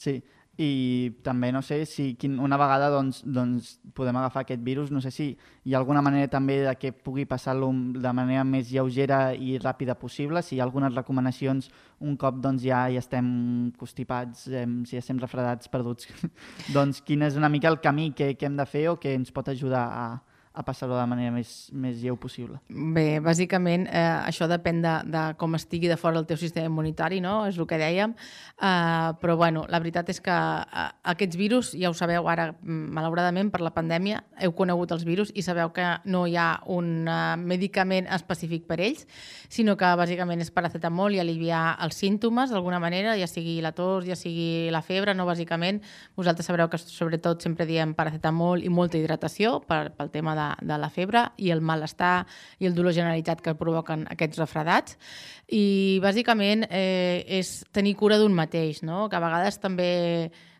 Sí, 0.00 0.18
i 0.60 1.12
també 1.24 1.48
no 1.52 1.62
sé 1.64 1.86
si 1.88 2.14
quin, 2.20 2.34
una 2.42 2.58
vegada 2.60 2.90
doncs, 2.92 3.22
doncs 3.24 3.70
podem 3.96 4.18
agafar 4.20 4.42
aquest 4.44 4.60
virus, 4.64 4.90
no 4.92 5.00
sé 5.00 5.10
si 5.14 5.30
hi 5.64 5.74
ha 5.74 5.78
alguna 5.80 6.02
manera 6.04 6.28
també 6.28 6.58
de 6.66 6.74
que 6.76 6.92
pugui 6.92 7.24
passar-lo 7.28 7.70
de 7.72 8.12
manera 8.12 8.44
més 8.44 8.68
lleugera 8.68 9.32
i 9.32 9.56
ràpida 9.62 9.96
possible, 9.96 10.42
si 10.44 10.56
hi 10.56 10.60
ha 10.60 10.66
algunes 10.68 10.94
recomanacions 10.94 11.70
un 12.04 12.16
cop 12.20 12.42
doncs, 12.44 12.64
ja, 12.66 12.84
ja 12.92 13.00
estem 13.00 13.72
constipats, 13.80 14.48
eh, 14.52 14.66
si 14.84 14.98
ja 14.98 15.04
estem 15.04 15.20
refredats, 15.22 15.72
perduts, 15.72 16.10
doncs 16.76 17.00
quin 17.06 17.24
és 17.24 17.40
una 17.40 17.48
mica 17.48 17.72
el 17.72 17.80
camí 17.80 18.10
que, 18.12 18.34
que 18.36 18.50
hem 18.50 18.60
de 18.60 18.68
fer 18.68 18.90
o 18.92 18.98
que 19.00 19.16
ens 19.16 19.32
pot 19.32 19.48
ajudar 19.48 19.86
a, 19.88 20.08
a 20.52 20.64
passar-ho 20.66 20.94
de 20.94 20.98
la 20.98 21.06
manera 21.06 21.30
més, 21.30 21.70
més 21.70 22.00
lleu 22.02 22.16
possible. 22.18 22.58
Bé, 22.68 23.20
bàsicament 23.22 23.84
eh, 23.86 24.00
això 24.26 24.48
depèn 24.50 24.80
de, 24.82 24.94
de 25.06 25.22
com 25.38 25.54
estigui 25.54 25.86
de 25.86 25.96
fora 26.00 26.18
el 26.18 26.26
teu 26.26 26.38
sistema 26.40 26.66
immunitari, 26.66 27.20
no? 27.22 27.44
és 27.46 27.58
el 27.60 27.68
que 27.70 27.78
dèiem, 27.78 28.16
eh, 28.58 29.10
però 29.22 29.36
bueno, 29.38 29.62
la 29.70 29.78
veritat 29.78 30.10
és 30.10 30.18
que 30.24 30.34
eh, 30.34 30.86
aquests 31.14 31.38
virus, 31.38 31.70
ja 31.78 31.92
ho 31.92 31.94
sabeu 31.94 32.26
ara, 32.28 32.48
mm, 32.50 32.90
malauradament 32.96 33.52
per 33.54 33.62
la 33.62 33.70
pandèmia, 33.76 34.24
heu 34.42 34.54
conegut 34.58 34.90
els 34.96 35.04
virus 35.06 35.30
i 35.38 35.44
sabeu 35.46 35.70
que 35.76 35.86
no 36.10 36.24
hi 36.26 36.34
ha 36.34 36.48
un 36.66 37.06
eh, 37.06 37.36
medicament 37.38 38.10
específic 38.10 38.66
per 38.66 38.80
ells, 38.82 39.06
sinó 39.48 39.76
que 39.78 39.92
bàsicament 40.02 40.42
és 40.42 40.50
paracetamol 40.50 41.14
i 41.14 41.22
aliviar 41.22 41.76
els 41.86 42.02
símptomes 42.02 42.50
d'alguna 42.50 42.82
manera, 42.82 43.14
ja 43.20 43.30
sigui 43.30 43.60
la 43.62 43.70
tos, 43.70 44.02
ja 44.08 44.18
sigui 44.18 44.66
la 44.74 44.82
febre, 44.82 45.14
no 45.14 45.30
bàsicament. 45.30 45.78
Vosaltres 46.18 46.50
sabreu 46.50 46.66
que 46.72 46.82
sobretot 46.82 47.46
sempre 47.46 47.70
diem 47.70 47.94
paracetamol 47.94 48.66
i 48.66 48.68
molta 48.72 48.98
hidratació 48.98 49.60
per, 49.62 49.92
pel 49.94 50.10
tema 50.10 50.34
de, 50.34 50.39
de 50.62 50.78
la 50.80 50.90
febre 50.92 51.24
i 51.38 51.50
el 51.54 51.62
malestar 51.64 52.26
i 52.58 52.68
el 52.68 52.76
dolor 52.76 52.94
generalitzat 52.96 53.42
que 53.44 53.56
provoquen 53.58 54.06
aquests 54.10 54.40
refredats. 54.42 54.96
I 55.50 55.98
bàsicament 56.04 56.66
eh, 56.68 57.24
és 57.40 57.60
tenir 57.74 57.96
cura 57.98 58.20
d'un 58.20 58.34
mateix, 58.36 58.84
no? 58.86 59.08
que 59.08 59.18
a 59.18 59.24
vegades 59.24 59.60
també 59.62 59.90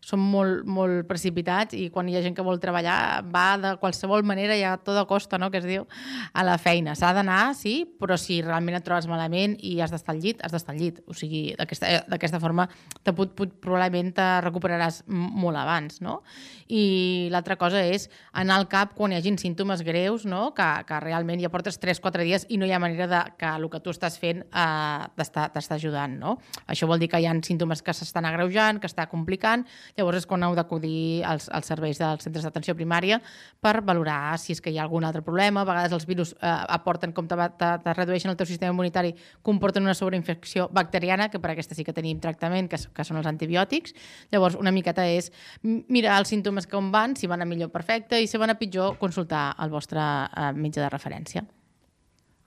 som 0.01 0.21
molt, 0.21 0.65
molt 0.65 1.05
precipitats 1.09 1.77
i 1.77 1.89
quan 1.93 2.09
hi 2.09 2.17
ha 2.17 2.23
gent 2.25 2.35
que 2.37 2.45
vol 2.45 2.59
treballar 2.61 3.23
va 3.31 3.59
de 3.61 3.75
qualsevol 3.81 4.25
manera 4.27 4.57
i 4.57 4.65
a 4.65 4.79
costa, 5.07 5.39
no? 5.39 5.51
que 5.51 5.59
es 5.59 5.67
diu, 5.69 5.87
a 6.33 6.45
la 6.45 6.57
feina. 6.59 6.95
S'ha 6.97 7.13
d'anar, 7.15 7.55
sí, 7.55 7.85
però 7.85 8.17
si 8.19 8.41
realment 8.43 8.79
et 8.79 8.85
trobes 8.85 9.07
malament 9.07 9.57
i 9.61 9.79
has 9.81 9.93
d'estar 9.93 10.15
al 10.15 10.23
llit, 10.23 10.41
has 10.43 10.53
d'estar 10.53 10.75
al 10.75 10.81
llit. 10.81 11.01
O 11.07 11.15
sigui, 11.15 11.55
d'aquesta 11.59 12.01
d'aquesta 12.09 12.41
forma 12.41 12.67
te 13.05 13.13
pot, 13.17 13.33
pot, 13.37 13.53
probablement 13.63 14.13
te 14.17 14.27
recuperaràs 14.45 15.03
molt 15.07 15.59
abans. 15.61 16.01
No? 16.01 16.21
I 16.69 17.29
l'altra 17.33 17.57
cosa 17.61 17.83
és 17.85 18.09
anar 18.33 18.59
al 18.59 18.69
cap 18.73 18.95
quan 18.97 19.13
hi 19.13 19.19
hagin 19.21 19.39
símptomes 19.39 19.85
greus, 19.87 20.25
no? 20.25 20.51
que, 20.57 20.69
que 20.89 21.01
realment 21.05 21.43
ja 21.43 21.53
portes 21.53 21.81
3-4 21.83 22.27
dies 22.27 22.47
i 22.49 22.59
no 22.61 22.67
hi 22.67 22.75
ha 22.75 22.83
manera 22.83 23.09
de, 23.11 23.23
que 23.39 23.53
el 23.61 23.69
que 23.71 23.83
tu 23.85 23.93
estàs 23.93 24.17
fent 24.21 24.45
eh, 24.45 25.11
t'està 25.21 25.77
ajudant. 25.77 26.17
No? 26.21 26.37
Això 26.71 26.89
vol 26.91 27.03
dir 27.03 27.11
que 27.13 27.21
hi 27.21 27.29
ha 27.29 27.37
símptomes 27.45 27.85
que 27.85 27.95
s'estan 27.95 28.29
agreujant, 28.29 28.81
que 28.81 28.89
està 28.91 29.07
complicant 29.11 29.67
llavors 29.97 30.21
és 30.21 30.27
quan 30.29 30.45
heu 30.47 30.55
d'acudir 30.59 31.23
als, 31.27 31.49
als 31.53 31.71
serveis 31.71 32.01
dels 32.01 32.25
centres 32.27 32.47
d'atenció 32.47 32.75
primària 32.79 33.21
per 33.61 33.81
valorar 33.87 34.39
si 34.41 34.55
és 34.55 34.63
que 34.63 34.73
hi 34.73 34.79
ha 34.79 34.85
algun 34.87 35.05
altre 35.05 35.23
problema. 35.27 35.63
A 35.63 35.69
vegades 35.69 35.95
els 35.97 36.07
virus 36.09 36.35
eh, 36.39 36.51
aporten, 36.77 37.15
com 37.17 37.29
te, 37.29 37.39
te, 37.61 37.71
te 37.85 37.95
redueixen 37.97 38.33
el 38.33 38.39
teu 38.41 38.49
sistema 38.49 38.75
immunitari, 38.75 39.15
comporten 39.47 39.87
una 39.87 39.95
sobreinfecció 39.95 40.69
bacteriana, 40.73 41.31
que 41.31 41.41
per 41.43 41.55
aquesta 41.55 41.77
sí 41.79 41.85
que 41.87 41.97
tenim 41.97 42.21
tractament, 42.23 42.71
que, 42.71 42.81
que 42.95 43.07
són 43.07 43.21
els 43.21 43.31
antibiòtics. 43.31 43.97
Llavors, 44.33 44.59
una 44.61 44.75
miqueta 44.75 45.07
és 45.09 45.31
mirar 45.63 46.19
els 46.21 46.33
símptomes 46.33 46.69
com 46.71 46.93
van, 46.95 47.17
si 47.17 47.31
van 47.31 47.43
a 47.43 47.49
millor 47.49 47.73
perfecte 47.75 48.21
i 48.21 48.29
si 48.31 48.41
van 48.41 48.55
a 48.55 48.59
pitjor, 48.61 48.99
consultar 48.99 49.51
el 49.61 49.73
vostre 49.73 50.01
eh, 50.01 50.53
metge 50.57 50.83
de 50.83 50.93
referència. 50.93 51.47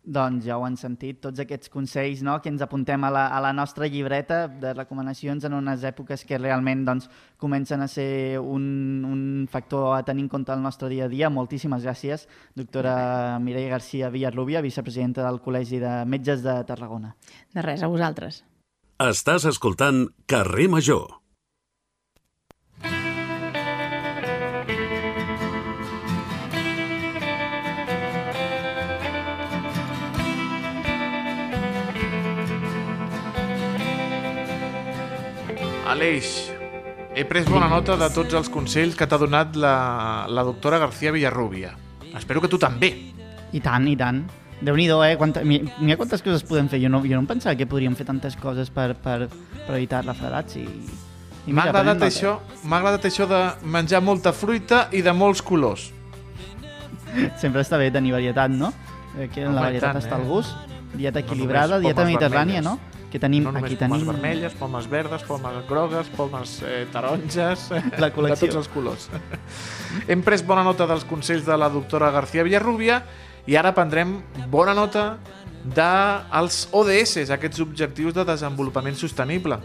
Doncs 0.03 0.43
ja 0.43 0.57
ho 0.59 0.65
han 0.67 0.75
sentit, 0.75 1.21
tots 1.23 1.39
aquests 1.39 1.71
consells 1.71 2.19
no, 2.27 2.35
que 2.43 2.51
ens 2.51 2.61
apuntem 2.65 3.05
a 3.07 3.11
la, 3.13 3.21
a 3.31 3.39
la 3.39 3.53
nostra 3.55 3.87
llibreta 3.87 4.49
de 4.51 4.73
recomanacions 4.75 5.47
en 5.47 5.55
unes 5.55 5.85
èpoques 5.87 6.25
que 6.27 6.39
realment 6.41 6.83
doncs, 6.83 7.07
comencen 7.39 7.79
a 7.79 7.87
ser 7.87 8.37
un, 8.41 8.65
un 9.07 9.23
factor 9.51 9.93
a 9.95 10.03
tenir 10.03 10.25
en 10.25 10.29
compte 10.35 10.51
el 10.51 10.61
nostre 10.61 10.91
dia 10.91 11.07
a 11.07 11.11
dia. 11.11 11.31
Moltíssimes 11.31 11.87
gràcies, 11.87 12.27
doctora 12.59 13.39
Mireia 13.39 13.71
Garcia 13.77 14.11
Villarrubia, 14.11 14.65
vicepresidenta 14.65 15.23
del 15.23 15.39
Col·legi 15.39 15.79
de 15.79 15.95
Metges 16.03 16.43
de 16.43 16.59
Tarragona. 16.67 17.15
De 17.55 17.63
res, 17.63 17.79
a 17.79 17.87
vosaltres. 17.87 18.43
Estàs 18.99 19.47
escoltant 19.47 20.09
Carrer 20.27 20.67
Major. 20.67 21.22
Aleix, 35.93 36.49
he 37.13 37.21
pres 37.29 37.45
bona 37.45 37.67
nota 37.69 37.93
de 38.01 38.07
tots 38.09 38.33
els 38.33 38.47
consells 38.49 38.95
que 38.97 39.05
t'ha 39.05 39.17
donat 39.21 39.53
la, 39.61 39.73
la 40.25 40.43
doctora 40.47 40.79
García 40.81 41.11
Villarrubia. 41.13 41.75
Espero 42.17 42.41
que 42.41 42.49
tu 42.49 42.57
també. 42.57 42.89
I 43.53 43.59
tant, 43.61 43.85
i 43.85 43.93
tant. 43.99 44.23
déu 44.63 44.73
nhi 44.79 44.87
eh? 44.89 45.11
Quanta, 45.19 45.43
mira 45.45 45.97
quantes 45.99 46.23
coses 46.25 46.41
podem 46.49 46.65
fer. 46.71 46.79
Jo 46.81 46.89
no, 46.89 47.03
jo 47.05 47.13
no 47.13 47.21
em 47.21 47.27
pensava 47.29 47.53
que 47.55 47.67
podríem 47.69 47.93
fer 47.93 48.07
tantes 48.07 48.35
coses 48.35 48.71
per, 48.73 48.95
per, 48.95 49.27
per 49.67 49.75
evitar 49.75 50.01
la 50.07 50.15
fredats 50.17 50.55
i... 50.57 50.65
i 51.45 51.53
M'ha 51.53 51.67
agradat, 51.69 52.01
això, 52.07 52.39
agradat 52.65 53.05
això 53.11 53.27
de 53.29 53.43
menjar 53.61 54.01
molta 54.01 54.33
fruita 54.33 54.87
i 54.91 55.03
de 55.05 55.13
molts 55.13 55.43
colors. 55.45 55.91
Sempre 57.43 57.61
està 57.61 57.77
bé 57.77 57.91
tenir 57.93 58.15
varietat, 58.15 58.49
no? 58.49 58.73
Aquí 59.13 59.45
en 59.45 59.51
Home, 59.51 59.59
la 59.59 59.67
varietat 59.67 59.91
tant, 59.91 60.01
està 60.01 60.17
eh? 60.17 60.23
el 60.23 60.25
gust. 60.31 60.57
Dieta 60.95 61.21
equilibrada, 61.21 61.77
no 61.77 61.85
dieta 61.85 62.07
mediterrània, 62.09 62.65
no? 62.65 62.79
Que 63.13 63.19
tenim, 63.21 63.43
no 63.45 63.59
aquí 63.61 63.75
tenim... 63.77 63.93
pomes 63.93 64.07
vermelles, 64.07 64.53
pomes 64.57 64.87
verdes, 64.89 65.21
pomes 65.27 65.59
grogues, 65.69 66.07
pomes 66.17 66.55
eh, 66.65 66.87
taronges, 66.89 67.67
la 68.01 68.09
col·lecció. 68.09 68.47
de 68.47 68.55
tots 68.55 68.57
els 68.63 68.69
colors. 68.73 69.05
Hem 70.09 70.23
pres 70.25 70.41
bona 70.41 70.63
nota 70.65 70.87
dels 70.89 71.05
consells 71.05 71.45
de 71.45 71.57
la 71.61 71.69
doctora 71.69 72.09
García 72.15 72.41
Villarrubia 72.47 73.03
i 73.45 73.53
ara 73.59 73.69
prendrem 73.77 74.15
bona 74.49 74.73
nota 74.73 75.19
dels 75.63 76.63
ODS, 76.73 77.29
aquests 77.37 77.61
objectius 77.61 78.17
de 78.17 78.25
desenvolupament 78.25 78.97
sostenible. 78.97 79.61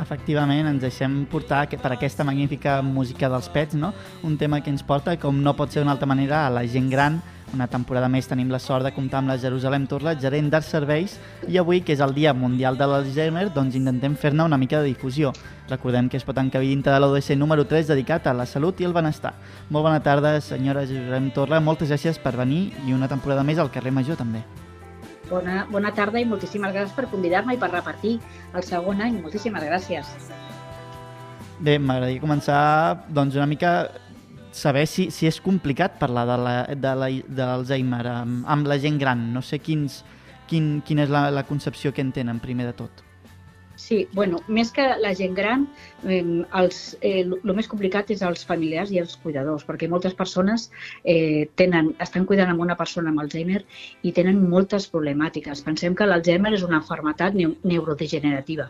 Efectivament, 0.00 0.66
ens 0.70 0.80
deixem 0.80 1.22
portar 1.28 1.66
per 1.68 1.92
aquesta 1.92 2.24
magnífica 2.24 2.80
música 2.82 3.28
dels 3.28 3.48
pets, 3.52 3.76
no? 3.76 3.92
un 4.24 4.38
tema 4.38 4.62
que 4.62 4.70
ens 4.70 4.82
porta, 4.82 5.18
com 5.20 5.42
no 5.42 5.52
pot 5.54 5.70
ser 5.70 5.82
d'una 5.82 5.92
altra 5.92 6.08
manera, 6.08 6.46
a 6.46 6.50
la 6.50 6.64
gent 6.66 6.88
gran, 6.90 7.20
una 7.52 7.66
temporada 7.68 8.08
més 8.08 8.24
tenim 8.24 8.48
la 8.48 8.58
sort 8.62 8.86
de 8.86 8.94
comptar 8.96 9.20
amb 9.20 9.28
la 9.28 9.36
Jerusalem 9.36 9.84
Torla, 9.86 10.14
gerent 10.16 10.48
d'Arts 10.48 10.72
Serveis, 10.72 11.18
i 11.44 11.60
avui, 11.60 11.82
que 11.84 11.92
és 11.92 12.00
el 12.00 12.14
Dia 12.16 12.32
Mundial 12.32 12.80
de 12.80 12.88
l'Alzheimer, 12.88 13.50
doncs 13.52 13.76
intentem 13.76 14.16
fer-ne 14.16 14.48
una 14.48 14.56
mica 14.56 14.80
de 14.80 14.88
difusió. 14.88 15.34
Recordem 15.68 16.08
que 16.08 16.16
es 16.16 16.24
pot 16.24 16.40
encabir 16.40 16.72
dintre 16.72 16.96
de 16.96 17.04
l'ODC 17.04 17.36
número 17.36 17.68
3 17.68 17.92
dedicat 17.92 18.26
a 18.26 18.36
la 18.36 18.48
salut 18.48 18.80
i 18.80 18.88
el 18.88 18.96
benestar. 18.96 19.36
Molt 19.68 19.90
bona 19.90 20.00
tarda, 20.00 20.38
senyora 20.40 20.88
Jerusalem 20.88 21.30
Torla, 21.36 21.60
moltes 21.60 21.92
gràcies 21.92 22.16
per 22.18 22.38
venir 22.40 22.70
i 22.86 22.96
una 22.96 23.12
temporada 23.12 23.44
més 23.44 23.60
al 23.60 23.70
carrer 23.70 23.92
Major 23.92 24.16
també. 24.16 24.46
Bona, 25.32 25.62
bona 25.72 25.94
tarda 25.96 26.20
i 26.20 26.28
moltíssimes 26.28 26.74
gràcies 26.74 26.92
per 26.92 27.08
convidar-me 27.08 27.56
i 27.56 27.60
per 27.60 27.70
repartir 27.72 28.18
el 28.52 28.64
segon 28.66 29.00
any. 29.00 29.16
Moltíssimes 29.24 29.64
gràcies. 29.64 30.10
Bé, 31.62 31.78
m'agradaria 31.78 32.20
començar 32.20 32.62
doncs, 33.08 33.38
una 33.38 33.48
mica 33.48 33.72
saber 34.52 34.84
si, 34.86 35.08
si 35.10 35.28
és 35.30 35.40
complicat 35.40 35.96
parlar 36.00 36.26
de 36.28 36.92
l'Alzheimer 36.98 38.02
amb, 38.12 38.42
amb 38.44 38.68
la 38.68 38.78
gent 38.82 38.98
gran. 39.00 39.30
No 39.32 39.40
sé 39.46 39.62
quins, 39.62 40.02
quin, 40.50 40.74
quina 40.84 41.06
és 41.06 41.12
la, 41.12 41.30
la 41.32 41.46
concepció 41.48 41.94
que 41.96 42.04
en 42.04 42.12
tenen, 42.12 42.42
primer 42.42 42.68
de 42.68 42.76
tot. 42.84 43.01
Sí, 43.82 44.06
bueno, 44.12 44.38
més 44.46 44.68
que 44.70 44.84
la 45.02 45.10
gent 45.18 45.32
gran, 45.34 45.64
eh, 46.06 46.22
els, 46.58 46.76
eh, 47.02 47.24
el 47.26 47.54
més 47.58 47.66
complicat 47.70 48.12
és 48.14 48.20
els 48.22 48.44
familiars 48.46 48.92
i 48.94 49.00
els 49.02 49.16
cuidadors, 49.24 49.64
perquè 49.66 49.88
moltes 49.90 50.14
persones 50.14 50.68
eh, 51.02 51.48
tenen, 51.58 51.88
estan 52.06 52.28
cuidant 52.30 52.52
amb 52.52 52.62
una 52.62 52.76
persona 52.78 53.10
amb 53.10 53.24
Alzheimer 53.24 53.64
i 54.06 54.14
tenen 54.14 54.38
moltes 54.54 54.86
problemàtiques. 54.94 55.64
Pensem 55.66 55.98
que 55.98 56.06
l'Alzheimer 56.06 56.54
és 56.54 56.62
una 56.68 56.78
malaltia 56.78 57.32
neu 57.34 57.56
neurodegenerativa 57.66 58.68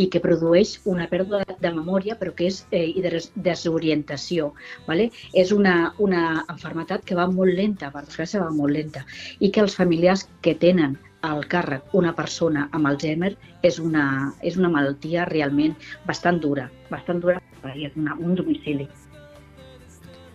i 0.00 0.08
que 0.08 0.24
produeix 0.24 0.78
una 0.96 1.10
pèrdua 1.12 1.44
de 1.44 1.76
memòria, 1.82 2.16
però 2.16 2.32
que 2.32 2.48
és 2.48 2.64
eh, 2.70 2.86
i 2.88 3.04
de 3.04 3.20
desorientació. 3.36 4.54
¿vale? 4.88 5.10
És 5.44 5.52
una, 5.52 5.92
una 5.98 6.24
malaltia 6.48 7.02
que 7.04 7.20
va 7.20 7.28
molt 7.28 7.52
lenta, 7.52 7.92
per 7.92 8.08
desgràcia 8.08 8.40
va 8.40 8.54
molt 8.62 8.72
lenta, 8.80 9.04
i 9.40 9.52
que 9.52 9.60
els 9.60 9.76
familiars 9.76 10.24
que 10.40 10.56
tenen 10.56 10.96
al 11.24 11.44
càrrec 11.50 11.94
una 11.96 12.12
persona 12.16 12.68
amb 12.76 12.90
Alzheimer 12.90 13.32
és 13.64 13.78
una, 13.80 14.32
és 14.42 14.58
una 14.60 14.70
malaltia 14.72 15.24
realment 15.30 15.76
bastant 16.08 16.40
dura, 16.42 16.68
bastant 16.90 17.22
dura 17.22 17.40
perquè 17.62 17.88
és 17.88 17.96
una, 17.96 18.16
un 18.20 18.36
domicili. 18.38 18.88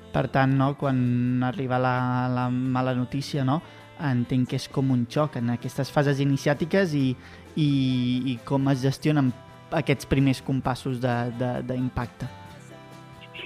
Per 0.10 0.26
tant, 0.34 0.56
no, 0.58 0.72
quan 0.80 1.44
arriba 1.46 1.78
la, 1.78 1.94
la 2.34 2.48
mala 2.50 2.96
notícia, 2.98 3.46
no, 3.46 3.60
entenc 4.02 4.50
que 4.50 4.58
és 4.58 4.66
com 4.74 4.90
un 4.96 5.06
xoc 5.12 5.38
en 5.38 5.54
aquestes 5.54 5.94
fases 5.94 6.24
iniciàtiques 6.24 6.98
i, 6.98 7.06
i, 7.56 7.70
i 8.34 8.40
com 8.50 8.72
es 8.74 8.82
gestionen 8.82 9.30
aquests 9.70 10.10
primers 10.10 10.42
compassos 10.42 10.98
d'impacte 11.04 12.39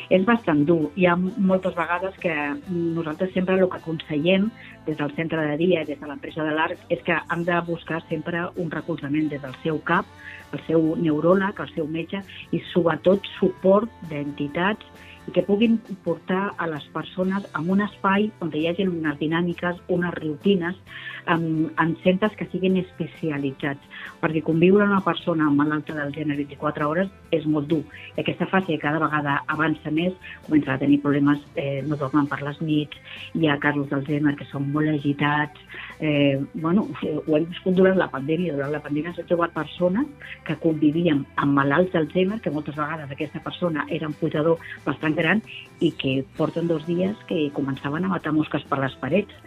és 0.10 0.26
bastant 0.26 0.64
dur. 0.68 0.92
Hi 0.96 1.08
ha 1.08 1.16
moltes 1.18 1.76
vegades 1.78 2.18
que 2.22 2.34
nosaltres 2.70 3.34
sempre 3.34 3.58
el 3.60 3.70
que 3.70 3.80
aconsellem 3.82 4.50
des 4.88 4.98
del 5.00 5.14
centre 5.16 5.42
de 5.48 5.58
dia, 5.58 5.86
des 5.86 6.00
de 6.00 6.10
l'empresa 6.10 6.44
de 6.44 6.54
l'ARC, 6.56 6.78
és 6.90 7.02
que 7.04 7.18
hem 7.18 7.46
de 7.48 7.60
buscar 7.68 8.02
sempre 8.10 8.48
un 8.56 8.72
recolzament 8.72 9.30
des 9.32 9.42
del 9.42 9.56
seu 9.64 9.80
cap, 9.88 10.06
el 10.54 10.62
seu 10.68 10.94
neuròleg, 11.00 11.60
el 11.60 11.74
seu 11.74 11.88
metge 11.88 12.22
i 12.52 12.62
sobretot 12.74 13.26
suport 13.40 13.90
d'entitats 14.10 14.86
i 15.28 15.32
que 15.32 15.44
puguin 15.48 15.80
portar 16.04 16.54
a 16.58 16.68
les 16.68 16.86
persones 16.94 17.46
en 17.56 17.70
un 17.70 17.82
espai 17.86 18.30
on 18.44 18.52
hi 18.54 18.68
hagi 18.68 18.88
unes 18.88 19.18
dinàmiques, 19.20 19.80
unes 19.94 20.14
rutines, 20.20 20.80
en, 21.28 21.72
en 21.80 21.96
centres 22.04 22.36
que 22.36 22.48
siguin 22.52 22.76
especialitzats, 22.82 23.84
perquè 24.22 24.44
conviure 24.44 24.86
una 24.86 25.02
persona 25.06 25.50
malalta 25.54 25.96
del 25.96 26.12
gènere 26.16 26.44
24 26.44 26.90
hores 26.90 27.12
és 27.36 27.46
molt 27.48 27.70
dur. 27.72 27.84
I 28.18 28.24
aquesta 28.24 28.48
fase 28.52 28.78
cada 28.82 29.02
vegada 29.04 29.38
avança 29.48 29.92
més, 29.92 30.16
comença 30.48 30.74
a 30.74 30.82
tenir 30.82 31.00
problemes, 31.04 31.40
eh, 31.56 31.82
no 31.88 32.00
dormen 32.00 32.28
per 32.28 32.42
les 32.44 32.60
nits, 32.62 33.00
hi 33.34 33.48
ha 33.48 33.60
casos 33.64 33.90
d'Alzheimer 33.92 34.36
que 34.40 34.48
són 34.52 34.70
molt 34.74 34.92
agitats, 34.92 35.60
eh, 36.00 36.42
bueno, 36.54 36.88
ho 37.28 37.38
hem 37.38 37.48
viscut 37.50 37.76
durant 37.78 37.98
la 38.00 38.10
pandèmia, 38.12 38.56
durant 38.58 38.74
la 38.74 38.82
pandèmia 38.84 39.14
s'ha 39.16 39.28
trobat 39.30 39.54
persones 39.56 40.08
que 40.48 40.58
convivien 40.64 41.24
amb 41.36 41.58
malalts 41.60 41.94
d'Alzheimer, 41.94 42.42
que 42.42 42.54
moltes 42.54 42.78
vegades 42.80 43.12
aquesta 43.12 43.44
persona 43.44 43.88
era 43.90 44.08
un 44.08 44.18
cuidador 44.20 44.62
bastant 44.86 45.16
gran 45.16 45.44
i 45.80 45.92
que 45.92 46.24
porten 46.38 46.68
dos 46.68 46.86
dies 46.88 47.18
que 47.30 47.50
començaven 47.54 48.06
a 48.06 48.14
matar 48.16 48.34
mosques 48.34 48.66
per 48.70 48.82
les 48.84 48.96
parets 49.02 49.44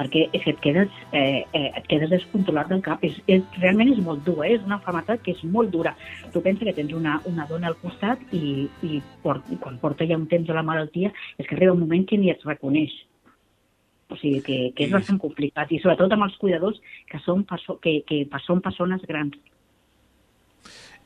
perquè 0.00 0.22
és 0.32 0.44
que 0.44 0.54
et 0.54 0.60
quedes, 0.64 0.88
eh, 1.12 1.44
eh, 1.52 1.70
et 1.76 1.86
quedes 1.90 2.10
descontrolat 2.10 2.70
del 2.72 2.80
cap. 2.84 3.02
És, 3.04 3.18
és, 3.26 3.42
realment 3.60 3.92
és 3.92 4.00
molt 4.04 4.24
dur, 4.24 4.38
eh? 4.44 4.54
és 4.56 4.64
una 4.64 4.80
malaltia 4.84 5.20
que 5.24 5.34
és 5.34 5.44
molt 5.44 5.70
dura. 5.74 5.94
Tu 6.32 6.40
penses 6.40 6.64
que 6.64 6.76
tens 6.76 6.94
una, 6.96 7.18
una 7.28 7.46
dona 7.50 7.68
al 7.68 7.76
costat 7.82 8.22
i, 8.32 8.68
i, 8.86 9.02
port, 9.24 9.44
i 9.52 9.60
quan 9.60 9.78
porta 9.82 10.08
ja 10.08 10.18
un 10.18 10.28
temps 10.30 10.48
de 10.48 10.56
la 10.56 10.64
malaltia 10.66 11.12
és 11.36 11.46
que 11.46 11.56
arriba 11.56 11.76
un 11.76 11.84
moment 11.84 12.06
que 12.08 12.18
ni 12.18 12.32
et 12.32 12.48
reconeix. 12.48 12.94
O 14.10 14.18
sigui, 14.18 14.40
que, 14.42 14.58
que 14.74 14.88
és 14.88 14.92
bastant 14.92 15.20
complicat, 15.22 15.70
i 15.70 15.78
sobretot 15.78 16.12
amb 16.16 16.26
els 16.26 16.36
cuidadors 16.40 16.80
que 17.10 17.20
són, 17.22 17.44
perso 17.46 17.78
que, 17.82 18.00
que 18.08 18.24
són 18.42 18.62
persones 18.64 19.04
grans. 19.06 19.38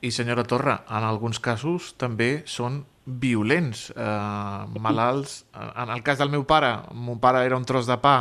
I 0.04 0.10
senyora 0.12 0.44
Torra, 0.48 0.80
en 0.88 1.04
alguns 1.04 1.38
casos 1.40 1.92
també 2.00 2.42
són 2.48 2.82
violents, 3.04 3.90
eh, 3.92 4.80
malalts. 4.80 5.44
En 5.54 5.92
el 5.92 6.02
cas 6.04 6.18
del 6.20 6.32
meu 6.32 6.48
pare, 6.48 6.72
mon 6.92 7.20
pare 7.20 7.44
era 7.44 7.60
un 7.60 7.68
tros 7.68 7.88
de 7.88 8.00
pa 8.00 8.16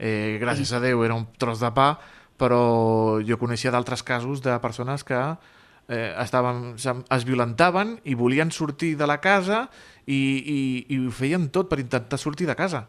eh, 0.00 0.38
gràcies 0.40 0.72
a 0.72 0.80
Déu 0.80 1.04
era 1.04 1.14
un 1.14 1.28
tros 1.38 1.60
de 1.60 1.70
pa, 1.76 1.92
però 2.40 3.20
jo 3.26 3.36
coneixia 3.38 3.70
d'altres 3.70 4.02
casos 4.02 4.40
de 4.42 4.56
persones 4.64 5.04
que 5.04 5.18
eh, 5.20 6.14
estaven, 6.24 6.74
es 6.80 7.26
violentaven 7.28 7.98
i 8.08 8.16
volien 8.16 8.50
sortir 8.50 8.96
de 8.96 9.06
la 9.06 9.20
casa 9.20 9.66
i, 10.06 10.16
i, 10.16 10.60
i 10.88 10.98
ho 11.04 11.12
feien 11.12 11.50
tot 11.52 11.68
per 11.68 11.82
intentar 11.84 12.18
sortir 12.18 12.48
de 12.48 12.56
casa. 12.56 12.86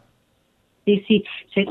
Sí, 0.84 0.96
sí, 1.06 1.22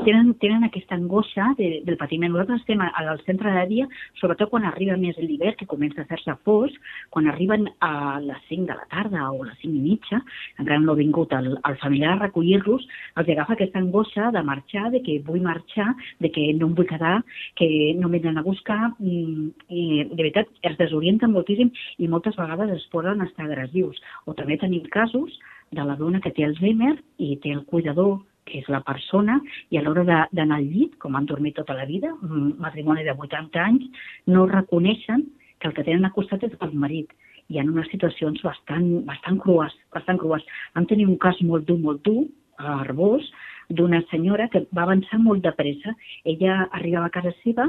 tenen, 0.06 0.30
tenen 0.40 0.62
aquesta 0.64 0.96
angoixa 0.96 1.50
de, 1.58 1.82
del 1.84 1.98
patiment. 2.00 2.30
Nosaltres 2.32 2.62
estem 2.62 2.80
al 2.80 3.18
centre 3.26 3.50
de 3.52 3.64
dia, 3.68 3.88
sobretot 4.16 4.48
quan 4.48 4.64
arriba 4.64 4.96
més 4.96 5.18
l'hivern, 5.20 5.58
que 5.58 5.68
comença 5.68 6.00
a 6.00 6.08
fer-se 6.08 6.32
fosc, 6.48 6.78
quan 7.12 7.28
arriben 7.28 7.66
a 7.84 8.16
les 8.24 8.40
5 8.48 8.70
de 8.70 8.78
la 8.78 8.88
tarda 8.94 9.26
o 9.28 9.42
a 9.42 9.50
les 9.50 9.58
5 9.60 9.76
i 9.76 9.82
mitja, 9.84 10.22
encara 10.56 10.80
no 10.80 10.94
ha 10.94 11.00
vingut 11.02 11.36
el, 11.36 11.50
el 11.60 11.76
familiar 11.84 12.14
a 12.14 12.22
recollir-los, 12.22 12.88
els 13.20 13.34
agafa 13.36 13.58
aquesta 13.58 13.82
angoixa 13.82 14.32
de 14.32 14.44
marxar, 14.48 14.86
de 14.96 15.04
que 15.04 15.18
vull 15.28 15.44
marxar, 15.44 15.90
de 16.24 16.32
que 16.32 16.48
no 16.56 16.72
em 16.72 16.74
vull 16.80 16.88
quedar, 16.88 17.18
que 17.60 17.68
no 18.00 18.08
m'he 18.08 18.24
d'anar 18.24 18.46
a 18.46 18.48
buscar, 18.48 18.80
mm, 18.96 19.68
i 19.68 19.86
de 20.08 20.22
veritat 20.24 20.48
es 20.72 20.80
desorienten 20.80 21.36
moltíssim 21.36 21.68
i 22.00 22.08
moltes 22.08 22.40
vegades 22.40 22.78
es 22.80 22.88
poden 22.88 23.20
estar 23.28 23.44
agressius. 23.44 24.00
O 24.24 24.32
també 24.32 24.56
tenim 24.56 24.88
casos 24.88 25.36
de 25.70 25.84
la 25.84 26.00
dona 26.00 26.24
que 26.24 26.32
té 26.32 26.48
Alzheimer 26.48 26.96
i 27.20 27.34
té 27.44 27.52
el 27.52 27.66
cuidador 27.68 28.22
que 28.46 28.58
és 28.60 28.68
la 28.72 28.82
persona, 28.86 29.38
i 29.70 29.78
a 29.78 29.82
l'hora 29.84 30.26
d'anar 30.32 30.58
al 30.58 30.66
llit, 30.66 30.96
com 31.02 31.16
han 31.16 31.28
dormit 31.30 31.56
tota 31.58 31.76
la 31.78 31.86
vida, 31.86 32.12
un 32.26 32.52
matrimoni 32.62 33.04
de 33.06 33.14
80 33.14 33.62
anys, 33.62 34.04
no 34.26 34.46
reconeixen 34.50 35.26
que 35.60 35.68
el 35.70 35.74
que 35.76 35.84
tenen 35.86 36.08
a 36.08 36.12
costat 36.16 36.44
és 36.48 36.56
el 36.60 36.74
marit. 36.74 37.12
Hi 37.50 37.60
ha 37.60 37.66
unes 37.66 37.88
situacions 37.92 38.42
bastant, 38.42 38.86
bastant 39.06 39.38
crues, 39.42 39.74
bastant 39.94 40.18
crues. 40.18 40.44
Vam 40.74 40.86
tenir 40.90 41.06
un 41.06 41.18
cas 41.22 41.38
molt 41.46 41.66
dur, 41.68 41.78
molt 41.78 42.02
dur, 42.06 42.26
a 42.58 42.78
Arbós, 42.82 43.26
d'una 43.70 44.02
senyora 44.10 44.48
que 44.52 44.66
va 44.76 44.84
avançar 44.84 45.18
molt 45.22 45.42
de 45.44 45.52
pressa. 45.56 45.94
Ella 46.28 46.66
arribava 46.70 47.08
a 47.08 47.14
casa 47.14 47.32
seva 47.42 47.68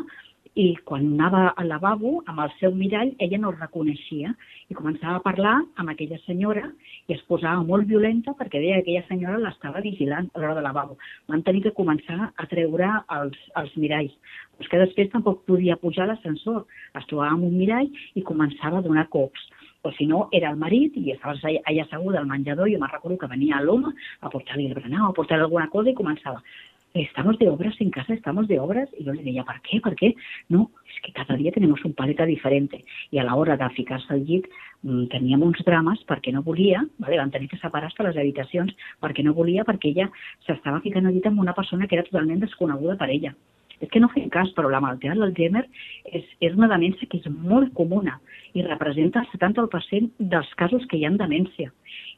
i 0.55 0.75
quan 0.85 1.05
anava 1.15 1.47
al 1.57 1.67
lavabo 1.67 2.19
amb 2.29 2.43
el 2.43 2.51
seu 2.59 2.73
mirall 2.77 3.13
ella 3.25 3.39
no 3.41 3.49
el 3.51 3.57
reconeixia 3.57 4.33
i 4.69 4.77
començava 4.77 5.17
a 5.17 5.23
parlar 5.25 5.55
amb 5.81 5.93
aquella 5.93 6.19
senyora 6.27 6.67
i 7.07 7.15
es 7.15 7.23
posava 7.29 7.63
molt 7.65 7.87
violenta 7.89 8.35
perquè 8.37 8.61
deia 8.61 8.77
que 8.77 8.83
aquella 8.83 9.07
senyora 9.07 9.41
l'estava 9.41 9.81
vigilant 9.81 10.29
a 10.33 10.39
l'hora 10.39 10.59
de 10.59 10.65
lavabo. 10.67 10.97
Van 11.27 11.41
tenir 11.41 11.63
que 11.65 11.73
començar 11.79 12.29
a 12.29 12.45
treure 12.51 12.91
els, 13.17 13.39
els 13.59 13.73
miralls. 13.81 14.13
Però 14.57 14.69
que 14.69 14.83
després 14.85 15.09
tampoc 15.11 15.41
podia 15.49 15.79
pujar 15.81 16.05
l'ascensor. 16.07 16.63
Es 16.93 17.09
trobava 17.09 17.33
amb 17.33 17.49
un 17.49 17.57
mirall 17.57 17.89
i 18.13 18.21
començava 18.21 18.79
a 18.79 18.85
donar 18.85 19.09
cops 19.09 19.49
o 19.83 19.91
si 19.91 20.05
no, 20.07 20.29
era 20.31 20.49
el 20.53 20.55
marit 20.55 20.93
i 20.95 21.09
estava 21.11 21.35
allà 21.43 21.83
asseguda 21.83 22.21
al 22.21 22.29
menjador 22.29 22.69
i 22.69 22.75
jo 22.75 22.79
me'n 22.79 22.93
recordo 22.93 23.17
que 23.19 23.27
venia 23.27 23.59
l'home 23.59 23.89
a 24.21 24.29
portar-li 24.31 24.69
el 24.69 24.77
berenar, 24.77 25.09
a 25.09 25.15
portar-li 25.17 25.43
alguna 25.43 25.67
cosa 25.73 25.91
i 25.91 25.97
començava 25.97 26.39
estamos 27.01 27.39
de 27.39 27.49
obras 27.49 27.75
en 27.79 27.89
casa, 27.89 28.13
estamos 28.13 28.47
de 28.47 28.59
obras. 28.59 28.89
Y 28.97 29.03
yo 29.03 29.13
le 29.13 29.23
decía, 29.23 29.43
¿por 29.43 29.61
qué? 29.61 29.81
¿Por 29.81 29.95
qué? 29.95 30.15
No, 30.49 30.71
es 30.87 31.01
que 31.01 31.11
cada 31.11 31.35
día 31.35 31.51
tenemos 31.51 31.83
un 31.85 31.93
paleta 31.93 32.25
diferente. 32.25 32.85
I 33.11 33.17
a 33.19 33.23
l'hora 33.23 33.57
de 33.57 33.69
ficar-se 33.73 34.13
al 34.13 34.25
llit 34.25 34.45
mmm, 34.81 35.07
teníem 35.09 35.41
uns 35.41 35.63
drames 35.65 35.99
no 36.31 36.43
volia, 36.43 36.85
vale? 36.97 37.17
van 37.17 37.31
tenir 37.31 37.49
que 37.49 37.57
separar 37.57 37.87
hasta 37.87 38.03
les 38.03 38.17
habitacions 38.17 38.75
perquè 38.99 39.23
no 39.23 39.33
volia, 39.33 39.63
perquè 39.63 39.89
ella 39.89 40.11
s'estava 40.45 40.81
ficant 40.81 41.05
al 41.05 41.13
llit 41.13 41.25
amb 41.25 41.39
una 41.39 41.53
persona 41.53 41.87
que 41.87 41.95
era 41.95 42.03
totalment 42.03 42.39
desconeguda 42.39 42.97
per 42.97 43.09
ella. 43.09 43.35
És 43.83 43.91
que 43.91 43.99
no 43.99 44.09
fem 44.13 44.29
cas, 44.31 44.51
però 44.55 44.69
la 44.71 44.79
malaltia 44.83 45.11
de 45.11 45.19
l'Alzheimer 45.19 45.65
és, 46.05 46.23
és 46.39 46.55
una 46.55 46.69
demència 46.71 47.07
que 47.11 47.19
és 47.19 47.27
molt 47.33 47.73
comuna 47.75 48.15
i 48.55 48.63
representa 48.63 49.23
el 49.23 49.27
70% 49.33 50.29
dels 50.33 50.51
casos 50.59 50.85
que 50.87 50.99
hi 50.99 51.03
ha 51.03 51.11
en 51.11 51.19
demència. 51.19 51.71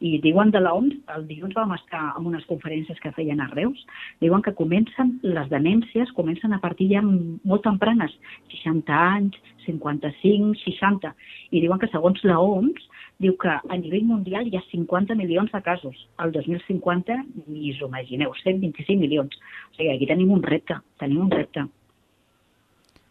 I 0.06 0.20
diuen 0.24 0.52
de 0.54 0.62
l'OMS, 0.62 1.00
el 1.16 1.26
dilluns 1.30 1.56
vam 1.58 1.74
estar 1.76 2.04
en 2.12 2.28
unes 2.30 2.46
conferències 2.50 3.00
que 3.02 3.14
feien 3.16 3.42
a 3.42 3.50
Reus, 3.54 3.82
diuen 4.22 4.44
que 4.46 4.54
comencen, 4.56 5.16
les 5.24 5.50
demències 5.52 6.12
comencen 6.20 6.54
a 6.54 6.62
partir 6.64 6.92
ja 6.92 7.02
molt 7.04 7.66
tempranes, 7.66 8.14
60 8.54 9.02
anys, 9.02 9.40
55, 9.66 10.56
60, 10.64 11.14
i 11.52 11.64
diuen 11.64 11.82
que 11.82 11.92
segons 11.92 12.22
la 12.28 12.40
OMS 12.42 12.90
diu 13.24 13.38
que 13.40 13.52
a 13.52 13.78
nivell 13.80 14.06
mundial 14.10 14.48
hi 14.48 14.58
ha 14.58 14.64
50 14.72 15.16
milions 15.16 15.52
de 15.54 15.62
casos. 15.64 15.96
El 16.24 16.34
2050, 16.36 17.16
ni 17.48 17.72
us 17.72 17.82
ho 17.82 17.88
imagineu, 17.88 18.36
125 18.44 19.00
milions. 19.00 19.40
O 19.72 19.78
sigui, 19.78 19.94
aquí 19.96 20.08
tenim 20.10 20.32
un 20.36 20.44
repte, 20.44 20.80
tenim 21.00 21.24
un 21.24 21.32
repte. 21.32 21.66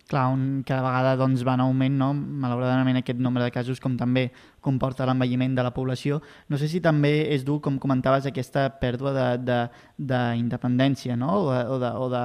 Clar, 0.05 0.27
un, 0.29 0.63
cada 0.69 0.83
vegada 0.85 1.15
doncs, 1.17 1.41
va 1.49 1.55
en 1.57 1.63
augment, 1.65 1.95
no? 1.97 2.11
malauradament, 2.13 2.99
aquest 3.01 3.21
nombre 3.25 3.47
de 3.47 3.53
casos, 3.55 3.81
com 3.81 3.95
també 3.97 4.27
comporta 4.61 5.07
l'envelliment 5.09 5.55
de 5.57 5.65
la 5.65 5.73
població. 5.73 6.21
No 6.53 6.61
sé 6.61 6.69
si 6.69 6.83
també 6.85 7.33
és 7.33 7.45
dur, 7.49 7.63
com 7.65 7.79
comentaves, 7.81 8.29
aquesta 8.29 8.67
pèrdua 8.83 9.39
d'independència, 9.41 11.17
no? 11.17 11.31
o 11.41 11.49
de, 11.49 11.63
o 11.65 11.81
de, 11.81 11.91
o 12.05 12.11
de 12.13 12.23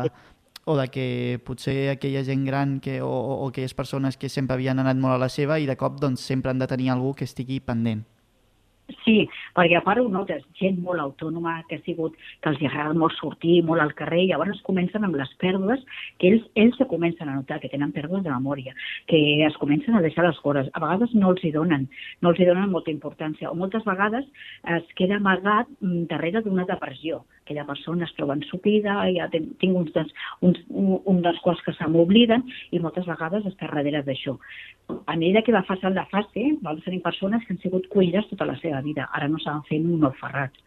o 0.69 0.77
de 0.77 0.85
que 0.93 1.07
potser 1.45 1.89
aquella 1.89 2.21
gent 2.27 2.45
gran 2.45 2.77
que, 2.79 2.99
o, 3.01 3.09
o 3.09 3.47
aquelles 3.49 3.73
persones 3.73 4.21
que 4.21 4.29
sempre 4.29 4.53
havien 4.53 4.77
anat 4.77 5.01
molt 5.01 5.17
a 5.17 5.23
la 5.25 5.33
seva 5.33 5.57
i 5.57 5.65
de 5.65 5.79
cop 5.81 5.97
doncs, 5.97 6.21
sempre 6.21 6.53
han 6.53 6.61
de 6.61 6.69
tenir 6.69 6.91
algú 6.93 7.15
que 7.17 7.25
estigui 7.25 7.57
pendent. 7.59 8.05
Sí, 9.03 9.27
perquè 9.57 9.77
a 9.77 9.83
part 9.85 10.01
ho 10.01 10.07
notes, 10.09 10.41
gent 10.57 10.79
molt 10.81 11.01
autònoma 11.01 11.59
que 11.69 11.77
ha 11.77 11.83
sigut, 11.85 12.15
que 12.41 12.49
els 12.51 12.61
agrada 12.63 12.95
molt 12.97 13.13
sortir, 13.17 13.59
molt 13.65 13.83
al 13.83 13.93
carrer, 13.97 14.23
i 14.23 14.29
llavors 14.31 14.61
comencen 14.65 15.05
amb 15.05 15.17
les 15.19 15.31
pèrdues, 15.41 15.83
que 16.17 16.31
ells, 16.31 16.45
ells 16.63 16.77
se 16.79 16.87
comencen 16.89 17.29
a 17.29 17.35
notar 17.37 17.59
que 17.61 17.69
tenen 17.69 17.93
pèrdues 17.93 18.23
de 18.25 18.33
memòria, 18.33 18.73
que 19.09 19.19
es 19.45 19.57
comencen 19.61 19.97
a 19.97 20.03
deixar 20.05 20.25
les 20.25 20.39
coses. 20.45 20.71
A 20.73 20.83
vegades 20.83 21.13
no 21.13 21.33
els 21.33 21.43
hi 21.45 21.53
donen, 21.55 21.85
no 22.21 22.33
els 22.33 22.41
hi 22.41 22.49
donen 22.49 22.73
molta 22.73 22.93
importància, 22.93 23.51
o 23.51 23.57
moltes 23.57 23.85
vegades 23.85 24.25
es 24.77 24.95
queda 24.97 25.19
amagat 25.21 25.69
mm, 25.81 26.07
darrere 26.09 26.41
d'una 26.45 26.65
depressió. 26.69 27.23
Aquella 27.49 27.65
persona 27.65 28.05
es 28.05 28.11
troba 28.13 28.35
ensupida, 28.37 28.99
ja 29.09 29.25
tinc 29.33 29.63
uns, 29.73 29.89
dels, 29.95 30.11
uns, 30.45 30.59
un 30.69 31.21
dels 31.25 31.39
quals 31.41 31.63
que 31.65 31.73
se 31.73 31.87
m'obliden, 31.89 32.43
i 32.69 32.81
moltes 32.83 33.07
vegades 33.09 33.47
està 33.49 33.65
darrere 33.65 34.03
d'això. 34.05 34.35
A 35.09 35.15
mesura 35.17 35.41
que 35.41 35.55
va 35.55 35.63
passant 35.65 35.97
la 35.97 36.05
fase, 36.11 36.43
vam 36.61 36.77
tenir 36.85 37.01
persones 37.01 37.41
que 37.47 37.55
han 37.55 37.61
sigut 37.63 37.89
cuidades 37.89 38.29
tota 38.29 38.45
la 38.45 38.57
seva 38.61 38.83
vida, 38.85 39.09
ara 39.17 39.31
no 39.33 39.41
s'han 39.41 39.65
fet 39.65 39.81
un 39.81 40.05
orferrat. 40.11 40.61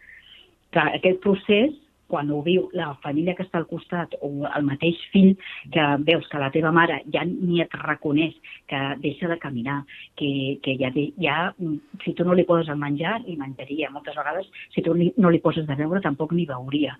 Que 0.74 0.88
aquest 0.98 1.22
procés, 1.22 1.78
quan 2.12 2.30
ho 2.30 2.42
viu 2.44 2.68
la 2.76 2.90
família 3.04 3.34
que 3.38 3.46
està 3.46 3.62
al 3.62 3.68
costat 3.70 4.12
o 4.20 4.30
el 4.44 4.66
mateix 4.68 5.00
fill, 5.14 5.32
que 5.72 5.88
veus 6.04 6.28
que 6.28 6.40
la 6.42 6.50
teva 6.52 6.72
mare 6.76 7.00
ja 7.14 7.24
ni 7.28 7.62
et 7.64 7.76
reconeix, 7.86 8.36
que 8.68 8.80
deixa 9.04 9.30
de 9.32 9.38
caminar, 9.40 9.80
que, 10.20 10.32
que 10.64 10.76
ja, 10.80 10.92
ja, 11.16 11.38
si 12.04 12.12
tu 12.18 12.28
no 12.28 12.36
li 12.36 12.44
poses 12.48 12.68
el 12.72 12.80
menjar, 12.80 13.20
i 13.26 13.38
menjaria. 13.40 13.90
Moltes 13.94 14.18
vegades, 14.18 14.50
si 14.74 14.84
tu 14.84 14.94
no 14.94 15.32
li 15.32 15.40
poses 15.40 15.64
de 15.68 15.78
veure, 15.78 16.04
tampoc 16.04 16.36
ni 16.36 16.48
veuria 16.48 16.98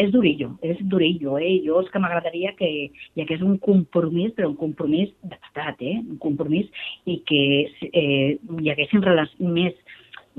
és 0.00 0.08
durillo, 0.14 0.54
és 0.64 0.78
durillo, 0.88 1.34
eh? 1.36 1.58
Jo 1.60 1.82
és 1.82 1.90
que 1.92 2.00
m'agradaria 2.00 2.54
que 2.56 2.68
hi 2.70 3.20
hagués 3.20 3.42
un 3.44 3.58
compromís, 3.60 4.32
però 4.36 4.48
un 4.48 4.56
compromís 4.56 5.10
d'estat, 5.20 5.82
eh? 5.84 5.98
Un 6.00 6.16
compromís 6.22 6.70
i 7.04 7.18
que 7.28 7.42
eh, 7.90 8.38
hi 8.38 8.70
haguessin 8.72 9.04
més 9.52 9.76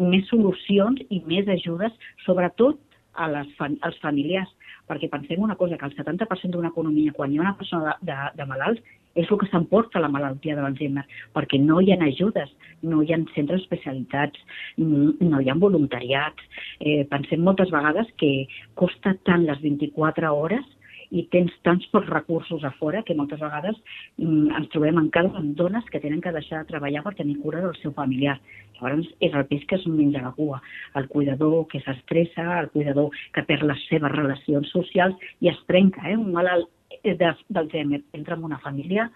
més 0.02 0.26
solucions 0.32 1.02
i 1.12 1.20
més 1.28 1.50
ajudes, 1.52 1.92
sobretot 2.26 2.80
a 3.14 3.28
les, 3.32 3.52
als 3.60 4.00
familiars, 4.04 4.50
perquè 4.90 5.10
pensem 5.12 5.42
una 5.44 5.56
cosa, 5.60 5.78
que 5.78 5.88
el 5.88 5.96
70% 5.96 6.56
d'una 6.56 6.72
economia, 6.72 7.14
quan 7.16 7.32
hi 7.32 7.40
ha 7.40 7.46
una 7.46 7.58
persona 7.60 7.96
de, 8.02 8.12
de, 8.12 8.18
de 8.40 8.50
malalts, 8.50 8.82
és 9.16 9.28
el 9.28 9.40
que 9.40 9.48
s'emporta 9.52 10.00
la 10.00 10.10
malaltia 10.12 10.56
de 10.56 10.64
l'Alzheimer, 10.64 11.04
perquè 11.36 11.60
no 11.60 11.82
hi 11.82 11.92
ha 11.92 12.00
ajudes, 12.06 12.52
no 12.82 13.02
hi 13.04 13.12
ha 13.12 13.20
centres 13.36 13.64
especialitats, 13.66 14.40
no 14.78 15.42
hi 15.42 15.50
ha 15.52 15.58
voluntariats. 15.60 16.46
Eh, 16.80 17.04
pensem 17.12 17.44
moltes 17.44 17.74
vegades 17.76 18.08
que 18.22 18.48
costa 18.80 19.18
tant 19.28 19.44
les 19.48 19.60
24 19.64 20.32
hores 20.32 20.64
i 21.12 21.26
tens 21.34 21.54
tants 21.68 21.86
pocs 21.92 22.10
recursos 22.10 22.64
a 22.64 22.72
fora 22.80 23.04
que 23.08 23.16
moltes 23.18 23.42
vegades 23.44 23.78
mm, 24.18 24.56
ens 24.58 24.72
trobem 24.74 25.00
encara 25.02 25.32
amb 25.38 25.54
dones 25.60 25.88
que 25.92 26.00
tenen 26.04 26.24
que 26.24 26.34
deixar 26.36 26.64
de 26.64 26.72
treballar 26.72 27.04
per 27.06 27.16
tenir 27.20 27.38
cura 27.44 27.62
del 27.64 27.76
seu 27.82 27.94
familiar. 27.98 28.38
Llavors 28.80 29.10
és 29.20 29.36
el 29.36 29.46
peix 29.50 29.66
que 29.70 29.78
es 29.78 29.88
menja 29.88 30.24
la 30.24 30.34
cua. 30.38 30.62
El 30.98 31.08
cuidador 31.12 31.68
que 31.72 31.84
s'estressa, 31.84 32.48
el 32.64 32.72
cuidador 32.74 33.12
que 33.36 33.46
perd 33.48 33.68
les 33.70 33.84
seves 33.90 34.16
relacions 34.16 34.72
socials 34.74 35.32
i 35.40 35.52
es 35.52 35.60
trenca. 35.68 36.08
Eh? 36.10 36.18
Un 36.18 36.32
malalt 36.34 36.72
d'Alzheimer 37.04 38.02
entra 38.18 38.38
en 38.38 38.46
una 38.48 38.60
família, 38.64 39.10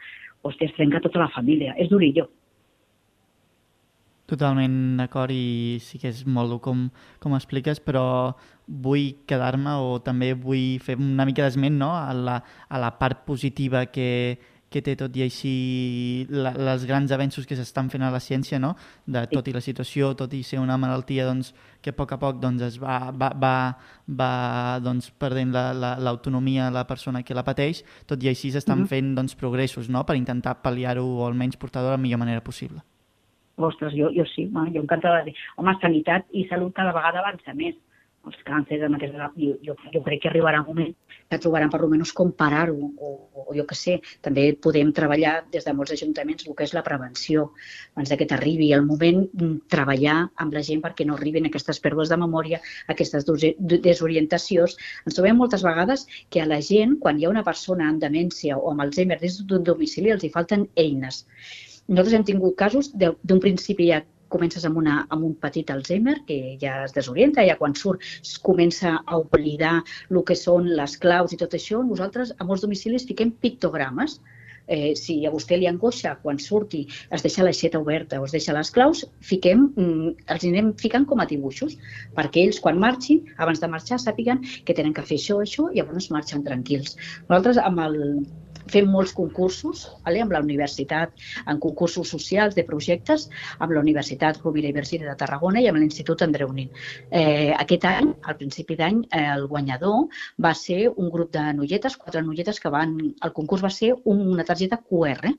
hòstia, 0.43 0.69
es 0.69 0.75
trenca 0.77 1.01
tota 1.03 1.23
la 1.23 1.31
família. 1.33 1.73
És 1.81 1.89
durillo. 1.89 2.29
Totalment 4.25 4.97
d'acord 4.97 5.29
i 5.29 5.77
sí 5.85 5.99
que 6.01 6.09
és 6.09 6.23
molt 6.25 6.49
dur 6.49 6.61
com, 6.65 6.87
com 7.21 7.35
expliques, 7.37 7.77
però 7.77 8.33
vull 8.65 9.11
quedar-me 9.29 9.75
o 9.77 9.99
també 10.01 10.33
vull 10.33 10.79
fer 10.81 10.97
una 10.97 11.27
mica 11.29 11.45
d'esment 11.45 11.77
no? 11.77 11.91
a, 11.93 12.09
la, 12.13 12.39
a 12.67 12.81
la 12.81 12.89
part 12.97 13.21
positiva 13.27 13.85
que, 13.93 14.39
que 14.73 14.81
té 14.81 14.95
tot 14.97 15.13
i 15.15 15.23
així 15.23 15.51
la, 16.33 16.55
les 16.57 16.87
grans 16.89 17.13
avenços 17.13 17.45
que 17.45 17.55
s'estan 17.55 17.91
fent 17.93 18.03
a 18.03 18.09
la 18.11 18.19
ciència, 18.23 18.57
no? 18.59 18.73
de 19.05 19.27
tot 19.29 19.45
i 19.47 19.53
la 19.53 19.61
situació, 19.61 20.15
tot 20.17 20.33
i 20.33 20.41
ser 20.43 20.57
una 20.63 20.79
malaltia 20.81 21.27
doncs, 21.29 21.53
que 21.85 21.93
a 21.93 21.97
poc 21.99 22.15
a 22.15 22.19
poc 22.19 22.41
doncs, 22.41 22.65
es 22.65 22.79
va, 22.81 22.97
va, 23.13 23.29
va, 23.37 23.53
va 24.09 24.31
doncs, 24.81 25.11
perdent 25.21 25.53
l'autonomia 25.53 26.65
la, 26.65 26.71
la, 26.71 26.81
la 26.81 26.87
persona 26.89 27.21
que 27.21 27.37
la 27.37 27.45
pateix, 27.45 27.85
tot 28.09 28.25
i 28.25 28.33
així 28.33 28.49
s'estan 28.51 28.81
mm 28.81 28.83
-hmm. 28.83 28.95
fent 28.95 29.15
doncs, 29.21 29.37
progressos 29.37 29.89
no? 29.89 30.03
per 30.03 30.17
intentar 30.17 30.57
pal·liar-ho 30.65 31.05
o 31.05 31.25
almenys 31.29 31.61
portar-ho 31.61 31.85
de 31.85 31.97
la 31.97 32.01
millor 32.01 32.19
manera 32.19 32.41
possible. 32.43 32.81
Ostres, 33.57 33.93
jo, 33.95 34.09
jo 34.11 34.25
sí, 34.27 34.49
home, 34.53 34.71
jo 34.75 34.81
encantada 34.83 35.21
de 35.23 35.31
dir, 35.31 35.35
home, 35.55 35.75
sanitat 35.81 36.25
i 36.35 36.43
salut 36.49 36.75
cada 36.75 36.95
vegada 36.95 37.21
avança 37.23 37.55
més. 37.55 37.75
els 38.25 38.37
càncers, 38.41 38.81
amb 38.81 38.97
aquesta, 38.97 39.27
jo, 39.37 39.51
jo, 39.61 39.75
jo 39.93 39.99
crec 40.01 40.23
que 40.23 40.29
arribarà 40.31 40.63
un 40.63 40.71
moment 40.71 40.93
que 41.29 41.37
trobaran 41.41 41.69
per 41.69 41.77
almenys 41.81 42.13
com 42.17 42.31
parar-ho, 42.33 42.87
o, 42.97 43.09
o, 43.37 43.43
jo 43.53 43.65
que 43.69 43.77
sé, 43.77 43.99
també 44.25 44.47
podem 44.65 44.89
treballar 44.97 45.33
des 45.53 45.67
de 45.67 45.73
molts 45.77 45.93
ajuntaments 45.93 46.47
el 46.47 46.55
que 46.57 46.65
és 46.65 46.73
la 46.73 46.81
prevenció, 46.87 47.43
abans 47.93 48.15
que 48.17 48.27
t'arribi 48.31 48.71
el 48.73 48.81
moment, 48.87 49.21
mm, 49.27 49.59
treballar 49.75 50.17
amb 50.41 50.57
la 50.57 50.63
gent 50.69 50.81
perquè 50.81 51.05
no 51.05 51.19
arribin 51.19 51.49
aquestes 51.51 51.81
pèrdues 51.85 52.09
de 52.09 52.17
memòria, 52.17 52.61
aquestes 52.95 53.29
desorientacions. 53.29 54.77
Ens 55.05 55.19
trobem 55.19 55.37
moltes 55.37 55.65
vegades 55.69 56.07
que 56.33 56.41
a 56.41 56.49
la 56.49 56.61
gent, 56.71 56.97
quan 57.05 57.21
hi 57.21 57.29
ha 57.29 57.33
una 57.35 57.45
persona 57.45 57.89
amb 57.89 58.01
demència 58.01 58.57
o 58.57 58.73
amb 58.73 58.87
Alzheimer 58.87 59.21
des 59.21 59.37
d'un 59.45 59.63
domicili, 59.63 60.13
els 60.17 60.25
hi 60.25 60.33
falten 60.33 60.65
eines. 60.75 61.25
Nosaltres 61.87 62.17
hem 62.17 62.23
tingut 62.27 62.55
casos 62.57 62.91
d'un 62.97 63.41
principi 63.41 63.89
ja 63.91 64.01
comences 64.35 64.63
amb, 64.67 64.79
una, 64.81 64.95
amb 65.13 65.25
un 65.27 65.35
petit 65.41 65.69
Alzheimer 65.69 66.15
que 66.27 66.37
ja 66.61 66.79
es 66.85 66.95
desorienta, 66.95 67.45
ja 67.45 67.57
quan 67.59 67.75
surt 67.77 68.03
es 68.21 68.33
comença 68.47 68.95
a 69.05 69.19
oblidar 69.21 69.75
el 70.09 70.23
que 70.29 70.37
són 70.39 70.71
les 70.79 70.97
claus 71.03 71.35
i 71.35 71.39
tot 71.41 71.53
això. 71.57 71.83
Nosaltres 71.85 72.33
a 72.39 72.47
molts 72.49 72.65
domicilis 72.65 73.05
fiquem 73.11 73.35
pictogrames 73.45 74.17
eh, 74.67 74.93
si 74.99 75.17
a 75.25 75.31
vostè 75.33 75.59
li 75.59 75.67
angoixa 75.69 76.15
quan 76.21 76.39
surti 76.39 76.85
es 77.15 77.25
deixa 77.25 77.43
l'aixeta 77.45 77.81
oberta 77.81 78.21
o 78.21 78.25
es 78.25 78.35
deixa 78.35 78.55
les 78.57 78.71
claus, 78.71 79.05
fiquem, 79.21 79.67
mm, 79.75 80.15
els 80.35 80.47
anem 80.51 80.73
ficant 80.81 81.05
com 81.09 81.21
a 81.21 81.29
dibuixos, 81.29 81.77
perquè 82.15 82.45
ells 82.45 82.61
quan 82.63 82.79
marxin, 82.79 83.23
abans 83.37 83.61
de 83.61 83.71
marxar, 83.71 83.99
sàpiguen 84.01 84.41
que 84.65 84.73
tenen 84.73 84.93
que 84.93 85.05
fer 85.05 85.19
això, 85.21 85.41
això, 85.41 85.69
i 85.71 85.79
llavors 85.79 86.11
marxen 86.11 86.43
tranquils. 86.43 86.97
Nosaltres 87.29 87.61
amb 87.61 87.83
el, 87.85 88.01
fem 88.71 88.87
molts 88.89 89.13
concursos 89.15 89.85
vale? 90.05 90.21
amb 90.23 90.33
la 90.33 90.41
universitat, 90.43 91.13
en 91.49 91.59
concursos 91.61 92.09
socials 92.09 92.55
de 92.57 92.65
projectes, 92.67 93.27
amb 93.59 93.73
la 93.75 93.81
Universitat 93.83 94.39
Rovira 94.43 94.69
i 94.69 94.75
Virgili 94.75 95.05
de 95.05 95.15
Tarragona 95.19 95.61
i 95.61 95.69
amb 95.69 95.79
l'Institut 95.81 96.23
Andreu 96.25 96.51
Nin. 96.53 96.71
Eh, 97.11 97.53
aquest 97.57 97.85
any, 97.89 98.11
al 98.23 98.37
principi 98.39 98.77
d'any, 98.79 99.03
eh, 99.11 99.25
el 99.35 99.47
guanyador 99.51 100.05
va 100.41 100.53
ser 100.57 100.89
un 100.89 101.11
grup 101.13 101.33
de 101.35 101.45
noietes, 101.57 101.97
quatre 102.01 102.23
noietes 102.25 102.61
que 102.61 102.71
van... 102.73 102.97
El 103.25 103.33
concurs 103.35 103.63
va 103.63 103.71
ser 103.73 103.93
una 104.03 104.45
targeta 104.55 104.81
QR. 104.81 105.35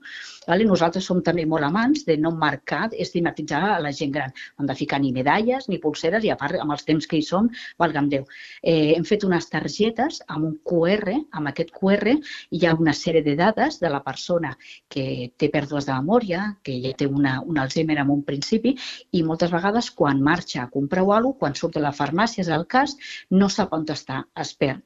Vale? 0.47 0.69
Nosaltres 0.69 1.09
som 1.09 1.19
també 1.25 1.43
molt 1.49 1.67
amants 1.67 2.05
de 2.07 2.15
no 2.21 2.31
marcar, 2.31 2.87
estigmatitzar 2.93 3.63
a 3.73 3.81
la 3.83 3.91
gent 3.91 4.13
gran. 4.15 4.31
Hem 4.59 4.69
de 4.69 4.77
ficar 4.77 5.01
ni 5.03 5.11
medalles 5.11 5.67
ni 5.67 5.81
pulseres 5.83 6.23
i 6.23 6.31
a 6.31 6.39
part, 6.39 6.55
amb 6.61 6.77
els 6.77 6.87
temps 6.87 7.09
que 7.09 7.19
hi 7.19 7.25
som, 7.25 7.51
valga'm 7.81 8.07
Déu. 8.07 8.23
Eh, 8.63 8.93
hem 8.95 9.03
fet 9.03 9.25
unes 9.27 9.49
targetes 9.51 10.21
amb 10.31 10.47
un 10.47 10.55
QR, 10.63 11.17
amb 11.35 11.51
aquest 11.51 11.73
QR 11.75 12.13
hi 12.15 12.63
ha 12.63 12.77
una 12.77 12.93
sèrie 12.95 13.17
sèrie 13.17 13.23
de 13.23 13.35
dades 13.35 13.79
de 13.79 13.89
la 13.89 14.01
persona 14.03 14.55
que 14.89 15.31
té 15.37 15.49
pèrdues 15.53 15.87
de 15.87 15.93
memòria, 15.93 16.57
que 16.63 16.75
ja 16.83 16.93
té 16.97 17.07
una, 17.07 17.41
un 17.41 17.57
Alzheimer 17.57 17.97
en 18.03 18.11
un 18.11 18.23
principi, 18.23 18.75
i 19.11 19.23
moltes 19.23 19.51
vegades 19.51 19.91
quan 19.91 20.21
marxa 20.21 20.63
a 20.63 20.69
comprar 20.69 21.01
alguna 21.01 21.23
cosa, 21.23 21.39
quan 21.39 21.55
surt 21.55 21.75
de 21.75 21.81
la 21.81 21.93
farmàcia, 21.93 22.43
és 22.43 22.49
el 22.49 22.65
cas, 22.67 22.97
no 23.31 23.49
sap 23.49 23.73
on 23.73 23.85
està, 23.97 24.23
es 24.35 24.53
perd. 24.53 24.83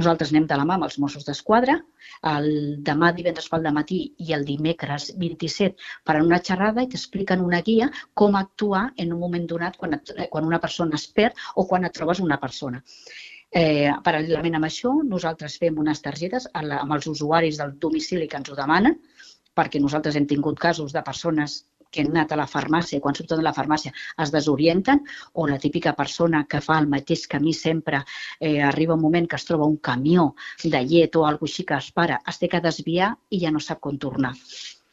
Nosaltres 0.00 0.30
anem 0.32 0.46
de 0.48 0.56
la 0.56 0.64
mà 0.68 0.78
amb 0.78 0.86
els 0.86 0.94
Mossos 1.02 1.26
d'Esquadra. 1.26 1.74
El 2.30 2.46
demà 2.86 3.10
divendres 3.16 3.48
pel 3.52 3.66
matí 3.76 3.98
i 4.26 4.32
el 4.36 4.46
dimecres 4.48 5.10
27 5.24 5.90
faran 6.08 6.30
una 6.30 6.40
xerrada 6.48 6.84
i 6.84 6.88
t'expliquen 6.94 7.44
una 7.44 7.60
guia 7.66 7.90
com 8.22 8.38
actuar 8.40 8.86
en 9.04 9.12
un 9.12 9.20
moment 9.20 9.44
donat 9.50 9.76
quan, 9.76 9.98
et, 9.98 10.14
quan 10.32 10.48
una 10.48 10.60
persona 10.64 10.96
es 11.00 11.04
perd 11.18 11.44
o 11.56 11.66
quan 11.68 11.84
et 11.84 11.96
trobes 11.98 12.24
una 12.24 12.40
persona. 12.40 12.80
Eh, 13.52 13.92
paral·lelament 14.06 14.56
amb 14.56 14.70
això, 14.70 14.94
nosaltres 15.04 15.58
fem 15.60 15.76
unes 15.84 16.00
targetes 16.00 16.48
amb 16.56 16.96
els 16.96 17.10
usuaris 17.12 17.60
del 17.60 17.76
domicili 17.84 18.28
que 18.28 18.40
ens 18.40 18.48
ho 18.48 18.56
demanen, 18.56 18.96
perquè 19.52 19.80
nosaltres 19.80 20.16
hem 20.16 20.26
tingut 20.30 20.58
casos 20.58 20.96
de 20.96 21.02
persones 21.04 21.58
que 21.92 22.02
han 22.02 22.10
anat 22.14 22.32
a 22.32 22.40
la 22.40 22.48
farmàcia 22.50 23.00
quan 23.04 23.14
surten 23.18 23.40
de 23.42 23.46
la 23.46 23.54
farmàcia 23.56 23.92
es 24.24 24.34
desorienten, 24.34 25.04
o 25.34 25.46
la 25.46 25.60
típica 25.62 25.94
persona 26.02 26.44
que 26.48 26.62
fa 26.64 26.80
el 26.82 26.90
mateix 26.96 27.26
camí 27.36 27.54
sempre, 27.54 28.02
eh, 28.40 28.60
arriba 28.72 28.98
un 28.98 29.06
moment 29.06 29.28
que 29.28 29.36
es 29.36 29.48
troba 29.48 29.68
un 29.68 29.78
camió 29.90 30.32
de 30.64 30.84
llet 30.92 31.16
o 31.16 31.26
alguna 31.28 31.50
així 31.52 31.64
que 31.68 31.78
es 31.78 31.90
para, 31.92 32.20
es 32.32 32.38
té 32.38 32.48
que 32.48 32.62
desviar 32.64 33.16
i 33.30 33.42
ja 33.44 33.50
no 33.50 33.60
sap 33.60 33.80
com 33.86 33.98
tornar. 33.98 34.32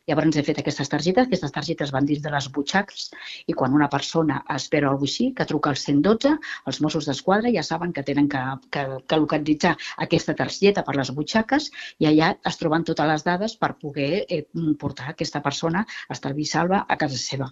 Llavors 0.10 0.40
hem 0.40 0.46
fet 0.46 0.60
aquestes 0.62 0.90
targetes, 0.90 1.28
aquestes 1.28 1.54
targetes 1.54 1.92
van 1.94 2.08
dins 2.10 2.24
de 2.24 2.32
les 2.34 2.48
butxaques 2.54 3.10
i 3.46 3.54
quan 3.54 3.76
una 3.78 3.90
persona 3.94 4.40
espera 4.56 4.90
alguna 4.90 5.10
així, 5.10 5.28
que 5.38 5.46
truca 5.50 5.70
al 5.70 5.78
112, 5.78 6.32
els 6.72 6.80
Mossos 6.82 7.06
d'Esquadra 7.06 7.52
ja 7.54 7.64
saben 7.66 7.94
que 7.94 8.04
tenen 8.08 8.28
que, 8.32 8.42
que, 8.74 8.86
que 9.06 9.20
localitzar 9.22 9.76
aquesta 10.06 10.34
targeta 10.40 10.84
per 10.88 10.96
les 10.98 11.14
butxaques 11.14 11.70
i 12.02 12.10
allà 12.10 12.32
es 12.52 12.58
troben 12.58 12.88
totes 12.90 13.12
les 13.12 13.26
dades 13.28 13.56
per 13.62 13.76
poder 13.78 14.26
eh, 14.26 14.42
portar 14.82 15.12
aquesta 15.14 15.44
persona 15.46 15.86
a 15.86 16.18
estalvi 16.18 16.50
salva 16.50 16.84
a 16.88 16.98
casa 16.98 17.22
seva. 17.22 17.52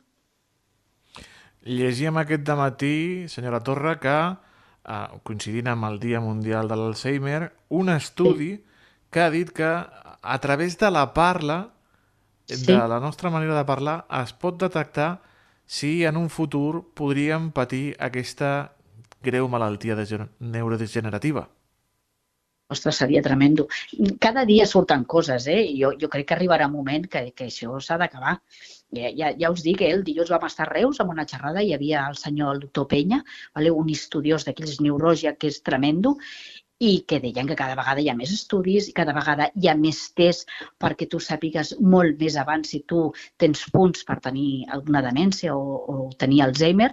Llegíem 1.67 2.17
aquest 2.17 2.49
matí, 2.57 2.97
senyora 3.29 3.61
Torra, 3.61 3.97
que, 4.01 4.17
eh, 4.87 5.07
coincidint 5.23 5.69
amb 5.75 5.91
el 5.91 6.01
Dia 6.01 6.25
Mundial 6.25 6.67
de 6.67 6.75
l'Alzheimer, 6.79 7.51
un 7.69 7.89
estudi 7.93 8.53
sí. 8.55 8.61
que 9.11 9.21
ha 9.21 9.29
dit 9.29 9.51
que 9.53 9.67
a 9.67 10.37
través 10.41 10.77
de 10.77 10.91
la 10.91 11.13
parla 11.13 11.76
sí. 12.47 12.65
de 12.65 12.77
la 12.87 12.99
nostra 12.99 13.29
manera 13.29 13.57
de 13.57 13.65
parlar 13.65 14.05
es 14.21 14.33
pot 14.33 14.57
detectar 14.61 15.21
si 15.65 16.05
en 16.05 16.17
un 16.17 16.29
futur 16.29 16.93
podríem 16.95 17.51
patir 17.51 17.95
aquesta 17.99 18.71
greu 19.21 19.47
malaltia 19.51 19.95
de 19.95 20.27
neurodegenerativa. 20.39 21.49
Ostres, 22.69 22.97
seria 22.97 23.21
tremendo. 23.21 23.67
Cada 24.19 24.43
dia 24.45 24.65
surten 24.65 25.05
coses, 25.05 25.47
eh? 25.47 25.71
Jo, 25.79 25.93
jo 25.99 26.09
crec 26.11 26.27
que 26.27 26.35
arribarà 26.35 26.67
un 26.67 26.73
moment 26.73 27.05
que, 27.07 27.21
que 27.31 27.47
això 27.47 27.77
s'ha 27.79 27.95
d'acabar. 28.01 28.33
Ja, 28.95 29.11
ja, 29.19 29.31
ja 29.39 29.51
us 29.51 29.63
dic, 29.63 29.83
eh? 29.83 29.91
el 29.95 30.03
dilluns 30.07 30.31
vam 30.33 30.47
estar 30.47 30.65
a 30.67 30.73
Reus 30.73 30.99
amb 30.99 31.13
una 31.15 31.25
xerrada, 31.27 31.63
hi 31.63 31.73
havia 31.75 32.03
el 32.11 32.19
senyor 32.19 32.55
el 32.55 32.61
doctor 32.65 32.87
Penya, 32.91 33.21
vale? 33.55 33.71
un 33.71 33.91
estudiós 33.91 34.47
d'aquells 34.47 34.81
neurògia 34.83 35.35
que 35.39 35.47
és 35.51 35.61
tremendo, 35.63 36.17
i 36.79 36.91
que 37.09 37.19
deien 37.19 37.47
que 37.49 37.57
cada 37.57 37.75
vegada 37.79 38.01
hi 38.01 38.09
ha 38.11 38.15
més 38.17 38.31
estudis 38.33 38.89
i 38.89 38.93
cada 38.99 39.13
vegada 39.17 39.49
hi 39.55 39.69
ha 39.69 39.75
més 39.77 40.01
tests 40.19 40.45
perquè 40.83 41.07
tu 41.09 41.19
sàpigues 41.27 41.73
molt 41.93 42.21
més 42.21 42.37
abans 42.37 42.73
si 42.73 42.83
tu 42.91 43.07
tens 43.43 43.63
punts 43.73 44.05
per 44.05 44.19
tenir 44.27 44.67
alguna 44.77 45.01
demència 45.05 45.55
o, 45.57 45.79
o 45.93 46.09
tenir 46.23 46.43
Alzheimer 46.45 46.91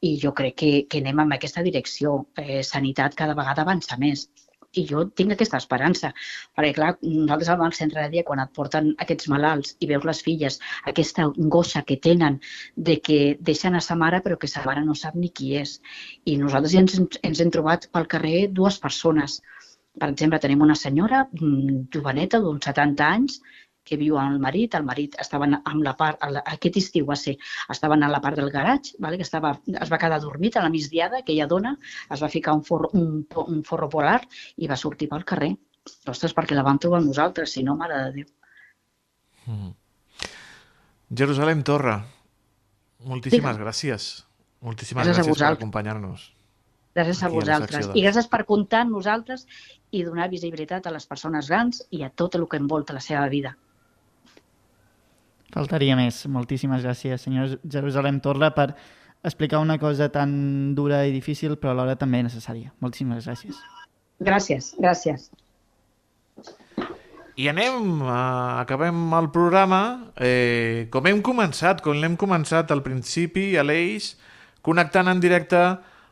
i 0.00 0.16
jo 0.24 0.34
crec 0.34 0.56
que, 0.62 0.72
que 0.90 1.02
anem 1.04 1.24
en 1.26 1.36
aquesta 1.36 1.62
direcció. 1.62 2.16
Eh, 2.40 2.62
sanitat 2.66 3.14
cada 3.18 3.36
vegada 3.38 3.62
avança 3.62 3.98
més 4.00 4.26
i 4.78 4.84
jo 4.86 5.04
tinc 5.18 5.34
aquesta 5.34 5.58
esperança, 5.58 6.12
perquè 6.56 6.72
clar, 6.76 6.90
nosaltres 7.02 7.50
al 7.54 7.76
centre 7.78 8.02
de 8.04 8.12
dia, 8.14 8.24
quan 8.26 8.42
et 8.42 8.52
porten 8.56 8.92
aquests 9.04 9.30
malalts 9.32 9.74
i 9.80 9.88
veus 9.90 10.06
les 10.08 10.22
filles, 10.26 10.58
aquesta 10.92 11.26
angoixa 11.28 11.82
que 11.86 11.98
tenen 12.08 12.38
de 12.76 12.98
que 13.06 13.20
deixen 13.50 13.74
a 13.74 13.82
sa 13.84 13.96
mare 14.02 14.22
però 14.26 14.38
que 14.38 14.50
sa 14.50 14.64
mare 14.66 14.84
no 14.86 14.94
sap 14.94 15.16
ni 15.16 15.32
qui 15.34 15.54
és. 15.62 15.78
I 16.24 16.36
nosaltres 16.42 16.76
ja 16.76 16.84
ens, 16.84 17.00
ens 17.22 17.40
hem 17.40 17.50
trobat 17.50 17.88
pel 17.92 18.06
carrer 18.14 18.46
dues 18.60 18.78
persones. 18.78 19.40
Per 20.00 20.12
exemple, 20.12 20.38
tenim 20.38 20.62
una 20.62 20.78
senyora 20.78 21.24
mm, 21.26 21.90
joveneta 21.94 22.38
d'uns 22.40 22.70
70 22.70 23.08
anys 23.08 23.40
que 23.84 23.96
viu 24.00 24.18
amb 24.20 24.34
el 24.34 24.42
marit, 24.42 24.74
el 24.78 24.84
marit 24.86 25.16
estava 25.22 25.48
amb 25.48 25.82
la 25.84 25.94
part, 25.98 26.20
aquest 26.40 26.78
estiu 26.80 27.06
va 27.08 27.16
ser, 27.18 27.36
estaven 27.72 28.04
a 28.04 28.10
la 28.12 28.20
part 28.22 28.38
del 28.38 28.50
garatge, 28.54 28.94
vale? 28.98 29.18
que 29.18 29.26
estava, 29.26 29.54
es 29.66 29.90
va 29.92 29.98
quedar 29.98 30.20
dormit 30.22 30.56
a 30.56 30.64
la 30.64 30.70
migdiada, 30.72 31.20
aquella 31.20 31.48
dona 31.50 31.74
es 32.10 32.22
va 32.22 32.30
ficar 32.32 32.54
un 32.58 32.62
forro, 32.64 32.90
un, 32.94 33.26
un 33.46 33.64
forro 33.66 33.88
polar 33.90 34.20
i 34.56 34.70
va 34.70 34.78
sortir 34.78 35.10
pel 35.10 35.26
carrer. 35.26 35.54
Ostres, 36.10 36.34
perquè 36.36 36.54
la 36.54 36.64
vam 36.66 36.78
trobar 36.78 37.00
nosaltres, 37.02 37.54
si 37.56 37.64
no, 37.66 37.74
mare 37.76 38.02
de 38.04 38.10
Déu. 38.20 38.32
Mm. 39.50 39.70
Jerusalem 41.20 41.64
Torra, 41.66 41.96
moltíssimes 43.08 43.56
sí. 43.56 43.62
gràcies. 43.64 44.10
Moltíssimes 44.60 45.08
gràcies, 45.08 45.24
gràcies 45.24 45.40
per 45.40 45.56
acompanyar-nos. 45.56 46.28
Gràcies 46.94 47.22
a 47.24 47.30
vosaltres. 47.32 47.88
I 47.94 48.04
gràcies 48.04 48.28
per 48.30 48.44
comptar 48.46 48.84
amb 48.84 48.94
nosaltres 48.98 49.46
i 49.90 50.04
donar 50.06 50.28
visibilitat 50.30 50.86
a 50.86 50.92
les 50.94 51.06
persones 51.10 51.48
grans 51.50 51.82
i 51.96 52.04
a 52.04 52.10
tot 52.10 52.36
el 52.38 52.46
que 52.50 52.60
envolta 52.60 52.94
la 52.94 53.02
seva 53.02 53.26
vida. 53.32 53.56
Faltaria 55.54 55.96
més. 55.98 56.22
Moltíssimes 56.30 56.84
gràcies, 56.86 57.26
senyor 57.26 57.58
Jerusalem 57.64 58.20
Torla, 58.22 58.52
per 58.54 58.72
explicar 59.22 59.60
una 59.60 59.78
cosa 59.78 60.08
tan 60.08 60.74
dura 60.74 61.02
i 61.06 61.12
difícil, 61.12 61.58
però 61.60 61.74
alhora 61.74 61.96
també 61.98 62.22
necessària. 62.24 62.72
Moltíssimes 62.80 63.26
gràcies. 63.26 63.60
Gràcies, 64.20 64.74
gràcies. 64.78 65.30
I 67.40 67.48
anem, 67.48 68.02
uh, 68.02 68.60
acabem 68.60 68.96
el 69.16 69.30
programa 69.32 70.12
eh, 70.20 70.88
com 70.92 71.06
hem 71.08 71.22
començat, 71.24 71.80
com 71.80 71.96
l'hem 71.96 72.18
començat 72.20 72.72
al 72.74 72.82
principi, 72.84 73.54
a 73.56 73.64
l'Eix, 73.64 74.12
connectant 74.66 75.08
en 75.08 75.22
directe 75.22 75.60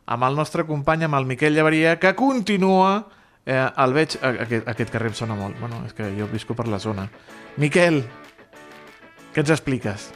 amb 0.08 0.24
el 0.24 0.38
nostre 0.38 0.64
company, 0.64 1.04
amb 1.04 1.18
el 1.18 1.26
Miquel 1.28 1.52
Llevaria, 1.52 1.98
que 2.00 2.14
continua, 2.16 3.02
eh, 3.44 3.60
el 3.60 3.92
veig, 3.92 4.16
aquest, 4.24 4.70
aquest 4.72 4.94
carrer 4.94 5.12
em 5.12 5.18
sona 5.18 5.36
molt, 5.36 5.58
bueno, 5.60 5.82
és 5.84 5.92
que 5.92 6.08
jo 6.16 6.30
visco 6.32 6.56
per 6.56 6.64
la 6.72 6.80
zona. 6.80 7.04
Miquel, 7.60 8.00
què 9.34 9.44
ens 9.44 9.52
expliques? 9.54 10.08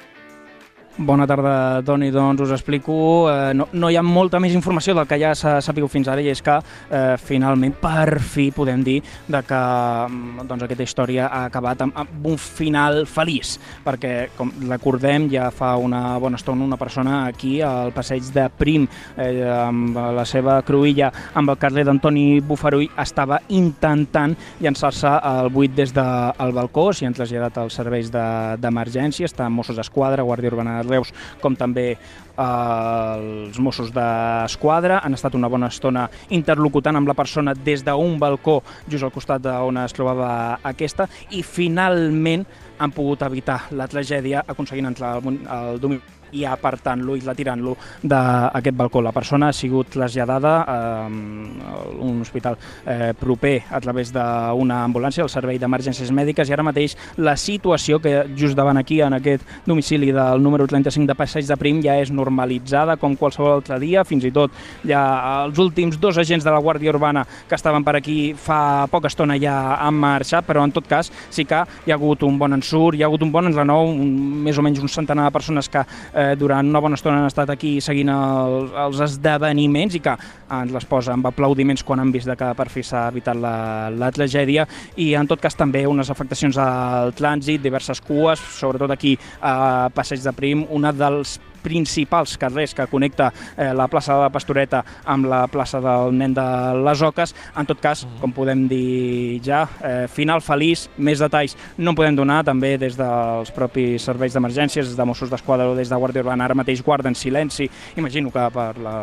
Bona 0.99 1.25
tarda, 1.27 1.81
Toni. 1.81 2.11
Doncs 2.13 2.43
us 2.43 2.51
explico. 2.51 3.25
Eh, 3.33 3.55
no, 3.55 3.67
no 3.73 3.89
hi 3.89 3.97
ha 3.97 4.03
molta 4.05 4.37
més 4.43 4.53
informació 4.53 4.93
del 4.93 5.07
que 5.09 5.17
ja 5.17 5.31
s'ha 5.33 5.55
sabut 5.65 5.89
fins 5.89 6.11
ara 6.13 6.21
i 6.21 6.29
és 6.29 6.43
que 6.45 6.59
eh, 6.61 7.15
finalment, 7.17 7.73
per 7.81 8.19
fi, 8.21 8.51
podem 8.53 8.83
dir 8.85 8.99
de 9.01 9.41
que 9.49 9.61
mm, 9.61 10.45
doncs, 10.51 10.67
aquesta 10.67 10.85
història 10.85 11.31
ha 11.33 11.47
acabat 11.49 11.87
amb, 11.87 11.97
amb 11.97 12.27
un 12.29 12.37
final 12.37 13.07
feliç, 13.09 13.55
perquè, 13.87 14.13
com 14.37 14.53
recordem, 14.69 15.31
ja 15.33 15.47
fa 15.49 15.71
una 15.81 16.19
bona 16.21 16.37
estona 16.37 16.69
una 16.69 16.77
persona 16.77 17.23
aquí 17.31 17.55
al 17.65 17.95
passeig 17.97 18.29
de 18.35 18.45
Prim, 18.53 18.85
eh, 19.17 19.49
amb 19.49 19.97
la 19.97 20.27
seva 20.29 20.59
cruïlla, 20.61 21.09
amb 21.41 21.55
el 21.55 21.61
carrer 21.63 21.87
d'Antoni 21.89 22.43
Bufarull, 22.45 22.91
estava 23.01 23.41
intentant 23.49 24.37
llançar-se 24.61 25.09
al 25.09 25.49
buit 25.57 25.73
des 25.73 25.97
del 25.97 26.53
balcó, 26.53 26.91
s'hi 26.93 27.09
han 27.09 27.17
traslladat 27.17 27.65
els 27.65 27.81
serveis 27.81 28.13
d'emergència, 28.13 29.25
de, 29.25 29.33
està 29.33 29.49
Mossos 29.49 29.81
d'Esquadra, 29.81 30.29
Guàrdia 30.29 30.53
Urbana 30.53 30.82
Reus, 30.89 31.13
com 31.43 31.57
també 31.59 31.87
eh, 31.93 32.43
els 32.43 33.59
Mossos 33.59 33.93
d'Esquadra. 33.95 35.01
Han 35.05 35.19
estat 35.19 35.37
una 35.39 35.51
bona 35.53 35.71
estona 35.73 36.09
interlocutant 36.31 36.97
amb 36.97 37.11
la 37.11 37.19
persona 37.19 37.55
des 37.55 37.85
d'un 37.85 38.19
balcó 38.19 38.61
just 38.89 39.05
al 39.05 39.15
costat 39.15 39.45
d'on 39.45 39.83
es 39.85 39.97
trobava 39.97 40.33
aquesta 40.63 41.09
i 41.31 41.43
finalment 41.43 42.47
han 42.79 42.91
pogut 42.91 43.23
evitar 43.23 43.63
la 43.79 43.87
tragèdia 43.87 44.45
aconseguint 44.49 44.91
entrar 44.91 45.17
al, 45.19 45.39
al 45.47 45.81
domicili 45.81 46.22
i 46.33 46.45
apartant-lo 46.49 47.17
i 47.17 47.23
retirant-lo 47.25 47.77
d'aquest 48.03 48.77
balcó. 48.77 49.03
La 49.03 49.13
persona 49.13 49.49
ha 49.49 49.57
sigut 49.57 49.93
traslladada 49.93 50.55
a 50.63 50.79
un 51.07 52.21
hospital 52.21 52.57
eh, 52.87 53.13
proper 53.19 53.63
a 53.71 53.81
través 53.81 54.13
d'una 54.13 54.83
ambulància, 54.85 55.25
el 55.25 55.33
servei 55.33 55.59
d'emergències 55.61 56.13
mèdiques, 56.15 56.49
i 56.49 56.57
ara 56.57 56.67
mateix 56.67 56.97
la 57.17 57.37
situació 57.37 58.01
que 58.03 58.15
just 58.37 58.57
davant 58.59 58.81
aquí, 58.81 59.01
en 59.03 59.17
aquest 59.19 59.45
domicili 59.67 60.13
del 60.13 60.43
número 60.43 60.67
35 60.67 61.07
de 61.07 61.19
Passeig 61.19 61.49
de 61.49 61.57
Prim, 61.61 61.83
ja 61.85 61.99
és 62.01 62.13
normalitzada 62.13 62.97
com 63.01 63.17
qualsevol 63.17 63.59
altre 63.59 63.79
dia, 63.83 64.05
fins 64.09 64.25
i 64.25 64.33
tot 64.35 64.53
ja 64.89 65.03
els 65.45 65.59
últims 65.63 65.99
dos 66.01 66.19
agents 66.19 66.45
de 66.45 66.53
la 66.53 66.61
Guàrdia 66.63 66.93
Urbana 66.93 67.25
que 67.49 67.57
estaven 67.59 67.85
per 67.85 67.97
aquí 67.99 68.35
fa 68.39 68.87
poca 68.91 69.11
estona 69.11 69.37
ja 69.41 69.77
han 69.81 69.99
marxat, 69.99 70.47
però 70.47 70.65
en 70.65 70.73
tot 70.73 70.89
cas 70.89 71.11
sí 71.31 71.45
que 71.49 71.63
hi 71.87 71.93
ha 71.93 71.99
hagut 71.99 72.23
un 72.27 72.39
bon 72.39 72.57
ensurt, 72.57 72.97
hi 72.97 73.05
ha 73.05 73.11
hagut 73.11 73.23
un 73.23 73.33
bon 73.33 73.51
enrenou, 73.51 73.91
un, 73.93 74.13
més 74.47 74.59
o 74.59 74.65
menys 74.65 74.83
un 74.83 74.91
centenar 74.93 75.29
de 75.29 75.35
persones 75.35 75.69
que 75.69 75.83
eh, 75.83 76.22
eh, 76.23 76.37
durant 76.39 76.69
una 76.69 76.81
bona 76.83 76.99
estona 76.99 77.21
han 77.21 77.29
estat 77.29 77.51
aquí 77.53 77.75
seguint 77.85 78.13
el, 78.13 78.71
els 78.85 79.03
esdeveniments 79.09 79.99
i 79.99 80.03
que 80.05 80.17
ens 80.53 80.75
les 80.75 80.87
posa 80.89 81.15
amb 81.17 81.27
aplaudiments 81.29 81.85
quan 81.87 82.03
han 82.03 82.13
vist 82.15 82.31
que 82.39 82.51
per 82.57 82.69
fi 82.73 82.85
s'ha 82.87 83.07
evitat 83.13 83.39
la, 83.39 83.55
la 83.91 84.11
tragèdia. 84.15 84.67
I 84.97 85.13
en 85.19 85.31
tot 85.31 85.43
cas 85.43 85.59
també 85.59 85.85
unes 85.89 86.11
afectacions 86.13 86.59
al 86.61 87.15
trànsit, 87.19 87.63
diverses 87.63 88.01
cues, 88.05 88.43
sobretot 88.59 88.95
aquí 88.95 89.17
a 89.41 89.89
Passeig 89.95 90.23
de 90.23 90.37
Prim, 90.37 90.67
una 90.71 90.93
dels 90.95 91.39
principals 91.63 92.37
carrers 92.39 92.75
que 92.75 92.87
connecta 92.91 93.33
eh, 93.57 93.73
la 93.75 93.89
plaça 93.89 94.15
de 94.17 94.25
la 94.25 94.31
Pastoreta 94.33 94.83
amb 95.05 95.29
la 95.31 95.47
plaça 95.51 95.81
del 95.83 96.17
Nen 96.17 96.35
de 96.35 96.47
les 96.83 97.03
Oques. 97.03 97.35
En 97.59 97.69
tot 97.69 97.81
cas, 97.83 98.05
mm. 98.05 98.21
com 98.23 98.35
podem 98.37 98.67
dir 98.71 99.41
ja, 99.45 99.65
eh, 99.83 100.07
final 100.13 100.43
feliç, 100.45 100.89
més 100.99 101.23
detalls 101.23 101.57
no 101.79 101.93
en 101.93 101.99
podem 101.99 102.17
donar, 102.17 102.43
també 102.47 102.75
des 102.81 102.97
dels 102.99 103.53
propis 103.55 104.03
serveis 104.03 104.35
d'emergències, 104.35 104.89
des 104.89 104.99
de 104.99 105.07
Mossos 105.09 105.31
d'Esquadra 105.31 105.71
o 105.71 105.77
des 105.79 105.91
de 105.91 105.99
Guàrdia 105.99 106.25
Urbana, 106.25 106.49
ara 106.49 106.59
mateix 106.59 106.83
guarden 106.85 107.17
silenci. 107.19 107.69
Imagino 107.97 108.33
que 108.33 108.49
per 108.55 108.71
la, 108.83 108.97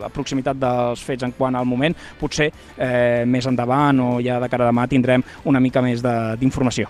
la 0.00 0.12
proximitat 0.12 0.58
dels 0.58 1.02
fets 1.04 1.26
en 1.26 1.34
quant 1.36 1.58
al 1.58 1.68
moment, 1.68 1.96
potser 2.20 2.50
eh, 2.50 3.24
més 3.26 3.46
endavant 3.46 4.00
o 4.04 4.08
ja 4.24 4.40
de 4.40 4.48
cara 4.50 4.68
a 4.68 4.72
demà 4.72 4.88
tindrem 4.88 5.24
una 5.44 5.60
mica 5.60 5.82
més 5.84 6.02
d'informació. 6.02 6.88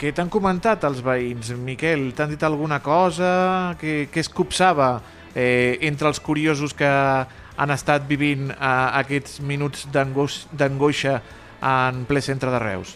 Què 0.00 0.14
t'han 0.16 0.30
comentat 0.32 0.80
els 0.88 1.02
veïns, 1.04 1.50
Miquel? 1.60 2.06
T'han 2.16 2.30
dit 2.32 2.44
alguna 2.46 2.78
cosa? 2.80 3.32
Què, 3.76 4.06
què 4.08 4.22
es 4.22 4.30
copsava 4.32 4.94
eh, 5.34 5.76
entre 5.84 6.08
els 6.08 6.22
curiosos 6.24 6.72
que 6.72 6.88
han 6.88 7.74
estat 7.74 8.06
vivint 8.08 8.48
eh, 8.48 8.56
aquests 9.02 9.42
minuts 9.44 9.84
d'angoixa 9.92 11.18
en 11.60 12.00
ple 12.08 12.24
centre 12.24 12.48
de 12.48 12.62
Reus? 12.64 12.94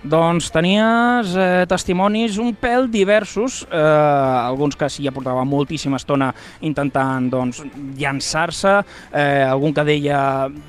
Doncs 0.00 0.46
tenies 0.48 1.34
eh, 1.36 1.66
testimonis 1.68 2.38
un 2.40 2.54
pèl 2.56 2.86
diversos, 2.88 3.66
eh, 3.68 3.76
alguns 3.76 4.72
que 4.78 4.88
s'hi 4.88 5.04
aportava 5.10 5.42
moltíssima 5.44 5.98
estona 6.00 6.30
intentant 6.64 7.26
doncs, 7.28 7.60
llançar-se, 8.00 8.78
eh, 9.12 9.44
algun 9.44 9.74
que 9.76 9.84
deia 9.84 10.22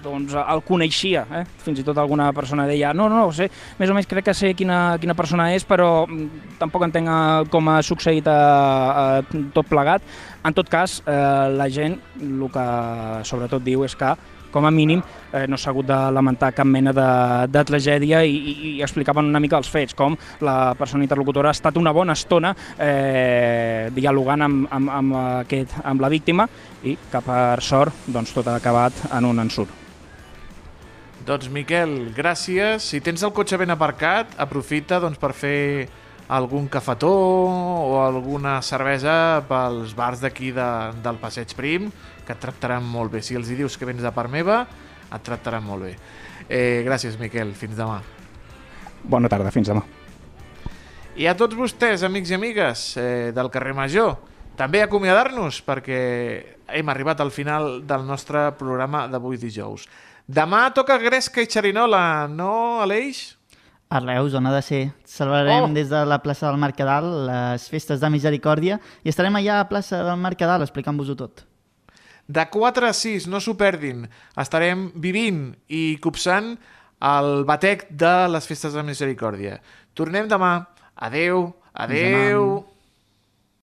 doncs, 0.04 0.36
el 0.36 0.64
coneixia, 0.68 1.24
eh? 1.32 1.46
fins 1.64 1.80
i 1.80 1.86
tot 1.88 2.02
alguna 2.02 2.28
persona 2.36 2.66
deia 2.68 2.92
no, 2.92 3.08
no, 3.08 3.22
no, 3.22 3.32
sé, 3.32 3.48
més 3.80 3.88
o 3.88 3.96
menys 3.96 4.10
crec 4.12 4.28
que 4.28 4.36
sé 4.36 4.52
quina, 4.52 4.98
quina 5.00 5.16
persona 5.16 5.48
és, 5.56 5.64
però 5.64 6.04
mm, 6.10 6.60
tampoc 6.60 6.90
entenc 6.90 7.08
eh, 7.08 7.48
com 7.56 7.72
ha 7.72 7.80
succeït 7.88 8.28
a, 8.28 8.36
a 8.36 9.40
tot 9.56 9.72
plegat. 9.72 10.04
En 10.44 10.52
tot 10.58 10.68
cas, 10.68 11.00
eh, 11.08 11.48
la 11.56 11.72
gent 11.72 11.96
el 12.20 12.44
que 12.52 12.68
sobretot 13.32 13.64
diu 13.64 13.88
és 13.88 13.96
que 13.96 14.12
com 14.52 14.66
a 14.68 14.72
mínim 14.72 15.02
eh, 15.32 15.46
no 15.48 15.58
s'ha 15.58 15.72
hagut 15.72 15.88
de 15.90 15.98
lamentar 16.14 16.52
cap 16.56 16.68
mena 16.68 16.94
de, 16.94 17.08
de 17.52 17.64
tragèdia 17.68 18.24
i, 18.24 18.36
i, 18.36 18.56
i 18.72 18.74
explicaven 18.84 19.32
una 19.32 19.42
mica 19.44 19.60
els 19.60 19.72
fets, 19.72 19.96
com 19.98 20.18
la 20.46 20.74
persona 20.80 21.06
interlocutora 21.08 21.52
ha 21.52 21.58
estat 21.58 21.80
una 21.82 21.94
bona 21.96 22.16
estona 22.18 22.54
eh, 22.78 23.90
dialogant 23.96 24.48
amb, 24.48 24.68
amb, 24.72 24.96
amb, 25.00 25.20
aquest, 25.46 25.78
amb 25.84 26.04
la 26.04 26.12
víctima 26.12 26.48
i 26.84 26.98
que 27.12 27.24
per 27.26 27.62
sort 27.64 28.08
doncs, 28.08 28.34
tot 28.36 28.48
ha 28.48 28.58
acabat 28.60 29.08
en 29.12 29.30
un 29.30 29.42
ensurt. 29.44 29.80
Doncs 31.22 31.52
Miquel, 31.54 31.92
gràcies. 32.18 32.82
Si 32.82 33.02
tens 33.06 33.22
el 33.22 33.34
cotxe 33.36 33.60
ben 33.62 33.70
aparcat, 33.70 34.34
aprofita 34.42 34.98
doncs, 35.04 35.20
per 35.22 35.36
fer 35.38 35.62
algun 36.32 36.66
cafetó 36.72 37.12
o 37.12 38.00
alguna 38.02 38.56
cervesa 38.64 39.44
pels 39.50 39.94
bars 39.94 40.24
d'aquí 40.24 40.54
de, 40.56 40.70
del 41.04 41.20
Passeig 41.22 41.52
Prim, 41.58 41.90
que 42.32 42.38
et 42.38 42.44
tractaran 42.44 42.86
molt 42.88 43.12
bé. 43.12 43.22
Si 43.22 43.36
els 43.36 43.50
hi 43.52 43.58
dius 43.60 43.76
que 43.78 43.88
vens 43.88 44.02
de 44.02 44.12
part 44.16 44.32
meva, 44.32 44.64
et 45.12 45.24
tractaran 45.26 45.64
molt 45.66 45.90
bé. 45.90 45.96
Eh, 46.48 46.82
gràcies, 46.88 47.18
Miquel. 47.20 47.52
Fins 47.60 47.76
demà. 47.76 48.00
Bona 49.04 49.30
tarda, 49.32 49.52
fins 49.52 49.68
demà. 49.68 49.84
I 51.20 51.28
a 51.28 51.36
tots 51.36 51.58
vostès, 51.60 52.06
amics 52.08 52.32
i 52.32 52.38
amigues 52.38 52.86
eh, 52.96 53.32
del 53.36 53.52
carrer 53.52 53.76
Major, 53.76 54.16
també 54.56 54.80
acomiadar-nos 54.84 55.60
perquè 55.68 56.00
hem 56.72 56.94
arribat 56.94 57.20
al 57.20 57.34
final 57.36 57.82
del 57.88 58.08
nostre 58.08 58.48
programa 58.56 59.08
d'avui 59.12 59.40
dijous. 59.42 59.90
Demà 60.32 60.70
toca 60.72 61.00
Gresca 61.02 61.44
i 61.44 61.52
Xerinola, 61.52 62.30
no, 62.32 62.80
Aleix? 62.86 63.26
A 63.92 64.00
Reus, 64.00 64.38
on 64.40 64.48
ha 64.48 64.56
de 64.56 64.64
ser. 64.64 64.84
Celebrarem 65.04 65.68
oh. 65.68 65.74
des 65.76 65.92
de 65.92 66.06
la 66.08 66.22
plaça 66.24 66.48
del 66.48 66.62
Mercadal 66.62 67.12
les 67.28 67.68
festes 67.68 68.00
de 68.00 68.14
Misericòrdia 68.14 68.80
i 69.04 69.12
estarem 69.12 69.36
allà 69.36 69.58
a 69.58 69.64
la 69.66 69.72
plaça 69.74 70.06
del 70.08 70.22
Mercadal 70.22 70.64
explicant-vos-ho 70.64 71.20
tot. 71.20 71.51
De 72.32 72.46
4 72.48 72.88
a 72.88 72.94
6, 72.96 73.28
no 73.28 73.42
s'ho 73.44 73.58
perdin. 73.60 74.06
Estarem 74.40 74.88
vivint 75.04 75.50
i 75.68 75.98
copsant 76.04 76.54
el 77.12 77.44
batec 77.50 77.90
de 77.92 78.14
les 78.32 78.48
festes 78.48 78.78
de 78.78 78.84
Misericòrdia. 78.88 79.58
Tornem 79.98 80.30
demà. 80.32 80.54
Adeu, 80.96 81.50
adeu. 81.74 82.71